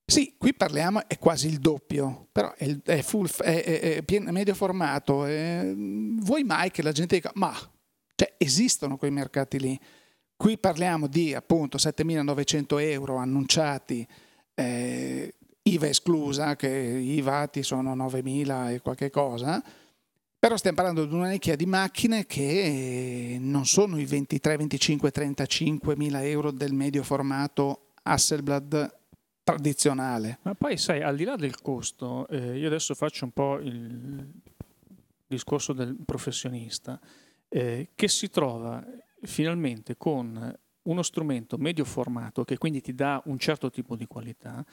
Sì, 0.10 0.34
qui 0.40 0.56
parliamo, 0.56 1.08
è 1.08 1.20
quasi 1.20 1.48
il 1.48 1.60
doppio, 1.60 2.30
però 2.32 2.52
è, 2.56 2.76
è, 2.84 3.02
full, 3.04 3.30
è, 3.30 3.64
è, 3.64 4.04
è 4.04 4.20
medio 4.32 4.56
formato. 4.56 5.18
vuoi 5.20 6.44
mai 6.44 6.72
che 6.72 6.82
la 6.82 6.92
gente 6.92 7.16
dica, 7.16 7.32
ma 7.36 7.54
cioè, 8.16 8.34
esistono 8.38 8.98
quei 8.98 9.12
mercati 9.12 9.60
lì? 9.60 9.80
Qui 10.36 10.58
parliamo 10.58 11.06
di 11.06 11.36
appunto 11.36 11.78
7.900 11.78 12.82
euro 12.82 13.18
annunciati, 13.18 14.08
eh, 14.56 15.36
IVA 15.62 15.88
esclusa, 15.88 16.56
che 16.56 16.68
i 16.68 17.22
vati 17.22 17.62
sono 17.62 17.96
9.000 17.96 18.74
e 18.74 18.80
qualche 18.82 19.12
cosa, 19.12 19.62
però 20.40 20.58
stiamo 20.58 20.78
parlando 20.78 21.06
di 21.06 21.14
una 21.14 21.30
nicchia 21.30 21.56
di 21.56 21.68
macchine 21.68 22.26
che 22.26 23.38
non 23.40 23.68
sono 23.68 24.00
i 24.00 24.06
23, 24.06 24.58
25, 24.58 25.12
35 25.12 25.96
mila 25.96 26.26
euro 26.26 26.50
del 26.50 26.74
medio 26.74 27.04
formato 27.04 27.92
Hasselblad 28.02 28.98
tradizionale. 29.52 30.40
Ma 30.44 30.56
poi 30.56 30.78
sai, 30.78 31.02
al 31.02 31.16
di 31.16 31.24
là 31.24 31.36
del 31.36 31.60
costo, 31.62 32.28
eh, 32.28 32.58
io 32.58 32.68
adesso 32.68 32.94
faccio 32.96 33.26
un 33.26 33.32
po' 33.32 33.58
il 33.60 34.32
discorso 35.28 35.74
del 35.74 35.96
professionista, 36.06 37.00
eh, 37.48 37.90
che 37.96 38.08
si 38.08 38.30
trova 38.30 38.84
finalmente 39.22 39.98
con 39.98 40.58
uno 40.82 41.02
strumento 41.04 41.58
medio 41.58 41.86
formato 41.86 42.44
che 42.44 42.58
quindi 42.58 42.82
ti 42.82 42.94
dà 42.94 43.22
un 43.26 43.38
certo 43.38 43.70
tipo 43.70 43.96
di 43.96 44.06
qualità 44.08 44.66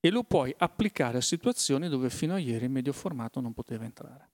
e 0.00 0.10
lo 0.10 0.22
puoi 0.24 0.54
applicare 0.56 1.18
a 1.18 1.22
situazioni 1.22 1.88
dove 1.88 2.10
fino 2.10 2.34
a 2.34 2.38
ieri 2.38 2.64
il 2.64 2.70
medio 2.70 2.92
formato 2.92 3.40
non 3.40 3.54
poteva 3.54 3.84
entrare. 3.84 4.30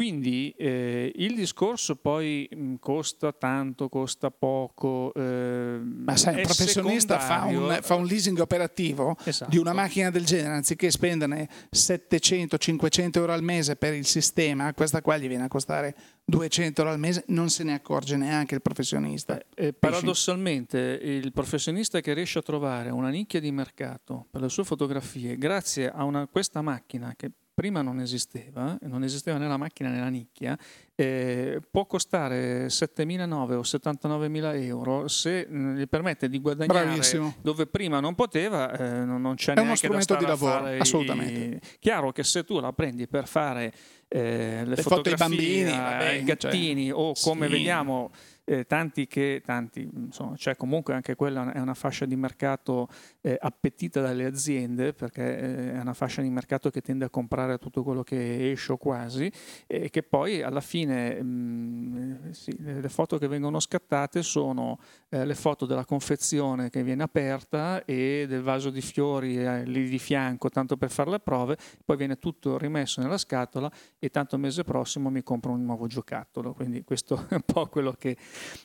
Quindi 0.00 0.54
eh, 0.56 1.12
il 1.16 1.34
discorso 1.34 1.94
poi 1.94 2.48
mh, 2.50 2.76
costa 2.76 3.32
tanto, 3.32 3.90
costa 3.90 4.30
poco. 4.30 5.12
Eh, 5.12 5.78
Ma 5.78 6.16
sai, 6.16 6.36
un 6.36 6.42
professionista 6.44 7.18
fa 7.18 7.44
un, 7.44 7.78
fa 7.82 7.96
un, 7.96 8.06
leasing 8.06 8.38
operativo 8.38 9.14
esatto. 9.22 9.50
di 9.50 9.58
una 9.58 9.74
macchina 9.74 10.08
del 10.08 10.24
genere, 10.24 10.54
anziché 10.54 10.90
spenderne 10.90 11.46
700-500 11.70 13.10
euro 13.18 13.34
al 13.34 13.42
mese 13.42 13.76
per 13.76 13.92
il 13.92 14.06
sistema, 14.06 14.72
questa 14.72 15.02
qua 15.02 15.18
gli 15.18 15.28
viene 15.28 15.44
a 15.44 15.48
costare 15.48 15.94
200 16.24 16.80
euro 16.80 16.94
al 16.94 16.98
mese, 16.98 17.24
non 17.26 17.50
se 17.50 17.62
ne 17.62 17.74
accorge 17.74 18.16
neanche 18.16 18.54
il 18.54 18.62
professionista. 18.62 19.38
Eh, 19.38 19.66
eh 19.66 19.72
paradossalmente, 19.74 20.78
il 20.78 21.30
professionista 21.32 22.00
che 22.00 22.14
riesce 22.14 22.38
a 22.38 22.42
trovare 22.42 22.88
una 22.88 23.10
nicchia 23.10 23.38
di 23.38 23.52
mercato 23.52 24.28
per 24.30 24.40
le 24.40 24.48
sue 24.48 24.64
fotografie, 24.64 25.36
grazie 25.36 25.90
a 25.90 26.04
una, 26.04 26.26
questa 26.26 26.62
macchina 26.62 27.12
che 27.14 27.32
prima 27.60 27.82
non 27.82 28.00
esisteva, 28.00 28.78
non 28.84 29.04
esisteva 29.04 29.36
né 29.36 29.46
la 29.46 29.58
macchina 29.58 29.90
né 29.90 30.00
la 30.00 30.08
nicchia, 30.08 30.58
eh, 30.94 31.60
può 31.70 31.84
costare 31.84 32.68
7.900 32.68 33.52
o 33.52 33.60
79.000 33.60 34.64
euro 34.64 35.08
se 35.08 35.46
mm, 35.46 35.76
gli 35.76 35.86
permette 35.86 36.30
di 36.30 36.40
guadagnare 36.40 36.86
Bravissimo. 36.86 37.34
dove 37.42 37.66
prima 37.66 38.00
non 38.00 38.14
poteva, 38.14 38.72
eh, 38.72 39.04
non, 39.04 39.20
non, 39.20 39.34
c'è 39.34 39.52
È 39.52 39.62
neanche 39.62 39.88
uno 39.88 40.00
strumento 40.00 40.16
di 40.16 40.24
lavoro, 40.24 40.64
assolutamente. 40.80 41.56
I... 41.56 41.76
Chiaro 41.78 42.12
che 42.12 42.24
se 42.24 42.44
tu 42.44 42.58
la 42.60 42.72
prendi 42.72 43.06
per 43.06 43.26
fare 43.26 43.74
eh, 44.08 44.62
le, 44.64 44.76
le 44.76 44.76
foto 44.76 45.10
ai 45.10 45.16
bambini, 45.16 45.70
vabbè, 45.70 46.06
ai 46.06 46.24
gattini 46.24 46.86
cioè, 46.86 46.98
o 46.98 47.12
come 47.20 47.44
sì. 47.44 47.52
vediamo 47.52 48.10
eh, 48.50 48.66
tanti 48.66 49.06
che, 49.06 49.42
tanti, 49.44 49.88
insomma, 49.94 50.34
c'è 50.34 50.56
comunque 50.56 50.94
anche 50.94 51.14
quella 51.14 51.52
è 51.52 51.60
una 51.60 51.74
fascia 51.74 52.04
di 52.04 52.16
mercato 52.16 52.88
eh, 53.20 53.36
appetita 53.38 54.00
dalle 54.00 54.24
aziende 54.24 54.92
perché 54.92 55.38
eh, 55.38 55.72
è 55.72 55.80
una 55.80 55.94
fascia 55.94 56.22
di 56.22 56.30
mercato 56.30 56.70
che 56.70 56.80
tende 56.80 57.04
a 57.04 57.10
comprare 57.10 57.58
tutto 57.58 57.82
quello 57.82 58.02
che 58.02 58.50
esce 58.50 58.72
o 58.72 58.76
quasi 58.76 59.30
e 59.66 59.90
che 59.90 60.02
poi 60.02 60.42
alla 60.42 60.60
fine 60.60 61.22
mh, 61.22 61.26
mm, 61.26 62.30
sì, 62.30 62.56
le 62.58 62.88
foto 62.88 63.18
che 63.18 63.28
vengono 63.28 63.60
scattate 63.60 64.22
sono 64.22 64.78
eh, 65.08 65.24
le 65.24 65.34
foto 65.34 65.66
della 65.66 65.84
confezione 65.84 66.70
che 66.70 66.82
viene 66.82 67.02
aperta 67.02 67.84
e 67.84 68.26
del 68.28 68.42
vaso 68.42 68.70
di 68.70 68.80
fiori 68.80 69.36
eh, 69.36 69.64
lì 69.64 69.88
di 69.88 69.98
fianco 69.98 70.48
tanto 70.48 70.76
per 70.76 70.90
fare 70.90 71.10
le 71.10 71.20
prove, 71.20 71.56
poi 71.84 71.96
viene 71.96 72.16
tutto 72.16 72.56
rimesso 72.58 73.00
nella 73.00 73.18
scatola 73.18 73.70
e 73.98 74.08
tanto 74.10 74.38
mese 74.38 74.64
prossimo 74.64 75.10
mi 75.10 75.22
compro 75.22 75.52
un 75.52 75.64
nuovo 75.64 75.86
giocattolo, 75.86 76.52
quindi 76.54 76.84
questo 76.84 77.26
è 77.28 77.34
un 77.34 77.42
po' 77.44 77.66
quello 77.66 77.92
che 77.92 78.16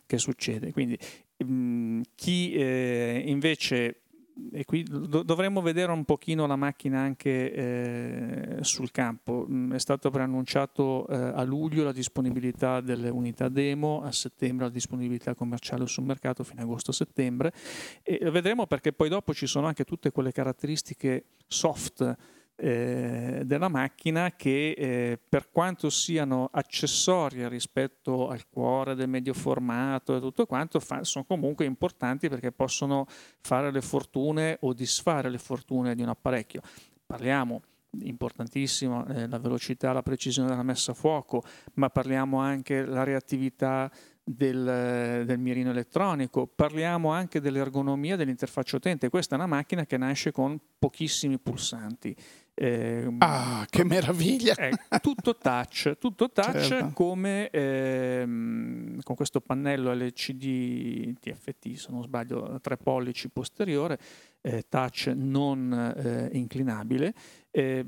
che 0.06 0.18
succede. 0.18 0.72
Quindi 0.72 0.98
mh, 1.38 1.46
mm, 1.46 2.02
chi 2.16 2.54
eh, 2.54 3.24
invece 3.26 4.02
e 4.52 4.66
qui 4.66 4.84
do- 4.84 5.24
dovremmo 5.24 5.62
vedere 5.62 5.92
un 5.92 6.04
pochino 6.04 6.46
la 6.46 6.56
macchina 6.56 7.00
anche 7.00 7.54
eh, 7.54 8.58
sul 8.62 8.92
campo. 8.92 9.46
Mm, 9.50 9.74
è 9.74 9.80
stato 9.80 10.10
preannunciato 10.10 11.08
eh, 11.08 11.16
a 11.16 11.44
luglio 11.44 11.84
la 11.84 11.92
disponibilità 11.92 12.82
delle 12.82 13.10
unità 13.10 13.48
demo, 13.48 14.02
a 14.02 14.12
settembre 14.12 14.66
la 14.66 14.72
disponibilità 14.72 15.34
commerciale 15.36 15.88
sul 15.88 16.04
mercato 16.04 16.44
fino 16.44 16.62
a 16.62 16.64
agosto-settembre 16.64 17.54
e 18.04 18.30
vedremo 18.30 18.66
perché 18.68 18.92
poi 18.92 19.10
dopo 19.10 19.34
ci 19.34 19.48
sono 19.48 19.68
anche 19.68 19.86
tutte 19.86 20.12
quelle 20.12 20.32
caratteristiche 20.32 21.26
soft 21.48 22.18
eh, 22.58 23.42
della 23.44 23.68
macchina 23.68 24.32
che 24.36 24.72
eh, 24.72 25.20
per 25.28 25.50
quanto 25.52 25.90
siano 25.90 26.50
accessorie 26.52 27.50
rispetto 27.50 28.30
al 28.30 28.48
cuore 28.48 28.96
del 28.96 29.10
medio 29.10 29.34
formato 29.34 30.16
e 30.16 30.20
tutto 30.20 30.46
quanto 30.46 30.80
fa, 30.80 31.04
sono 31.04 31.26
comunque 31.26 31.66
importanti 31.66 32.30
perché 32.30 32.52
possono 32.52 33.08
fare 33.42 33.72
le 33.72 33.82
fortune 33.82 34.58
o 34.62 34.74
disfare 34.74 35.30
le 35.30 35.38
fortune 35.38 35.96
di 35.96 36.02
un 36.02 36.10
apparecchio. 36.10 36.62
Parliamo 37.06 37.62
importantissimo 38.04 39.06
eh, 39.08 39.28
la 39.28 39.40
velocità, 39.40 39.94
la 39.94 40.04
precisione 40.04 40.50
della 40.50 40.64
messa 40.64 40.92
a 40.92 40.96
fuoco, 40.96 41.44
ma 41.76 41.90
parliamo 41.90 42.40
anche 42.40 42.84
della 42.84 43.04
reattività 43.04 43.92
del, 44.24 45.24
del, 45.26 45.38
mirino 45.40 45.70
elettronico, 45.70 46.48
parliamo 46.48 47.12
anche 47.12 47.40
dell'ergonomia 47.40 48.16
dell'interfaccia 48.16 48.78
utente. 48.78 49.10
Questa 49.10 49.36
è 49.36 49.38
una 49.38 49.48
macchina 49.48 49.86
che 49.86 49.98
nasce 49.98 50.32
con 50.32 50.60
pochissimi 50.80 51.38
pulsanti 51.38 52.16
Eh, 52.58 53.14
ah, 53.18 53.68
che 53.70 53.84
meraviglia! 53.84 54.56
È 54.56 54.72
tutto 55.02 55.36
touch, 55.36 55.98
tutto 56.00 56.32
touch 56.32 56.62
certo. 56.62 56.92
come 56.94 57.50
ehm, 57.50 59.02
con 59.02 59.14
questo 59.14 59.42
pannello 59.42 59.94
LCD 59.94 61.20
TFT, 61.20 61.74
se 61.74 61.88
non 61.92 62.02
sbaglio, 62.02 62.58
3 62.62 62.78
pollici 62.78 63.28
posteriore, 63.28 64.00
eh, 64.40 64.64
touch 64.70 65.12
non 65.14 65.74
eh, 65.98 66.30
inclinabile, 66.32 67.14
eh, 67.52 67.86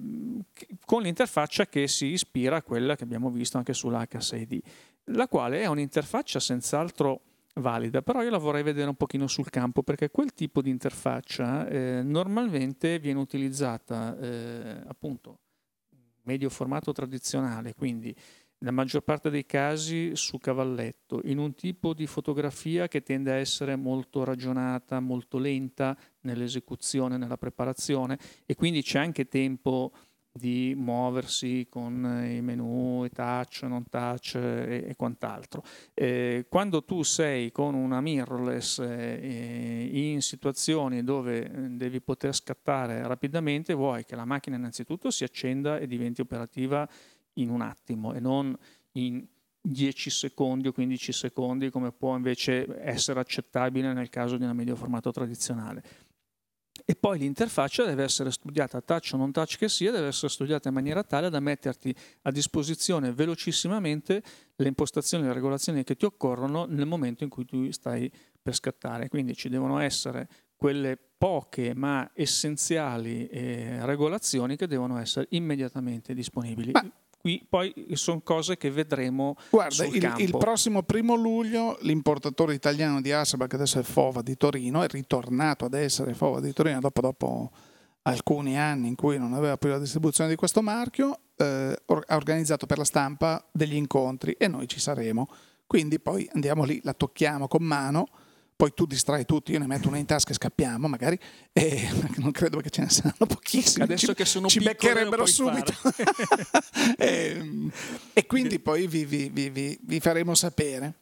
con 0.84 1.02
l'interfaccia 1.02 1.68
che 1.68 1.88
si 1.88 2.08
ispira 2.08 2.58
a 2.58 2.62
quella 2.62 2.98
che 2.98 3.06
abbiamo 3.06 3.30
visto 3.30 3.58
anche 3.58 3.74
sull'H6D, 3.74 4.60
la 5.12 5.30
quale 5.30 5.62
è 5.62 5.68
un'interfaccia 5.68 6.42
senz'altro 6.42 7.22
valida, 7.60 8.02
però 8.02 8.22
io 8.22 8.30
la 8.30 8.38
vorrei 8.38 8.63
vedere 8.63 8.89
un 8.89 8.96
pochino 8.96 9.28
sul 9.28 9.50
campo 9.50 9.84
perché 9.84 10.10
quel 10.10 10.34
tipo 10.34 10.62
di 10.62 10.70
interfaccia 10.70 11.67
eh, 11.67 12.02
normalmente 12.04 13.00
viene 13.00 13.20
utilizzata 13.20 14.17
eh, 14.20 14.82
appunto 14.88 15.39
medio 16.24 16.50
formato 16.50 16.91
tradizionale, 16.91 17.74
quindi 17.74 18.13
nella 18.60 18.74
maggior 18.74 19.02
parte 19.02 19.30
dei 19.30 19.46
casi 19.46 20.15
su 20.15 20.39
cavalletto, 20.39 21.22
in 21.26 21.38
un 21.38 21.54
tipo 21.54 21.93
di 21.93 22.08
fotografia 22.08 22.88
che 22.88 23.04
tende 23.04 23.32
a 23.32 23.36
essere 23.36 23.76
molto 23.76 24.24
ragionata, 24.24 25.00
molto 25.00 25.38
lenta 25.38 25.96
nell'esecuzione, 26.22 27.17
nella 27.17 27.38
preparazione 27.38 28.17
e 28.46 28.56
quindi 28.56 28.82
c'è 28.82 29.00
anche 29.00 29.28
tempo 29.28 29.91
di 30.38 30.73
muoversi 30.78 31.67
con 31.69 32.23
i 32.26 32.41
menu, 32.41 33.04
i 33.04 33.10
touch, 33.10 33.63
non 33.63 33.84
touch 33.89 34.36
e, 34.36 34.86
e 34.88 34.95
quant'altro. 34.95 35.63
Eh, 35.93 36.45
quando 36.47 36.84
tu 36.84 37.04
sei 37.04 37.52
con 37.52 37.73
una 37.73 38.00
mirrorless 38.00 38.80
eh, 38.80 39.89
in 39.91 40.21
situazioni 40.21 41.04
dove 41.04 41.43
eh, 41.43 41.50
devi 41.71 42.00
poter 42.00 42.34
scattare 42.34 43.06
rapidamente, 43.06 43.73
vuoi 43.73 44.06
che 44.06 44.15
la 44.15 44.26
macchina 44.26 44.56
innanzitutto 44.56 45.12
si 45.12 45.23
accenda 45.23 45.80
e 45.80 45.88
diventi 45.88 46.21
operativa 46.21 46.88
in 47.34 47.50
un 47.50 47.62
attimo 47.62 48.13
e 48.13 48.19
non 48.19 48.58
in 48.93 49.26
10 49.60 50.10
secondi 50.10 50.69
o 50.69 50.71
15 50.71 51.12
secondi 51.12 51.69
come 51.69 51.91
può 51.91 52.15
invece 52.15 52.82
essere 52.82 53.19
accettabile 53.19 53.91
nel 53.91 54.10
caso 54.10 54.38
di 54.38 54.43
una 54.43 54.54
medio 54.54 54.76
formato 54.76 55.12
tradizionale 55.12 55.84
e 56.89 56.95
poi 56.95 57.19
l'interfaccia 57.19 57.84
deve 57.84 58.04
essere 58.04 58.32
studiata, 58.32 58.80
touch 58.80 59.12
o 59.13 59.17
non 59.17 59.34
touch 59.34 59.58
che 59.58 59.67
sia, 59.67 59.91
deve 59.91 60.08
essere 60.08 60.30
studiata 60.30 60.69
in 60.69 60.73
maniera 60.73 61.04
tale 61.04 61.30
da 61.30 61.41
metterti 61.41 61.93
a 62.21 62.32
disposizione 62.32 63.12
velocissimamente 63.12 64.23
le 64.56 64.67
impostazioni 64.69 65.26
e 65.26 65.28
le 65.28 65.34
regolazioni 65.34 65.84
che 65.84 65.97
ti 65.97 66.06
occorrono 66.06 66.63
nel 66.63 66.86
momento 66.86 67.26
in 67.26 67.30
cui 67.30 67.43
tu 67.43 67.69
stai 67.71 68.10
per 68.41 68.56
scattare. 68.56 69.10
Quindi 69.10 69.36
ci 69.36 69.50
devono 69.50 69.80
essere 69.80 70.30
quelle 70.56 70.97
poche 71.17 71.73
ma 71.76 72.10
essenziali 72.13 73.28
eh, 73.28 73.86
regolazioni 73.86 74.56
che 74.56 74.65
devono 74.65 74.97
essere 74.97 75.28
immediatamente 75.32 76.13
disponibili. 76.13 76.71
Ma 76.71 76.89
qui 77.28 77.46
poi 77.48 77.74
sono 77.94 78.22
cose 78.22 78.56
che 78.56 78.72
vedremo 78.72 79.36
Guarda, 79.50 79.84
il, 79.84 80.13
il, 80.20 80.38
prossimo 80.38 80.84
primo 80.84 81.13
luglio 81.16 81.78
l'importatore 81.82 82.54
italiano 82.54 83.02
di 83.02 83.12
Hasselblad, 83.12 83.50
che 83.50 83.56
adesso 83.58 83.80
è 83.80 83.84
Fova 83.84 84.22
di 84.22 84.38
Torino, 84.38 84.82
è 84.82 84.88
ritornato 84.88 85.66
ad 85.66 85.74
essere 85.74 86.13
Fova 86.13 86.40
di 86.40 86.54
Torino 86.54 86.80
dopo, 86.80 87.02
dopo 87.02 87.52
alcuni 88.04 88.58
anni 88.58 88.88
in 88.88 88.96
cui 88.96 89.18
non 89.18 89.34
aveva 89.34 89.58
più 89.58 89.68
la 89.68 89.78
distribuzione 89.78 90.30
di 90.30 90.38
questo 90.38 90.62
marchio, 90.62 91.20
eh, 91.36 91.78
ha 91.86 92.16
organizzato 92.16 92.66
per 92.66 92.78
la 92.78 92.86
stampa 92.86 93.46
degli 93.52 93.76
incontri 93.76 94.32
e 94.32 94.48
noi 94.48 94.70
ci 94.70 94.80
saremo. 94.80 95.28
Quindi 95.68 96.00
poi 96.00 96.30
andiamo 96.32 96.63
lì, 96.63 96.80
la 96.84 96.94
tocchiamo 96.94 97.50
con 97.50 97.63
mano 97.63 98.08
poi 98.58 98.74
tu 98.74 98.88
distrai 98.88 99.24
tutti, 99.24 99.52
io 99.52 99.60
ne 99.60 99.67
metto 99.67 99.88
una 99.88 100.00
in 100.00 100.08
tasca 100.08 100.32
e 100.32 100.34
scappiamo 100.34 100.88
magari, 100.88 101.17
e 101.54 101.88
non 102.17 102.32
credo 102.32 102.60
che 102.60 102.72
ce 102.72 102.82
ne 102.82 102.89
saranno 102.89 103.28
pochissimi. 103.28 103.84
Adesso 103.84 104.08
ci, 104.08 104.13
che 104.15 104.26
sono 104.26 104.48
ci 104.48 104.60
beccherebbero 104.60 105.28
subito. 105.28 105.72
e, 106.98 107.38
ehm, 107.38 107.72
e, 108.13 108.26
quindi 108.26 108.60
poi 108.60 108.88
vi, 108.88 109.06
vi, 109.06 109.30
vi, 109.30 109.78
vi 109.80 110.00
faremo 110.00 110.34
sapere. 110.34 110.93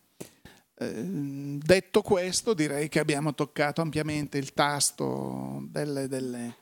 Eh, 0.78 1.58
detto 1.64 2.02
questo, 2.02 2.54
direi 2.54 2.90
che 2.90 3.00
abbiamo 3.00 3.34
toccato 3.34 3.82
ampiamente 3.82 4.38
il 4.38 4.54
tasto 4.54 5.66
delle, 5.70 6.10
delle 6.10 6.58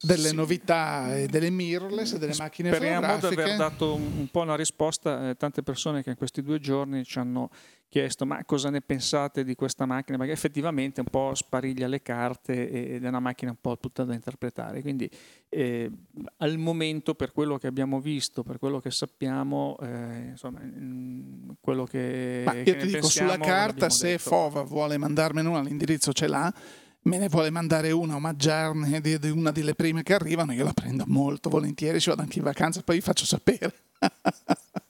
delle 0.00 0.28
sì. 0.28 0.34
novità 0.34 1.16
e 1.16 1.26
delle 1.26 1.50
mirrorless 1.50 2.12
e 2.12 2.18
delle 2.18 2.34
macchine 2.38 2.72
Speriamo 2.72 3.18
di 3.18 3.26
aver 3.26 3.56
dato 3.56 3.94
un, 3.94 4.28
po' 4.30 4.40
una 4.40 4.56
risposta. 4.56 5.30
Eh, 5.30 5.36
tante 5.36 5.62
persone 5.62 6.02
che 6.02 6.10
in 6.10 6.16
questi 6.16 6.42
due 6.42 6.58
giorni 6.60 7.04
ci 7.04 7.18
hanno 7.18 7.50
chiesto 7.88 8.26
ma 8.26 8.44
cosa 8.44 8.70
ne 8.70 8.80
pensate 8.80 9.44
di 9.44 9.54
questa 9.54 9.86
macchina? 9.86 10.18
Perché 10.18 10.32
effettivamente 10.32 11.00
un 11.00 11.06
po' 11.06 11.32
spariglia 11.34 11.86
le 11.86 12.02
carte 12.02 12.68
ed 12.94 13.04
è 13.04 13.08
una 13.08 13.20
macchina 13.20 13.52
un 13.52 13.58
po' 13.60 13.78
tutta 13.78 14.04
da 14.04 14.14
interpretare. 14.14 14.80
Quindi 14.82 15.08
eh, 15.48 15.90
al 16.38 16.58
momento 16.58 17.14
per 17.14 17.32
quello 17.32 17.56
che 17.56 17.66
abbiamo 17.66 18.00
visto, 18.00 18.42
per 18.42 18.58
quello 18.58 18.80
che 18.80 18.90
sappiamo, 18.90 19.76
eh, 19.80 20.28
insomma, 20.30 20.60
mm, 20.60 21.50
quello 21.60 21.84
che... 21.84 22.42
Ma 22.44 22.54
io 22.54 22.64
che 22.64 22.76
ti 22.76 22.86
dico, 22.86 23.08
sulla 23.08 23.38
carta 23.38 23.88
se 23.88 24.08
detto. 24.08 24.30
Fova 24.30 24.62
vuole 24.62 24.98
mandarmene 24.98 25.48
una, 25.48 25.62
l'indirizzo 25.62 26.12
ce 26.12 26.26
l'ha, 26.26 26.52
me 27.04 27.18
ne 27.18 27.28
vuole 27.28 27.50
mandare 27.50 27.90
una, 27.90 28.16
omaggiarne 28.16 29.00
di, 29.00 29.18
di 29.18 29.30
una 29.30 29.50
delle 29.50 29.74
prime 29.74 30.02
che 30.02 30.14
arrivano, 30.14 30.52
io 30.52 30.64
la 30.64 30.72
prendo 30.72 31.04
molto 31.06 31.48
volentieri, 31.48 32.00
ci 32.00 32.10
vado 32.10 32.22
anche 32.22 32.38
in 32.38 32.44
vacanza, 32.44 32.82
poi 32.82 32.96
vi 32.96 33.02
faccio 33.02 33.24
sapere. 33.24 33.72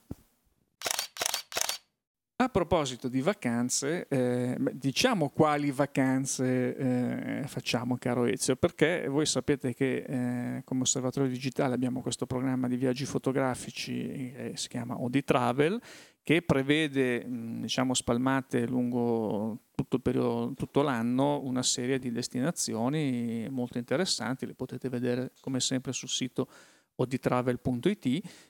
A 2.36 2.48
proposito 2.48 3.06
di 3.06 3.20
vacanze, 3.20 4.08
eh, 4.08 4.56
diciamo 4.72 5.28
quali 5.28 5.70
vacanze 5.70 6.76
eh, 6.76 7.46
facciamo, 7.46 7.96
caro 7.96 8.24
Ezio, 8.24 8.56
perché 8.56 9.06
voi 9.06 9.24
sapete 9.24 9.72
che 9.72 9.98
eh, 9.98 10.62
come 10.64 10.80
osservatorio 10.82 11.30
digitale 11.30 11.74
abbiamo 11.74 12.02
questo 12.02 12.26
programma 12.26 12.66
di 12.66 12.74
viaggi 12.76 13.04
fotografici 13.04 14.32
che 14.34 14.52
si 14.56 14.66
chiama 14.66 15.00
Odi 15.00 15.22
Travel, 15.22 15.80
che 16.24 16.42
prevede 16.42 17.24
diciamo, 17.60 17.94
spalmate 17.94 18.66
lungo 18.66 19.60
tutto, 19.76 20.00
periodo, 20.00 20.54
tutto 20.56 20.82
l'anno 20.82 21.40
una 21.40 21.62
serie 21.62 22.00
di 22.00 22.10
destinazioni 22.10 23.46
molto 23.48 23.78
interessanti, 23.78 24.44
le 24.44 24.54
potete 24.54 24.88
vedere 24.88 25.30
come 25.40 25.60
sempre 25.60 25.92
sul 25.92 26.08
sito 26.08 26.48
o 26.96 27.06
di 27.06 27.18
travel.it, 27.18 28.06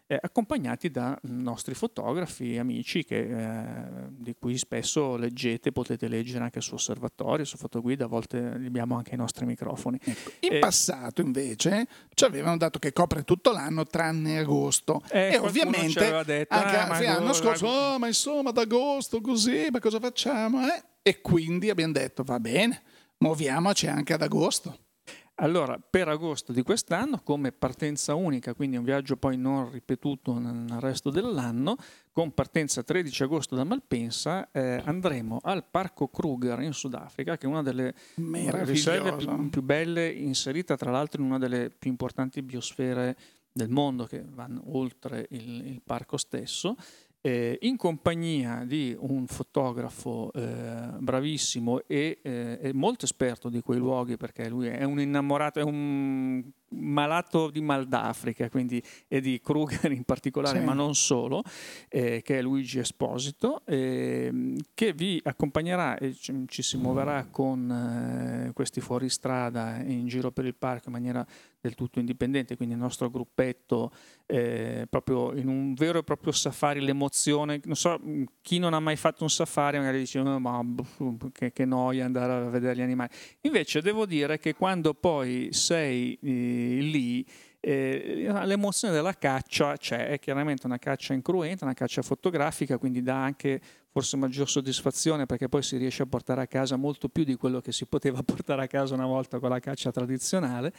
eh, 0.07 0.18
accompagnati 0.20 0.90
da 0.90 1.18
nostri 1.22 1.74
fotografi, 1.74 2.59
amici 2.59 3.04
che, 3.04 3.18
eh, 3.18 4.09
di 4.11 4.35
cui 4.38 4.59
spesso 4.59 5.16
leggete, 5.16 5.72
potete 5.72 6.09
leggere 6.09 6.44
anche 6.44 6.61
su 6.61 6.74
osservatorio, 6.74 7.44
su 7.44 7.57
fotoguida, 7.57 8.04
a 8.04 8.09
volte 8.09 8.59
li 8.59 8.66
abbiamo 8.66 8.96
anche 8.96 9.14
i 9.14 9.16
nostri 9.16 9.46
microfoni. 9.46 9.98
Ecco. 10.02 10.30
In 10.40 10.54
eh, 10.54 10.59
passato 10.59 11.20
invece 11.22 11.87
ci 12.14 12.24
avevano 12.24 12.57
dato 12.57 12.78
che 12.78 12.92
copre 12.92 13.24
tutto 13.24 13.50
l'anno 13.50 13.87
tranne 13.87 14.38
agosto 14.38 15.02
eh, 15.11 15.33
e 15.33 15.38
ovviamente 15.38 16.22
detto, 16.24 16.54
anche 16.54 17.07
ah, 17.07 17.14
l'anno 17.14 17.33
scorso, 17.33 17.66
oh, 17.66 17.98
ma 17.98 18.07
insomma 18.07 18.50
ad 18.50 18.59
agosto 18.59 19.20
così, 19.20 19.68
ma 19.70 19.80
cosa 19.80 19.98
facciamo? 19.98 20.66
Eh? 20.66 20.83
E 21.02 21.20
quindi 21.20 21.70
abbiamo 21.70 21.92
detto 21.92 22.22
va 22.22 22.38
bene, 22.38 22.83
muoviamoci 23.18 23.87
anche 23.87 24.12
ad 24.12 24.22
agosto. 24.22 24.78
Allora, 25.38 25.79
per 25.79 26.07
agosto 26.07 26.53
di 26.53 26.62
quest'anno, 26.62 27.20
come 27.25 27.51
partenza 27.51 28.14
unica, 28.14 28.55
quindi 28.55 28.77
un 28.77 28.85
viaggio 28.85 29.16
poi 29.16 29.37
non 29.37 29.68
ripetuto 29.68 30.38
nel 30.38 30.79
resto 30.79 31.11
dell'anno, 31.11 31.77
con 32.12 32.33
partenza 32.33 32.85
13 32.85 33.25
agosto 33.25 33.57
da 33.57 33.64
Malpensa, 33.64 34.53
eh, 34.53 34.81
andremo 34.85 35.40
al 35.42 35.64
Parco 35.68 36.07
Kruger 36.07 36.61
in 36.61 36.73
Sudafrica, 36.73 37.37
che 37.37 37.47
è 37.47 37.49
una 37.49 37.62
delle 37.62 37.94
riserve 38.14 39.16
più, 39.16 39.49
più, 39.49 39.62
belle, 39.62 40.09
inserita 40.09 40.77
tra 40.77 40.92
l'altro 40.92 41.20
in 41.20 41.27
una 41.27 41.38
delle 41.38 41.68
più 41.68 41.90
importanti 41.90 42.40
biosfere 42.40 43.16
del 43.51 43.70
mondo, 43.70 44.05
che 44.05 44.25
vanno 44.25 44.62
oltre 44.66 45.27
il, 45.31 45.66
il 45.66 45.83
parco 45.85 46.16
stesso 46.16 46.77
eh, 47.26 47.56
in 47.62 47.78
compagnia 47.78 48.64
di 48.66 48.94
un 48.98 49.26
fotografo 49.26 50.30
eh, 50.34 50.90
bravissimo 50.98 51.80
e, 51.87 52.18
eh, 52.20 52.58
e, 52.60 52.74
molto 52.74 53.06
esperto 53.06 53.48
di 53.48 53.62
quei 53.62 53.78
luoghi 53.78 54.18
perché 54.18 54.46
lui 54.46 54.66
è 54.66 54.84
un 54.84 55.00
innamorato, 55.00 55.58
è 55.58 55.62
un 55.62 56.42
malato 56.78 57.50
di 57.50 57.60
mal 57.60 57.87
d'Africa, 57.87 58.48
quindi 58.48 58.82
e 59.08 59.20
di 59.20 59.40
Kruger 59.42 59.92
in 59.92 60.04
particolare, 60.04 60.58
sì. 60.58 60.64
ma 60.64 60.72
non 60.72 60.94
solo, 60.94 61.42
eh, 61.88 62.22
che 62.22 62.38
è 62.38 62.42
Luigi 62.42 62.78
Esposito, 62.78 63.62
eh, 63.64 64.54
che 64.74 64.92
vi 64.92 65.20
accompagnerà 65.22 65.96
e 65.98 66.14
ci, 66.14 66.44
ci 66.46 66.62
si 66.62 66.76
muoverà 66.76 67.26
con 67.30 67.70
eh, 67.70 68.52
questi 68.52 68.80
fuoristrada 68.80 69.80
in 69.82 70.06
giro 70.06 70.30
per 70.30 70.44
il 70.44 70.54
parco 70.54 70.88
in 70.88 70.92
maniera 70.92 71.26
del 71.64 71.74
tutto 71.74 71.98
indipendente, 71.98 72.56
quindi 72.56 72.74
il 72.74 72.80
nostro 72.80 73.08
gruppetto 73.08 73.90
eh, 74.26 74.87
proprio 74.90 75.32
in 75.34 75.48
un 75.48 75.72
vero 75.72 76.00
e 76.00 76.02
proprio 76.02 76.30
safari, 76.30 76.80
l'emozione, 76.80 77.58
non 77.64 77.74
so, 77.74 77.98
chi 78.42 78.58
non 78.58 78.74
ha 78.74 78.80
mai 78.80 78.96
fatto 78.96 79.22
un 79.22 79.30
safari 79.30 79.78
magari 79.78 80.00
dice 80.00 80.18
oh, 80.18 80.38
ma 80.38 80.62
che, 81.32 81.52
che 81.52 81.64
noia 81.64 82.04
andare 82.04 82.32
a 82.34 82.50
vedere 82.50 82.76
gli 82.76 82.82
animali, 82.82 83.08
invece 83.42 83.80
devo 83.80 84.04
dire 84.04 84.38
che 84.38 84.54
quando 84.54 84.92
poi 84.92 85.48
sei 85.52 86.18
eh, 86.20 86.63
lì 86.64 87.27
eh, 87.61 88.31
l'emozione 88.44 88.92
della 88.92 89.14
caccia 89.14 89.77
c'è, 89.77 90.09
è 90.09 90.18
chiaramente 90.18 90.66
una 90.66 90.79
caccia 90.79 91.14
incruenta, 91.14 91.64
una 91.64 91.72
caccia 91.72 92.03
fotografica, 92.03 92.77
quindi 92.77 93.03
dà 93.03 93.16
anche 93.16 93.61
forse 93.94 94.16
maggior 94.16 94.48
soddisfazione 94.48 95.24
perché 95.24 95.48
poi 95.48 95.62
si 95.62 95.76
riesce 95.76 96.02
a 96.02 96.07
portare 96.07 96.42
a 96.42 96.48
casa 96.48 96.74
molto 96.74 97.09
più 97.09 97.22
di 97.22 97.37
quello 97.37 97.61
che 97.61 97.70
si 97.70 97.87
poteva 97.87 98.20
portare 98.26 98.64
a 98.64 98.66
casa 98.66 98.94
una 98.94 99.07
volta 99.07 99.38
con 99.38 99.50
la 99.50 99.61
caccia 99.61 99.92
tradizionale 99.92 100.72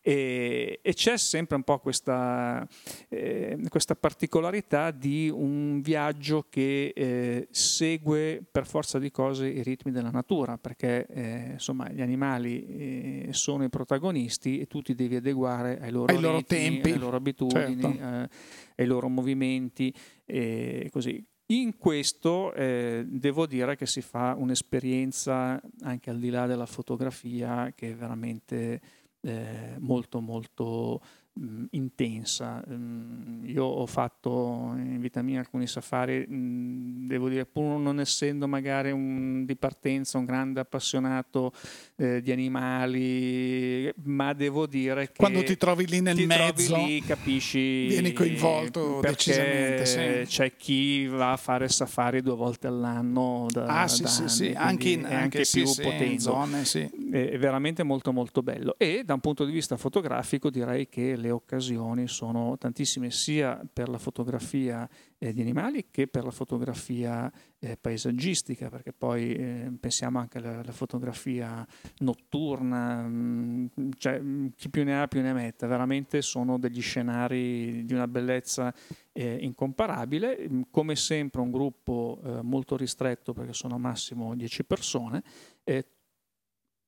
e, 0.00 0.80
e 0.80 0.94
c'è 0.94 1.18
sempre 1.18 1.56
un 1.56 1.64
po' 1.64 1.80
questa, 1.80 2.66
eh, 3.10 3.58
questa, 3.68 3.94
particolarità 3.94 4.90
di 4.90 5.28
un 5.28 5.82
viaggio 5.82 6.46
che 6.48 6.94
eh, 6.96 7.46
segue 7.50 8.42
per 8.50 8.66
forza 8.66 8.98
di 8.98 9.10
cose 9.10 9.48
i 9.48 9.62
ritmi 9.62 9.92
della 9.92 10.10
natura 10.10 10.56
perché 10.56 11.04
eh, 11.08 11.50
insomma 11.52 11.90
gli 11.90 12.00
animali 12.00 13.26
eh, 13.26 13.28
sono 13.32 13.64
i 13.64 13.68
protagonisti 13.68 14.60
e 14.60 14.66
tu 14.66 14.80
ti 14.80 14.94
devi 14.94 15.16
adeguare 15.16 15.78
ai 15.78 15.90
loro, 15.90 16.06
ai 16.06 16.16
ritmi, 16.16 16.22
loro 16.22 16.42
tempi, 16.42 16.88
alle 16.88 16.98
loro 16.98 17.16
abitudini, 17.16 17.82
certo. 17.82 18.02
Eh, 18.02 18.28
ai 18.76 18.86
loro 18.86 19.10
movimenti 19.10 19.94
e 20.24 20.88
così. 20.90 21.22
In 21.46 21.76
questo 21.76 22.52
eh, 22.54 23.04
devo 23.06 23.46
dire 23.46 23.76
che 23.76 23.86
si 23.86 24.00
fa 24.00 24.34
un'esperienza 24.38 25.60
anche 25.82 26.10
al 26.10 26.18
di 26.18 26.30
là 26.30 26.46
della 26.46 26.66
fotografia 26.66 27.72
che 27.74 27.90
è 27.90 27.94
veramente 27.94 28.80
eh, 29.20 29.76
molto 29.78 30.20
molto 30.20 31.00
mh, 31.32 31.64
intensa. 31.70 32.62
Mh, 32.66 33.48
io 33.48 33.64
ho 33.64 33.86
fatto 33.86 34.72
in 34.76 35.00
vita 35.00 35.22
mia 35.22 35.40
alcuni 35.40 35.66
safari, 35.66 36.26
mh, 36.26 37.06
devo 37.06 37.28
dire, 37.28 37.46
pur 37.46 37.78
non 37.78 38.00
essendo 38.00 38.46
magari 38.48 38.90
un, 38.90 39.44
di 39.44 39.56
partenza 39.56 40.18
un 40.18 40.24
grande 40.24 40.60
appassionato 40.60 41.52
eh, 41.96 42.20
di 42.20 42.32
animali, 42.32 43.92
ma 44.04 44.32
devo 44.32 44.66
dire 44.66 45.06
che 45.06 45.14
quando 45.16 45.42
ti 45.42 45.56
trovi 45.56 45.86
lì 45.86 46.00
nel 46.00 46.26
mezzo, 46.26 46.76
lì, 46.76 47.00
capisci, 47.02 47.86
vieni 47.86 48.12
coinvolto 48.12 49.00
decisamente. 49.00 49.86
Sì. 49.86 50.00
C'è 50.26 50.56
chi 50.56 51.06
va 51.06 51.32
a 51.32 51.36
fare 51.36 51.68
safari 51.68 52.22
due 52.22 52.34
volte 52.34 52.66
all'anno 52.66 53.46
da, 53.50 53.82
ah, 53.82 53.88
sì, 53.88 54.02
da 54.02 54.08
sì, 54.08 54.20
anni, 54.20 54.30
sì. 54.30 54.52
anche, 54.56 54.88
in, 54.88 55.04
anche, 55.04 55.14
anche 55.14 55.42
più 55.50 55.66
sì, 55.66 55.82
potente. 55.82 56.20
Zone, 56.20 56.64
sì. 56.64 56.88
È 57.10 57.38
veramente 57.38 57.82
molto 57.82 58.12
molto 58.12 58.42
bello. 58.42 58.74
E 58.78 59.02
da 59.04 59.14
un 59.14 59.20
punto 59.20 59.44
di 59.44 59.52
vista 59.52 59.76
fotografico 59.76 60.50
direi 60.50 60.88
che 60.88 61.16
le 61.22 61.30
occasioni 61.30 62.08
sono 62.08 62.58
tantissime 62.58 63.10
sia 63.10 63.66
per 63.72 63.88
la 63.88 63.98
fotografia 63.98 64.88
eh, 65.16 65.32
di 65.32 65.40
animali 65.40 65.86
che 65.90 66.08
per 66.08 66.24
la 66.24 66.30
fotografia 66.30 67.32
eh, 67.60 67.78
paesaggistica, 67.80 68.68
perché 68.68 68.92
poi 68.92 69.34
eh, 69.34 69.72
pensiamo 69.78 70.18
anche 70.18 70.38
alla, 70.38 70.58
alla 70.58 70.72
fotografia 70.72 71.66
notturna, 72.00 73.02
mh, 73.02 73.70
mm, 73.80 73.90
cioè, 73.96 74.20
mm, 74.20 74.46
chi 74.56 74.68
più 74.68 74.84
ne 74.84 75.00
ha 75.00 75.06
più 75.06 75.22
ne 75.22 75.32
metta, 75.32 75.66
veramente 75.68 76.20
sono 76.22 76.58
degli 76.58 76.82
scenari 76.82 77.84
di 77.84 77.94
una 77.94 78.08
bellezza 78.08 78.74
eh, 79.12 79.38
incomparabile, 79.40 80.48
mm, 80.50 80.62
come 80.70 80.96
sempre 80.96 81.40
un 81.40 81.52
gruppo 81.52 82.20
eh, 82.24 82.42
molto 82.42 82.76
ristretto 82.76 83.32
perché 83.32 83.52
sono 83.52 83.78
massimo 83.78 84.34
10 84.34 84.64
persone 84.64 85.22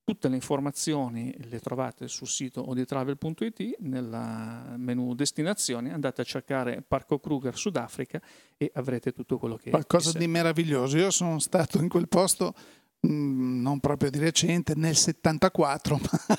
Tutte 0.04 0.28
le 0.28 0.34
informazioni 0.34 1.34
le 1.48 1.60
trovate 1.60 2.08
sul 2.08 2.28
sito 2.28 2.68
oditravel.it 2.68 3.78
nel 3.80 4.74
menu 4.76 5.14
destinazioni, 5.14 5.90
andate 5.90 6.20
a 6.20 6.24
cercare 6.24 6.84
Parco 6.86 7.18
Kruger 7.18 7.56
Sudafrica 7.56 8.20
e 8.58 8.70
avrete 8.74 9.12
tutto 9.12 9.38
quello 9.38 9.56
che 9.56 9.70
Qualcosa 9.70 10.16
di 10.18 10.26
meraviglioso. 10.26 10.98
Io 10.98 11.10
sono 11.10 11.38
stato 11.38 11.80
in 11.80 11.88
quel 11.88 12.08
posto 12.08 12.54
mh, 13.00 13.12
mm, 13.12 13.62
non 13.62 13.80
proprio 13.80 14.10
di 14.10 14.18
recente, 14.18 14.74
nel 14.76 14.96
74, 14.96 15.96
ma 16.00 16.36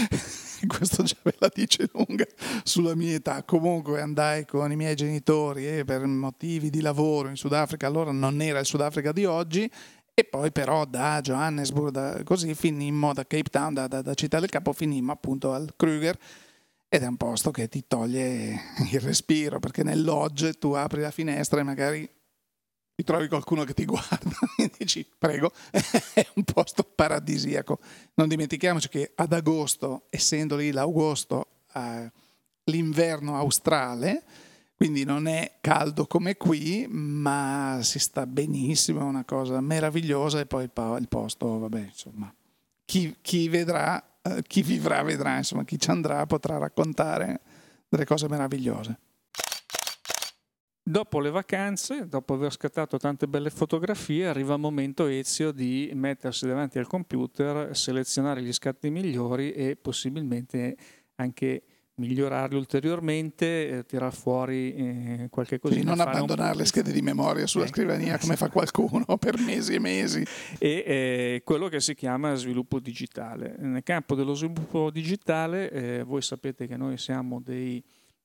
questo 0.66 1.02
già 1.02 1.16
ve 1.22 1.34
la 1.38 1.50
dice 1.52 1.88
lunga 1.92 2.24
sulla 2.62 2.94
mia 2.94 3.14
età. 3.14 3.42
Comunque 3.42 4.00
andai 4.00 4.44
con 4.44 4.70
i 4.70 4.76
miei 4.76 4.94
genitori 4.94 5.68
e 5.68 5.84
per 5.84 6.06
motivi 6.06 6.70
di 6.70 6.80
lavoro 6.80 7.28
in 7.28 7.36
Sudafrica, 7.36 7.86
allora 7.86 8.12
non 8.12 8.40
era 8.40 8.58
il 8.58 8.66
Sudafrica 8.66 9.12
di 9.12 9.24
oggi, 9.24 9.70
e 10.18 10.24
poi 10.24 10.50
però 10.50 10.84
da 10.84 11.20
Johannesburg, 11.20 11.92
da, 11.92 12.24
così 12.24 12.52
finimmo, 12.56 13.12
da 13.12 13.24
Cape 13.24 13.50
Town, 13.50 13.72
da, 13.72 13.86
da, 13.86 14.02
da, 14.02 14.14
Città 14.14 14.40
del 14.40 14.48
Capo, 14.48 14.72
finimmo 14.72 15.12
appunto 15.12 15.52
al 15.52 15.74
Kruger 15.76 16.18
ed 16.88 17.04
è 17.04 17.06
un 17.06 17.16
posto 17.16 17.52
che 17.52 17.68
ti 17.68 17.84
toglie 17.86 18.60
il 18.90 18.98
respiro 18.98 19.60
perché 19.60 19.84
nel 19.84 20.02
lodge 20.02 20.54
tu 20.54 20.72
apri 20.72 21.02
la 21.02 21.12
finestra 21.12 21.60
e 21.60 21.62
magari 21.62 22.10
ti 22.96 23.04
trovi 23.04 23.28
qualcuno 23.28 23.62
che 23.62 23.74
ti 23.74 23.84
guarda 23.84 24.36
e 24.58 24.72
dici 24.76 25.06
prego, 25.16 25.52
è 25.70 26.26
un 26.34 26.42
posto 26.42 26.82
paradisiaco. 26.82 27.78
Non 28.14 28.26
dimentichiamoci 28.26 28.88
che 28.88 29.12
ad 29.14 29.32
agosto, 29.32 30.06
essendo 30.10 30.56
lì 30.56 30.72
l'agosto, 30.72 31.46
eh, 31.74 32.10
l'inverno 32.64 33.36
australe, 33.36 34.24
quindi 34.78 35.02
non 35.02 35.26
è 35.26 35.56
caldo 35.60 36.06
come 36.06 36.36
qui, 36.36 36.86
ma 36.88 37.80
si 37.82 37.98
sta 37.98 38.28
benissimo, 38.28 39.00
è 39.00 39.02
una 39.02 39.24
cosa 39.24 39.60
meravigliosa 39.60 40.38
e 40.38 40.46
poi 40.46 40.70
il, 40.70 41.08
posto, 41.08 41.58
vabbè, 41.58 41.80
insomma, 41.80 42.32
chi, 42.84 43.16
chi 43.20 43.48
vedrà, 43.48 44.20
eh, 44.22 44.44
chi 44.46 44.62
vivrà 44.62 45.02
vedrà, 45.02 45.36
insomma, 45.36 45.64
chi 45.64 45.80
ci 45.80 45.90
andrà 45.90 46.24
potrà 46.26 46.58
raccontare 46.58 47.40
delle 47.88 48.04
cose 48.04 48.28
meravigliose. 48.28 48.98
Dopo 50.80 51.18
le 51.18 51.30
vacanze, 51.30 52.06
dopo 52.06 52.34
aver 52.34 52.52
scattato 52.52 52.98
tante 52.98 53.26
belle 53.26 53.50
fotografie, 53.50 54.28
arriva 54.28 54.54
il 54.54 54.60
momento 54.60 55.06
Ezio 55.06 55.50
di 55.50 55.90
mettersi 55.92 56.46
davanti 56.46 56.78
al 56.78 56.86
computer, 56.86 57.76
selezionare 57.76 58.42
gli 58.42 58.52
scatti 58.52 58.90
migliori 58.90 59.50
e 59.50 59.74
possibilmente 59.74 60.76
anche 61.16 61.62
migliorarli 61.98 62.56
ulteriormente, 62.56 63.68
eh, 63.68 63.84
tirar 63.84 64.14
fuori 64.14 64.74
eh, 64.74 65.26
qualche 65.30 65.58
cosina. 65.58 65.80
Sì, 65.80 65.86
non 65.86 66.00
abbandonare 66.00 66.56
le 66.56 66.64
schede 66.64 66.92
di 66.92 67.02
memoria 67.02 67.46
sulla 67.46 67.64
eh, 67.64 67.68
scrivania 67.68 68.18
come 68.18 68.36
fa 68.36 68.48
qualcuno 68.48 69.04
per 69.18 69.38
mesi 69.38 69.74
e 69.74 69.78
mesi. 69.78 70.24
E 70.58 70.84
eh, 70.86 71.42
quello 71.44 71.68
che 71.68 71.80
si 71.80 71.94
chiama 71.94 72.34
sviluppo 72.34 72.78
digitale. 72.78 73.56
Nel 73.58 73.82
campo 73.82 74.14
dello 74.14 74.34
sviluppo 74.34 74.90
digitale 74.90 75.70
eh, 75.70 76.02
voi 76.02 76.22
sapete 76.22 76.66
che 76.66 76.76
noi 76.76 76.96
siamo 76.98 77.40
dei 77.40 77.82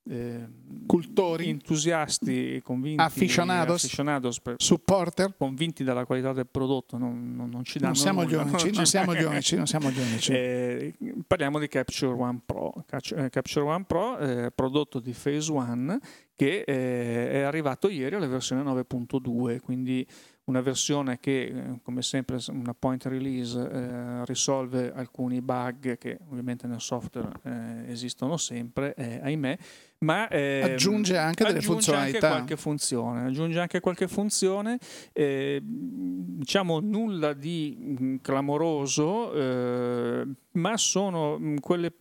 eh, 0.09 0.47
cultori, 0.85 1.49
entusiasti, 1.49 2.61
convinti, 2.61 3.01
aficionados, 3.01 3.83
aficionados 3.83 4.41
per, 4.41 4.55
supporter, 4.57 5.33
convinti 5.37 5.83
della 5.83 6.05
qualità 6.05 6.33
del 6.33 6.47
prodotto, 6.47 6.97
non, 6.97 7.35
non, 7.35 7.49
non 7.49 7.63
ci 7.63 7.79
danno. 7.79 7.93
Non 7.93 8.01
siamo 8.01 8.25
gli 8.25 8.33
unici, 8.33 8.71
non, 8.71 8.85
siamo 8.85 9.15
gli 9.15 9.23
unici, 9.23 9.55
non 9.55 9.67
siamo 9.67 9.89
gli 9.89 9.99
unici. 9.99 10.33
Eh, 10.33 10.93
parliamo 11.25 11.59
di 11.59 11.67
Capture 11.67 12.13
One 12.13 12.41
Pro. 12.45 12.85
Eh, 12.89 13.29
Capture 13.29 13.65
One 13.65 13.85
Pro, 13.85 14.17
eh, 14.17 14.51
prodotto 14.53 14.99
di 14.99 15.13
Phase 15.13 15.51
One, 15.51 15.99
che 16.35 16.63
eh, 16.65 17.29
è 17.31 17.41
arrivato 17.41 17.87
ieri 17.89 18.15
alla 18.15 18.27
versione 18.27 18.61
9.2, 18.63 19.61
quindi 19.61 20.05
una 20.45 20.61
versione 20.61 21.19
che 21.19 21.43
eh, 21.43 21.79
come 21.81 22.01
sempre 22.01 22.37
una 22.49 22.73
point 22.73 23.05
release 23.05 23.57
eh, 23.57 24.25
risolve 24.25 24.91
alcuni 24.93 25.41
bug 25.41 25.97
che 25.97 26.19
ovviamente 26.29 26.67
nel 26.67 26.81
software 26.81 27.31
eh, 27.43 27.91
esistono 27.91 28.35
sempre, 28.37 28.93
eh, 28.95 29.19
ahimè, 29.23 29.57
ma 29.99 30.27
ehm, 30.27 30.63
aggiunge 30.65 31.17
anche 31.17 31.43
delle 31.45 31.59
aggiunge 31.59 31.73
funzionalità. 31.73 32.27
Anche 32.27 32.35
qualche 32.35 32.57
funzione, 32.57 33.25
aggiunge 33.25 33.59
anche 33.59 33.79
qualche 33.79 34.07
funzione, 34.07 34.77
eh, 35.13 35.61
diciamo 35.63 36.79
nulla 36.81 37.33
di 37.33 37.77
mm, 37.79 38.15
clamoroso, 38.21 39.33
eh, 39.33 40.27
ma 40.51 40.77
sono 40.77 41.39
mm, 41.39 41.57
quelle 41.57 41.93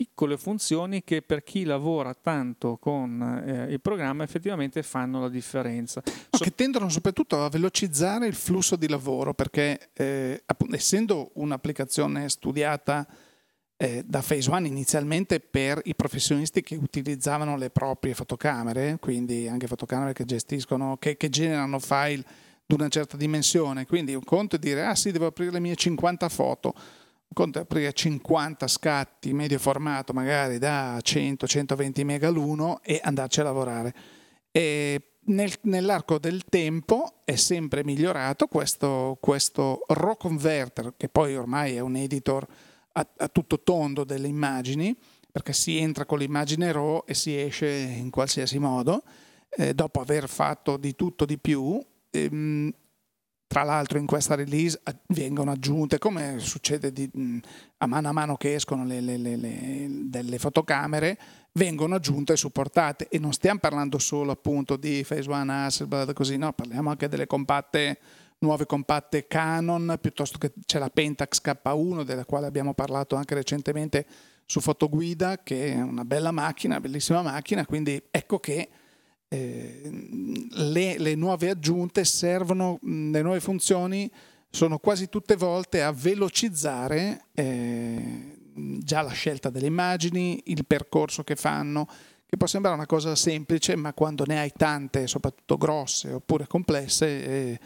piccole 0.00 0.38
funzioni 0.38 1.04
che 1.04 1.20
per 1.20 1.42
chi 1.42 1.64
lavora 1.64 2.14
tanto 2.14 2.78
con 2.78 3.20
eh, 3.46 3.70
il 3.70 3.82
programma 3.82 4.24
effettivamente 4.24 4.82
fanno 4.82 5.20
la 5.20 5.28
differenza. 5.28 6.00
No, 6.02 6.12
so- 6.30 6.42
che 6.42 6.54
tendono 6.54 6.88
soprattutto 6.88 7.44
a 7.44 7.50
velocizzare 7.50 8.26
il 8.26 8.32
flusso 8.32 8.76
di 8.76 8.88
lavoro 8.88 9.34
perché 9.34 9.90
eh, 9.92 10.42
appunto, 10.46 10.74
essendo 10.74 11.32
un'applicazione 11.34 12.30
studiata 12.30 13.06
eh, 13.76 14.02
da 14.06 14.22
Phase 14.26 14.50
One 14.50 14.68
inizialmente 14.68 15.38
per 15.38 15.82
i 15.84 15.94
professionisti 15.94 16.62
che 16.62 16.76
utilizzavano 16.76 17.58
le 17.58 17.68
proprie 17.68 18.14
fotocamere, 18.14 18.96
quindi 18.98 19.48
anche 19.48 19.66
fotocamere 19.66 20.14
che 20.14 20.24
gestiscono, 20.24 20.96
che, 20.96 21.18
che 21.18 21.28
generano 21.28 21.78
file 21.78 22.24
di 22.64 22.74
una 22.74 22.88
certa 22.88 23.18
dimensione, 23.18 23.84
quindi 23.84 24.14
un 24.14 24.24
conto 24.24 24.56
è 24.56 24.58
dire 24.58 24.86
ah 24.86 24.94
sì 24.94 25.10
devo 25.10 25.26
aprire 25.26 25.50
le 25.50 25.60
mie 25.60 25.74
50 25.74 26.26
foto 26.30 26.74
conto 27.32 27.60
aprire 27.60 27.92
50 27.92 28.66
scatti 28.66 29.32
medio 29.32 29.58
formato 29.58 30.12
magari 30.12 30.58
da 30.58 30.96
100-120 30.98 32.04
mega 32.04 32.28
l'uno 32.28 32.80
e 32.82 33.00
andarci 33.02 33.40
a 33.40 33.44
lavorare. 33.44 33.94
E 34.50 35.10
nel, 35.22 35.52
nell'arco 35.62 36.18
del 36.18 36.44
tempo 36.44 37.20
è 37.24 37.36
sempre 37.36 37.84
migliorato 37.84 38.46
questo, 38.46 39.18
questo 39.20 39.84
RAW 39.86 40.16
Converter, 40.16 40.94
che 40.96 41.08
poi 41.08 41.36
ormai 41.36 41.76
è 41.76 41.80
un 41.80 41.96
editor 41.96 42.46
a, 42.92 43.06
a 43.18 43.28
tutto 43.28 43.62
tondo 43.62 44.04
delle 44.04 44.28
immagini, 44.28 44.96
perché 45.30 45.52
si 45.52 45.78
entra 45.78 46.06
con 46.06 46.18
l'immagine 46.18 46.72
RAW 46.72 47.04
e 47.06 47.14
si 47.14 47.38
esce 47.38 47.68
in 47.68 48.10
qualsiasi 48.10 48.58
modo, 48.58 49.02
eh, 49.50 49.74
dopo 49.74 50.00
aver 50.00 50.28
fatto 50.28 50.76
di 50.76 50.94
tutto 50.96 51.24
di 51.24 51.38
più. 51.38 51.80
Ehm, 52.10 52.72
tra 53.50 53.64
l'altro 53.64 53.98
in 53.98 54.06
questa 54.06 54.36
release 54.36 54.80
vengono 55.08 55.50
aggiunte, 55.50 55.98
come 55.98 56.38
succede 56.38 56.92
di, 56.92 57.10
a 57.78 57.86
mano 57.88 58.08
a 58.08 58.12
mano 58.12 58.36
che 58.36 58.54
escono 58.54 58.84
le, 58.84 59.00
le, 59.00 59.16
le, 59.16 59.88
delle 60.04 60.38
fotocamere, 60.38 61.18
vengono 61.54 61.96
aggiunte 61.96 62.34
e 62.34 62.36
supportate. 62.36 63.08
E 63.08 63.18
non 63.18 63.32
stiamo 63.32 63.58
parlando 63.58 63.98
solo 63.98 64.30
appunto 64.30 64.76
di 64.76 65.04
Phase 65.04 65.28
One 65.28 65.52
Hasselblad, 65.52 66.12
così, 66.12 66.36
no, 66.36 66.52
parliamo 66.52 66.90
anche 66.90 67.08
delle 67.08 67.26
compatte 67.26 67.98
nuove 68.38 68.66
compatte 68.66 69.26
Canon, 69.26 69.98
piuttosto 70.00 70.38
che 70.38 70.52
c'è 70.64 70.78
la 70.78 70.88
Pentax 70.88 71.40
K1, 71.42 72.04
della 72.04 72.24
quale 72.24 72.46
abbiamo 72.46 72.72
parlato 72.72 73.16
anche 73.16 73.34
recentemente 73.34 74.06
su 74.46 74.60
Fotoguida, 74.60 75.42
che 75.42 75.72
è 75.72 75.80
una 75.82 76.04
bella 76.04 76.30
macchina, 76.30 76.78
bellissima 76.78 77.20
macchina, 77.22 77.66
quindi 77.66 78.00
ecco 78.12 78.38
che 78.38 78.68
eh, 79.32 79.88
le, 80.50 80.98
le, 80.98 81.14
nuove 81.14 81.50
aggiunte 81.50 82.04
servono, 82.04 82.80
le 82.82 83.22
nuove 83.22 83.38
funzioni 83.38 84.10
sono 84.50 84.78
quasi 84.78 85.08
tutte 85.08 85.36
volte 85.36 85.82
a 85.82 85.92
velocizzare 85.92 87.26
eh, 87.34 88.36
già 88.52 89.02
la 89.02 89.12
scelta 89.12 89.48
delle 89.48 89.68
immagini, 89.68 90.42
il 90.46 90.66
percorso 90.66 91.22
che 91.22 91.36
fanno, 91.36 91.86
che 92.26 92.36
può 92.36 92.48
sembrare 92.48 92.76
una 92.76 92.86
cosa 92.86 93.14
semplice, 93.14 93.76
ma 93.76 93.92
quando 93.92 94.24
ne 94.26 94.40
hai 94.40 94.52
tante, 94.56 95.06
soprattutto 95.06 95.56
grosse 95.56 96.12
oppure 96.12 96.48
complesse, 96.48 97.06
eh, 97.06 97.60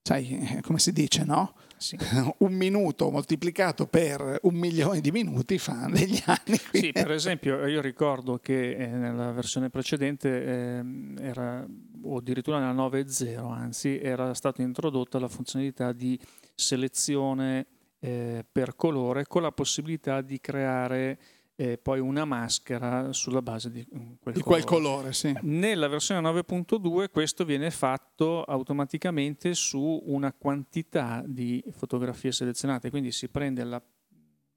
sai, 0.00 0.56
eh, 0.56 0.60
come 0.62 0.78
si 0.78 0.92
dice, 0.92 1.24
no? 1.24 1.52
Sì. 1.82 1.98
un 2.38 2.52
minuto 2.52 3.10
moltiplicato 3.10 3.88
per 3.88 4.38
un 4.42 4.54
milione 4.54 5.00
di 5.00 5.10
minuti 5.10 5.58
fa 5.58 5.88
degli 5.90 6.22
anni. 6.24 6.56
Sì, 6.70 6.92
per 6.92 7.10
esempio, 7.10 7.66
io 7.66 7.80
ricordo 7.80 8.38
che 8.38 8.76
eh, 8.76 8.86
nella 8.86 9.32
versione 9.32 9.68
precedente 9.68 10.28
eh, 10.28 10.84
era, 11.18 11.66
o 12.02 12.16
addirittura 12.18 12.60
nella 12.60 12.88
9.0, 12.88 13.50
anzi, 13.50 13.98
era 13.98 14.32
stata 14.32 14.62
introdotta 14.62 15.18
la 15.18 15.26
funzionalità 15.26 15.92
di 15.92 16.16
selezione 16.54 17.66
eh, 17.98 18.44
per 18.50 18.76
colore 18.76 19.26
con 19.26 19.42
la 19.42 19.50
possibilità 19.50 20.20
di 20.20 20.40
creare 20.40 21.18
e 21.62 21.78
poi 21.78 22.00
una 22.00 22.24
maschera 22.24 23.12
sulla 23.12 23.40
base 23.40 23.70
di 23.70 23.86
mm, 23.86 24.12
quel 24.20 24.34
di 24.34 24.40
colore. 24.40 24.62
Quel 24.62 24.64
colore 24.64 25.12
sì. 25.12 25.32
Nella 25.42 25.86
versione 25.86 26.20
9.2 26.28 27.08
questo 27.08 27.44
viene 27.44 27.70
fatto 27.70 28.42
automaticamente 28.42 29.54
su 29.54 30.02
una 30.06 30.32
quantità 30.32 31.22
di 31.24 31.62
fotografie 31.70 32.32
selezionate, 32.32 32.90
quindi 32.90 33.12
si 33.12 33.28
prende 33.28 33.62
la 33.62 33.80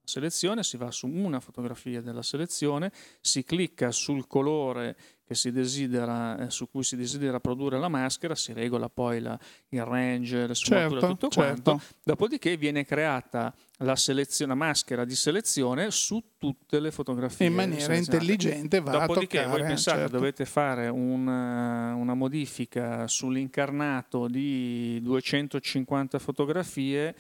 selezione, 0.04 0.64
si 0.64 0.78
va 0.78 0.90
su 0.90 1.06
una 1.06 1.40
fotografia 1.40 2.02
della 2.02 2.24
selezione, 2.24 2.92
si 3.22 3.44
clicca 3.44 3.92
sul 3.92 4.26
colore 4.26 4.98
desidera, 5.52 6.38
eh, 6.38 6.50
su 6.50 6.70
cui 6.70 6.84
si 6.84 6.96
desidera 6.96 7.40
produrre 7.40 7.80
la 7.80 7.88
maschera, 7.88 8.36
si 8.36 8.54
regola 8.54 8.90
poi 8.90 9.20
la, 9.20 9.38
il 9.70 9.84
range, 9.84 10.48
le 10.48 10.56
sfumature, 10.56 11.00
certo, 11.00 11.08
tutto 11.08 11.28
certo. 11.30 11.62
quanto, 11.64 11.86
dopodiché 12.04 12.58
viene 12.58 12.86
creata 12.86 13.54
la, 13.78 13.96
la, 13.96 14.56
maschera 14.56 15.04
di 15.04 15.16
selezione 15.16 15.92
su 15.92 16.24
tutte 16.38 16.80
le 16.80 16.92
fotografie. 16.92 17.48
In 17.48 17.54
maniera 17.54 17.96
intelligente 17.96 18.80
va 18.80 18.92
Dopodiché 18.92 19.40
a 19.40 19.44
toccare, 19.44 19.60
voi 19.60 19.68
pensate 19.68 20.00
certo. 20.00 20.18
dovete 20.18 20.46
fare 20.46 20.88
una, 20.88 21.96
una 21.96 22.14
modifica 22.14 23.08
sull'incarnato 23.08 24.28
di 24.28 25.00
250 25.02 26.20
fotografie 26.20 27.16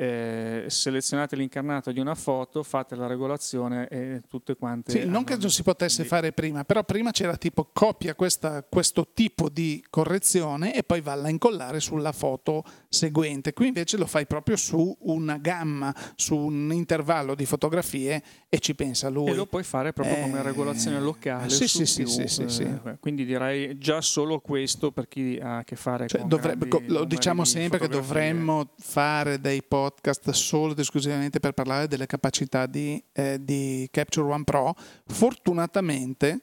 eh, 0.00 0.64
selezionate 0.68 1.36
l'incarnato 1.36 1.92
di 1.92 2.00
una 2.00 2.14
foto, 2.14 2.62
fate 2.62 2.96
la 2.96 3.06
regolazione 3.06 3.86
e 3.88 4.22
tutte 4.30 4.56
quante. 4.56 4.92
Sì, 4.92 5.04
non 5.06 5.24
che 5.24 5.36
non 5.36 5.50
si 5.50 5.62
potesse 5.62 6.04
fare 6.04 6.32
prima, 6.32 6.64
però 6.64 6.84
prima 6.84 7.10
c'era 7.10 7.36
tipo 7.36 7.68
copia 7.70 8.14
questa, 8.14 8.64
questo 8.66 9.08
tipo 9.12 9.50
di 9.50 9.84
correzione 9.90 10.74
e 10.74 10.84
poi 10.84 11.02
valla 11.02 11.26
a 11.26 11.28
incollare 11.28 11.80
sulla 11.80 12.12
foto 12.12 12.64
seguente. 12.88 13.52
Qui 13.52 13.66
invece 13.66 13.98
lo 13.98 14.06
fai 14.06 14.26
proprio 14.26 14.56
su 14.56 14.96
una 15.00 15.36
gamma, 15.36 15.94
su 16.16 16.34
un 16.34 16.72
intervallo 16.72 17.34
di 17.34 17.44
fotografie 17.44 18.22
e 18.48 18.58
ci 18.58 18.74
pensa 18.74 19.10
lui. 19.10 19.28
E 19.28 19.34
lo 19.34 19.44
puoi 19.44 19.64
fare 19.64 19.92
proprio 19.92 20.16
eh... 20.16 20.22
come 20.22 20.40
regolazione 20.40 20.98
locale. 20.98 21.50
Sì, 21.50 21.68
sì, 21.68 21.84
sì, 21.84 22.06
sì, 22.06 22.26
sì, 22.26 22.48
sì, 22.48 22.62
eh, 22.62 22.96
Quindi 23.00 23.26
direi 23.26 23.76
già 23.76 24.00
solo 24.00 24.40
questo 24.40 24.92
per 24.92 25.08
chi 25.08 25.38
ha 25.42 25.58
a 25.58 25.64
che 25.64 25.76
fare 25.76 26.06
cioè, 26.06 26.20
con 26.20 26.28
dovrebbe, 26.30 26.68
Lo 26.86 27.04
diciamo 27.04 27.44
sempre 27.44 27.78
che 27.78 27.88
dovremmo 27.88 28.70
fare 28.78 29.38
dei 29.42 29.62
post 29.62 29.88
podcast 29.90 30.30
solo 30.30 30.72
ed 30.72 30.78
esclusivamente 30.78 31.40
per 31.40 31.52
parlare 31.52 31.88
delle 31.88 32.06
capacità 32.06 32.66
di, 32.66 33.02
eh, 33.12 33.38
di 33.42 33.88
Capture 33.90 34.32
One 34.32 34.44
Pro. 34.44 34.74
Fortunatamente 35.06 36.40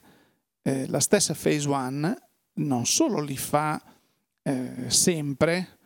eh, 0.62 0.86
la 0.88 1.00
stessa 1.00 1.34
Phase 1.34 1.68
One 1.68 2.16
non 2.54 2.84
solo 2.84 3.20
li 3.20 3.36
fa 3.36 3.82
eh, 4.42 4.84
sempre, 4.88 5.77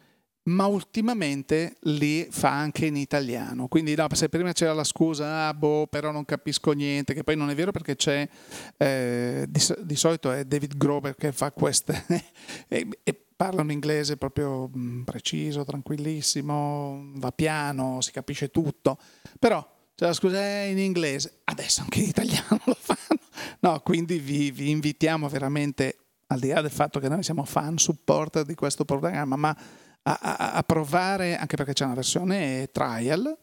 ma 0.44 0.66
ultimamente 0.66 1.76
li 1.82 2.26
fa 2.30 2.50
anche 2.50 2.86
in 2.86 2.96
italiano. 2.96 3.68
Quindi 3.68 3.94
no, 3.94 4.06
se 4.12 4.28
prima 4.28 4.52
c'era 4.52 4.72
la 4.72 4.84
scusa, 4.84 5.48
ah, 5.48 5.54
boh, 5.54 5.86
però 5.86 6.10
non 6.10 6.24
capisco 6.24 6.72
niente, 6.72 7.14
che 7.14 7.22
poi 7.22 7.36
non 7.36 7.50
è 7.50 7.54
vero 7.54 7.70
perché 7.70 7.94
c'è, 7.94 8.28
eh, 8.76 9.46
di, 9.48 9.60
di, 9.82 9.96
solito 9.96 10.32
è 10.32 10.44
David 10.44 10.76
Grover 10.76 11.14
che 11.14 11.32
fa 11.32 11.52
queste, 11.52 12.04
e, 12.66 12.88
e, 13.04 13.24
parla 13.36 13.62
un 13.62 13.70
inglese 13.70 14.16
proprio 14.16 14.70
mm, 14.76 15.02
preciso, 15.02 15.64
tranquillissimo, 15.64 17.12
va 17.14 17.30
piano, 17.32 18.00
si 18.00 18.10
capisce 18.10 18.50
tutto, 18.50 18.98
però 19.38 19.64
c'è 19.94 20.06
la 20.06 20.12
scusa 20.12 20.38
è 20.38 20.62
in 20.62 20.78
inglese, 20.78 21.40
adesso 21.44 21.82
anche 21.82 22.00
in 22.00 22.08
italiano 22.08 22.60
lo 22.66 22.76
fanno. 22.78 23.20
No, 23.60 23.80
quindi 23.80 24.18
vi, 24.18 24.50
vi 24.50 24.70
invitiamo 24.70 25.28
veramente, 25.28 25.98
al 26.28 26.40
di 26.40 26.48
là 26.48 26.60
del 26.60 26.70
fatto 26.70 26.98
che 26.98 27.08
noi 27.08 27.22
siamo 27.22 27.44
fan 27.44 27.78
supporter 27.78 28.44
di 28.44 28.54
questo 28.54 28.84
programma, 28.84 29.36
ma 29.36 29.56
a, 30.02 30.18
a, 30.20 30.52
a 30.52 30.62
provare, 30.62 31.36
anche 31.36 31.56
perché 31.56 31.72
c'è 31.72 31.84
una 31.84 31.94
versione 31.94 32.68
trial, 32.72 33.36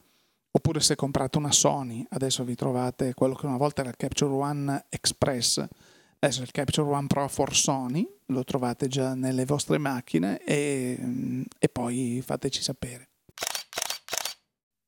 oppure 0.51 0.79
se 0.79 0.95
comprate 0.95 1.37
una 1.37 1.51
Sony, 1.51 2.05
adesso 2.09 2.43
vi 2.43 2.55
trovate 2.55 3.13
quello 3.13 3.35
che 3.35 3.45
una 3.45 3.57
volta 3.57 3.81
era 3.81 3.89
il 3.89 3.97
Capture 3.97 4.31
One 4.31 4.85
Express, 4.89 5.67
Adesso 6.21 6.41
il 6.41 6.51
Capture 6.51 6.89
One 6.89 7.07
Pro 7.07 7.29
for 7.29 7.55
Sony 7.55 8.05
lo 8.25 8.43
trovate 8.43 8.89
già 8.89 9.13
nelle 9.13 9.45
vostre 9.45 9.77
macchine 9.77 10.43
e, 10.43 11.45
e 11.57 11.69
poi 11.69 12.21
fateci 12.21 12.61
sapere. 12.61 13.07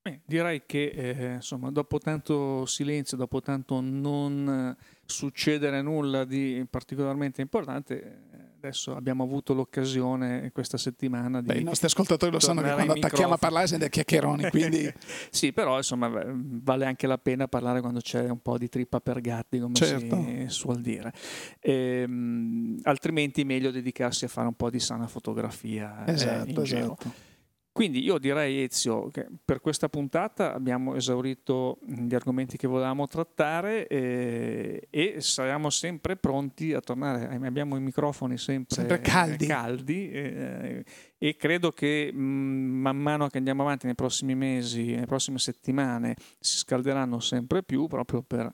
Beh, 0.01 0.19
direi 0.25 0.63
che 0.65 0.87
eh, 0.87 1.33
insomma, 1.35 1.71
dopo 1.71 1.99
tanto 1.99 2.65
silenzio, 2.65 3.15
dopo 3.15 3.39
tanto 3.39 3.79
non 3.79 4.75
succedere 5.05 5.81
nulla 5.81 6.25
di 6.25 6.65
particolarmente 6.69 7.39
importante, 7.39 8.27
adesso 8.61 8.95
abbiamo 8.95 9.23
avuto 9.23 9.53
l'occasione 9.53 10.51
questa 10.53 10.77
settimana 10.77 11.41
di... 11.41 11.47
Beh, 11.47 11.57
I 11.57 11.63
nostri 11.63 11.87
ascoltatori 11.87 12.31
lo 12.31 12.39
sanno 12.39 12.61
che 12.61 12.71
quando 12.71 12.93
attacchiamo 12.93 13.33
a 13.33 13.37
parlare 13.37 13.65
siamo 13.65 13.81
dei 13.81 13.89
chiacchieroni, 13.89 14.49
quindi... 14.49 14.91
sì, 15.31 15.51
però 15.51 15.77
insomma 15.77 16.09
vale 16.33 16.85
anche 16.85 17.07
la 17.07 17.17
pena 17.17 17.47
parlare 17.47 17.81
quando 17.81 17.99
c'è 17.99 18.29
un 18.29 18.39
po' 18.39 18.57
di 18.57 18.69
trippa 18.69 19.01
per 19.01 19.19
gatti, 19.19 19.59
come 19.59 19.73
certo. 19.73 20.23
si 20.23 20.45
suol 20.49 20.81
dire. 20.81 21.11
Ehm, 21.59 22.79
altrimenti 22.83 23.43
meglio 23.43 23.71
dedicarsi 23.71 24.25
a 24.25 24.27
fare 24.27 24.47
un 24.47 24.55
po' 24.55 24.69
di 24.69 24.79
sana 24.79 25.07
fotografia. 25.07 26.05
Esatto, 26.05 26.61
eh, 26.61 26.63
esatto. 26.63 27.29
Quindi 27.73 28.03
io 28.03 28.17
direi 28.17 28.63
Ezio 28.63 29.07
che 29.07 29.27
per 29.45 29.61
questa 29.61 29.87
puntata 29.87 30.53
abbiamo 30.53 30.95
esaurito 30.95 31.79
gli 31.85 32.13
argomenti 32.13 32.57
che 32.57 32.67
volevamo 32.67 33.07
trattare 33.07 33.87
e, 33.87 34.87
eh, 34.89 35.13
e 35.15 35.21
saremo 35.21 35.69
sempre 35.69 36.17
pronti 36.17 36.73
a 36.73 36.81
tornare, 36.81 37.33
abbiamo 37.45 37.77
i 37.77 37.79
microfoni 37.79 38.37
sempre, 38.37 38.75
sempre 38.75 38.99
caldi, 38.99 39.45
caldi 39.45 40.11
eh, 40.11 40.83
e 41.17 41.35
credo 41.37 41.71
che 41.71 42.11
man 42.13 42.97
mano 42.97 43.29
che 43.29 43.37
andiamo 43.37 43.61
avanti 43.61 43.85
nei 43.85 43.95
prossimi 43.95 44.35
mesi, 44.35 44.91
nelle 44.91 45.05
prossime 45.05 45.39
settimane 45.39 46.15
si 46.39 46.57
scalderanno 46.57 47.21
sempre 47.21 47.63
più 47.63 47.87
proprio 47.87 48.21
per 48.21 48.51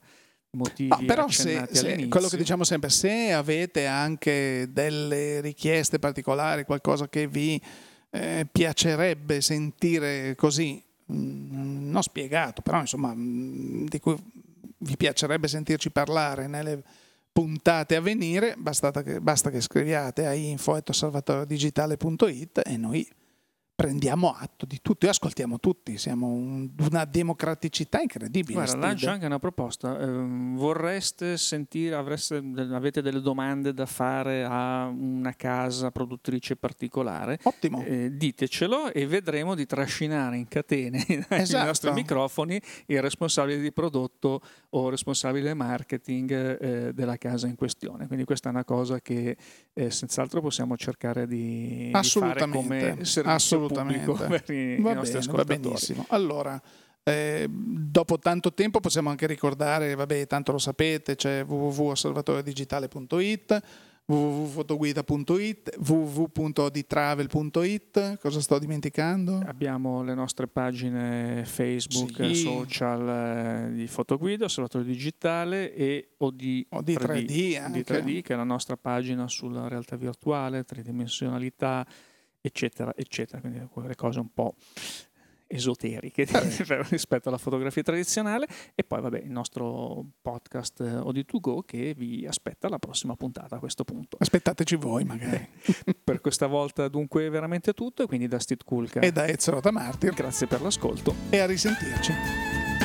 motivi 0.52 0.90
no, 0.90 1.04
però 1.06 1.28
se, 1.28 1.68
se, 1.72 2.08
quello 2.08 2.28
che 2.28 2.38
diciamo 2.38 2.64
sempre 2.64 2.90
se 2.90 3.32
avete 3.32 3.88
anche 3.88 4.68
delle 4.72 5.42
richieste 5.42 5.98
particolari 5.98 6.66
qualcosa 6.66 7.10
che 7.10 7.28
vi 7.28 7.60
eh, 8.18 8.46
piacerebbe 8.52 9.40
sentire 9.42 10.36
così, 10.36 10.84
mm, 11.12 11.90
non 11.90 12.04
spiegato, 12.04 12.62
però 12.62 12.80
insomma 12.80 13.14
mm, 13.16 13.86
di 13.86 14.00
cui 14.00 14.16
vi 14.80 14.98
piacerebbe 14.98 15.48
sentirci 15.48 15.90
parlare 15.92 16.48
nelle 16.48 16.84
puntate 17.32 17.96
a 17.96 18.02
venire, 18.02 18.56
basta 18.58 18.92
che, 19.04 19.22
basta 19.22 19.52
che 19.52 19.62
scriviate 19.62 20.26
a 20.26 20.34
info.salvatoriodigitale.it 20.34 22.62
e 22.66 22.78
noi 22.78 23.08
prendiamo 23.78 24.34
atto 24.36 24.66
di 24.66 24.80
tutto 24.82 25.06
e 25.06 25.10
ascoltiamo 25.10 25.60
tutti, 25.60 26.00
siamo 26.00 26.26
un, 26.26 26.68
una 26.80 27.06
democraticità 27.06 28.02
incredibile. 28.02 28.54
Guarda, 28.56 28.76
lancio 28.76 29.12
anche 29.12 29.28
una 29.28 29.38
proposta, 29.38 30.00
eh, 30.00 30.08
vorreste 30.08 31.38
sentire, 31.38 31.94
avreste, 31.94 32.38
avete 32.38 33.04
delle 33.04 33.22
domande 33.22 33.76
da 33.76 33.86
fare 33.86 34.44
a 34.44 34.88
una 34.88 35.36
casa 35.36 35.92
produttrice 35.92 36.56
particolare? 36.56 37.38
Ottimo. 37.44 37.84
Eh, 37.86 38.18
ditecelo 38.18 38.92
e 38.92 39.06
vedremo 39.06 39.54
di 39.54 39.68
trascinare 39.68 40.38
in 40.38 40.48
catene 40.48 41.06
esatto. 41.30 41.64
i 41.64 41.68
nostri 41.68 41.92
microfoni 41.92 42.60
il 42.88 43.00
responsabile 43.00 43.60
di 43.60 43.72
prodotto 43.72 44.42
o 44.70 44.90
responsabile 44.90 45.54
marketing 45.54 46.32
eh, 46.60 46.94
della 46.96 47.18
casa 47.18 47.46
in 47.46 47.54
questione. 47.54 48.08
Quindi 48.08 48.26
questa 48.26 48.50
è 48.50 48.52
una 48.52 48.66
cosa 48.66 49.00
che 49.02 49.38
eh, 49.72 49.92
senz'altro 49.92 50.42
possiamo 50.42 50.76
cercare 50.78 51.28
di, 51.28 51.92
di 51.92 52.10
fare 52.10 52.48
come 52.48 53.06
servizio 53.06 53.66
Assolutamente. 53.76 54.28
per 54.28 54.44
i, 54.56 54.80
va 54.82 54.92
i 54.92 54.96
nostri 54.96 55.20
bene, 55.20 55.32
va 55.32 55.44
benissimo. 55.44 56.06
Allora, 56.10 56.62
eh, 57.04 57.48
dopo 57.50 58.20
tanto 58.20 58.54
tempo 58.54 58.80
possiamo 58.80 59.10
anche 59.10 59.28
ricordare, 59.28 59.96
vabbè, 59.96 60.28
tanto 60.28 60.52
lo 60.52 60.58
sapete, 60.58 61.16
c'è 61.16 61.44
www.osservatoriodigitale.it, 61.46 63.62
www.fotoguida.it, 64.08 65.78
www.oditravel.it, 65.86 68.18
cosa 68.20 68.40
sto 68.42 68.60
dimenticando? 68.60 69.42
Abbiamo 69.46 70.02
le 70.04 70.14
nostre 70.14 70.48
pagine 70.48 71.44
Facebook, 71.46 72.26
Sì. 72.26 72.36
social 72.36 73.70
eh, 73.70 73.74
di 73.74 73.88
Fotoguida, 73.88 74.46
Osservatorio 74.46 74.88
Digitale 74.88 75.74
e 75.74 76.12
OD, 76.18 76.66
O 76.70 76.82
di 76.82 76.94
3D 76.96 77.62
anche. 77.62 77.72
di 77.72 77.84
3D, 77.86 78.22
che 78.22 78.34
è 78.34 78.38
la 78.38 78.44
nostra 78.44 78.78
pagina 78.78 79.28
sulla 79.28 79.68
realtà 79.68 79.96
virtuale, 79.98 80.64
tridimensionalità, 80.64 81.86
eccetera, 82.48 82.94
eccetera. 82.96 83.40
Quindi 83.40 83.68
quelle 83.72 83.96
cose 83.96 84.20
un 84.20 84.34
po' 84.34 84.56
esoteriche 85.48 86.28
rispetto 86.90 87.30
alla 87.30 87.38
fotografia 87.38 87.82
tradizionale 87.82 88.48
e 88.76 88.84
poi 88.84 89.02
vabbè 89.02 89.20
il 89.20 89.32
nostro 89.32 90.06
podcast 90.22 90.82
eh, 90.82 90.84
OD2Go 90.84 91.60
che 91.66 91.94
vi 91.96 92.26
aspetta 92.28 92.68
alla 92.68 92.80
prossima 92.80 93.16
puntata 93.16 93.56
a 93.56 93.60
questo 93.60 93.84
punto. 93.84 94.18
Aspettateci 94.20 94.76
voi 94.76 95.06
magari. 95.06 95.48
Per 96.04 96.22
questa 96.22 96.48
volta 96.48 96.88
dunque 96.90 97.30
veramente 97.30 97.74
tutto 97.74 98.04
e 98.04 98.06
quindi 98.08 98.28
da 98.28 98.40
Steve 98.40 98.64
Kulka 98.66 99.00
E 99.00 99.12
da 99.12 99.28
Ezio 99.28 99.54
Rotamartir 99.54 100.14
grazie 100.14 100.48
per 100.48 100.62
l'ascolto 100.62 101.16
e 101.30 101.40
a 101.40 101.46
risentirci. 101.46 102.77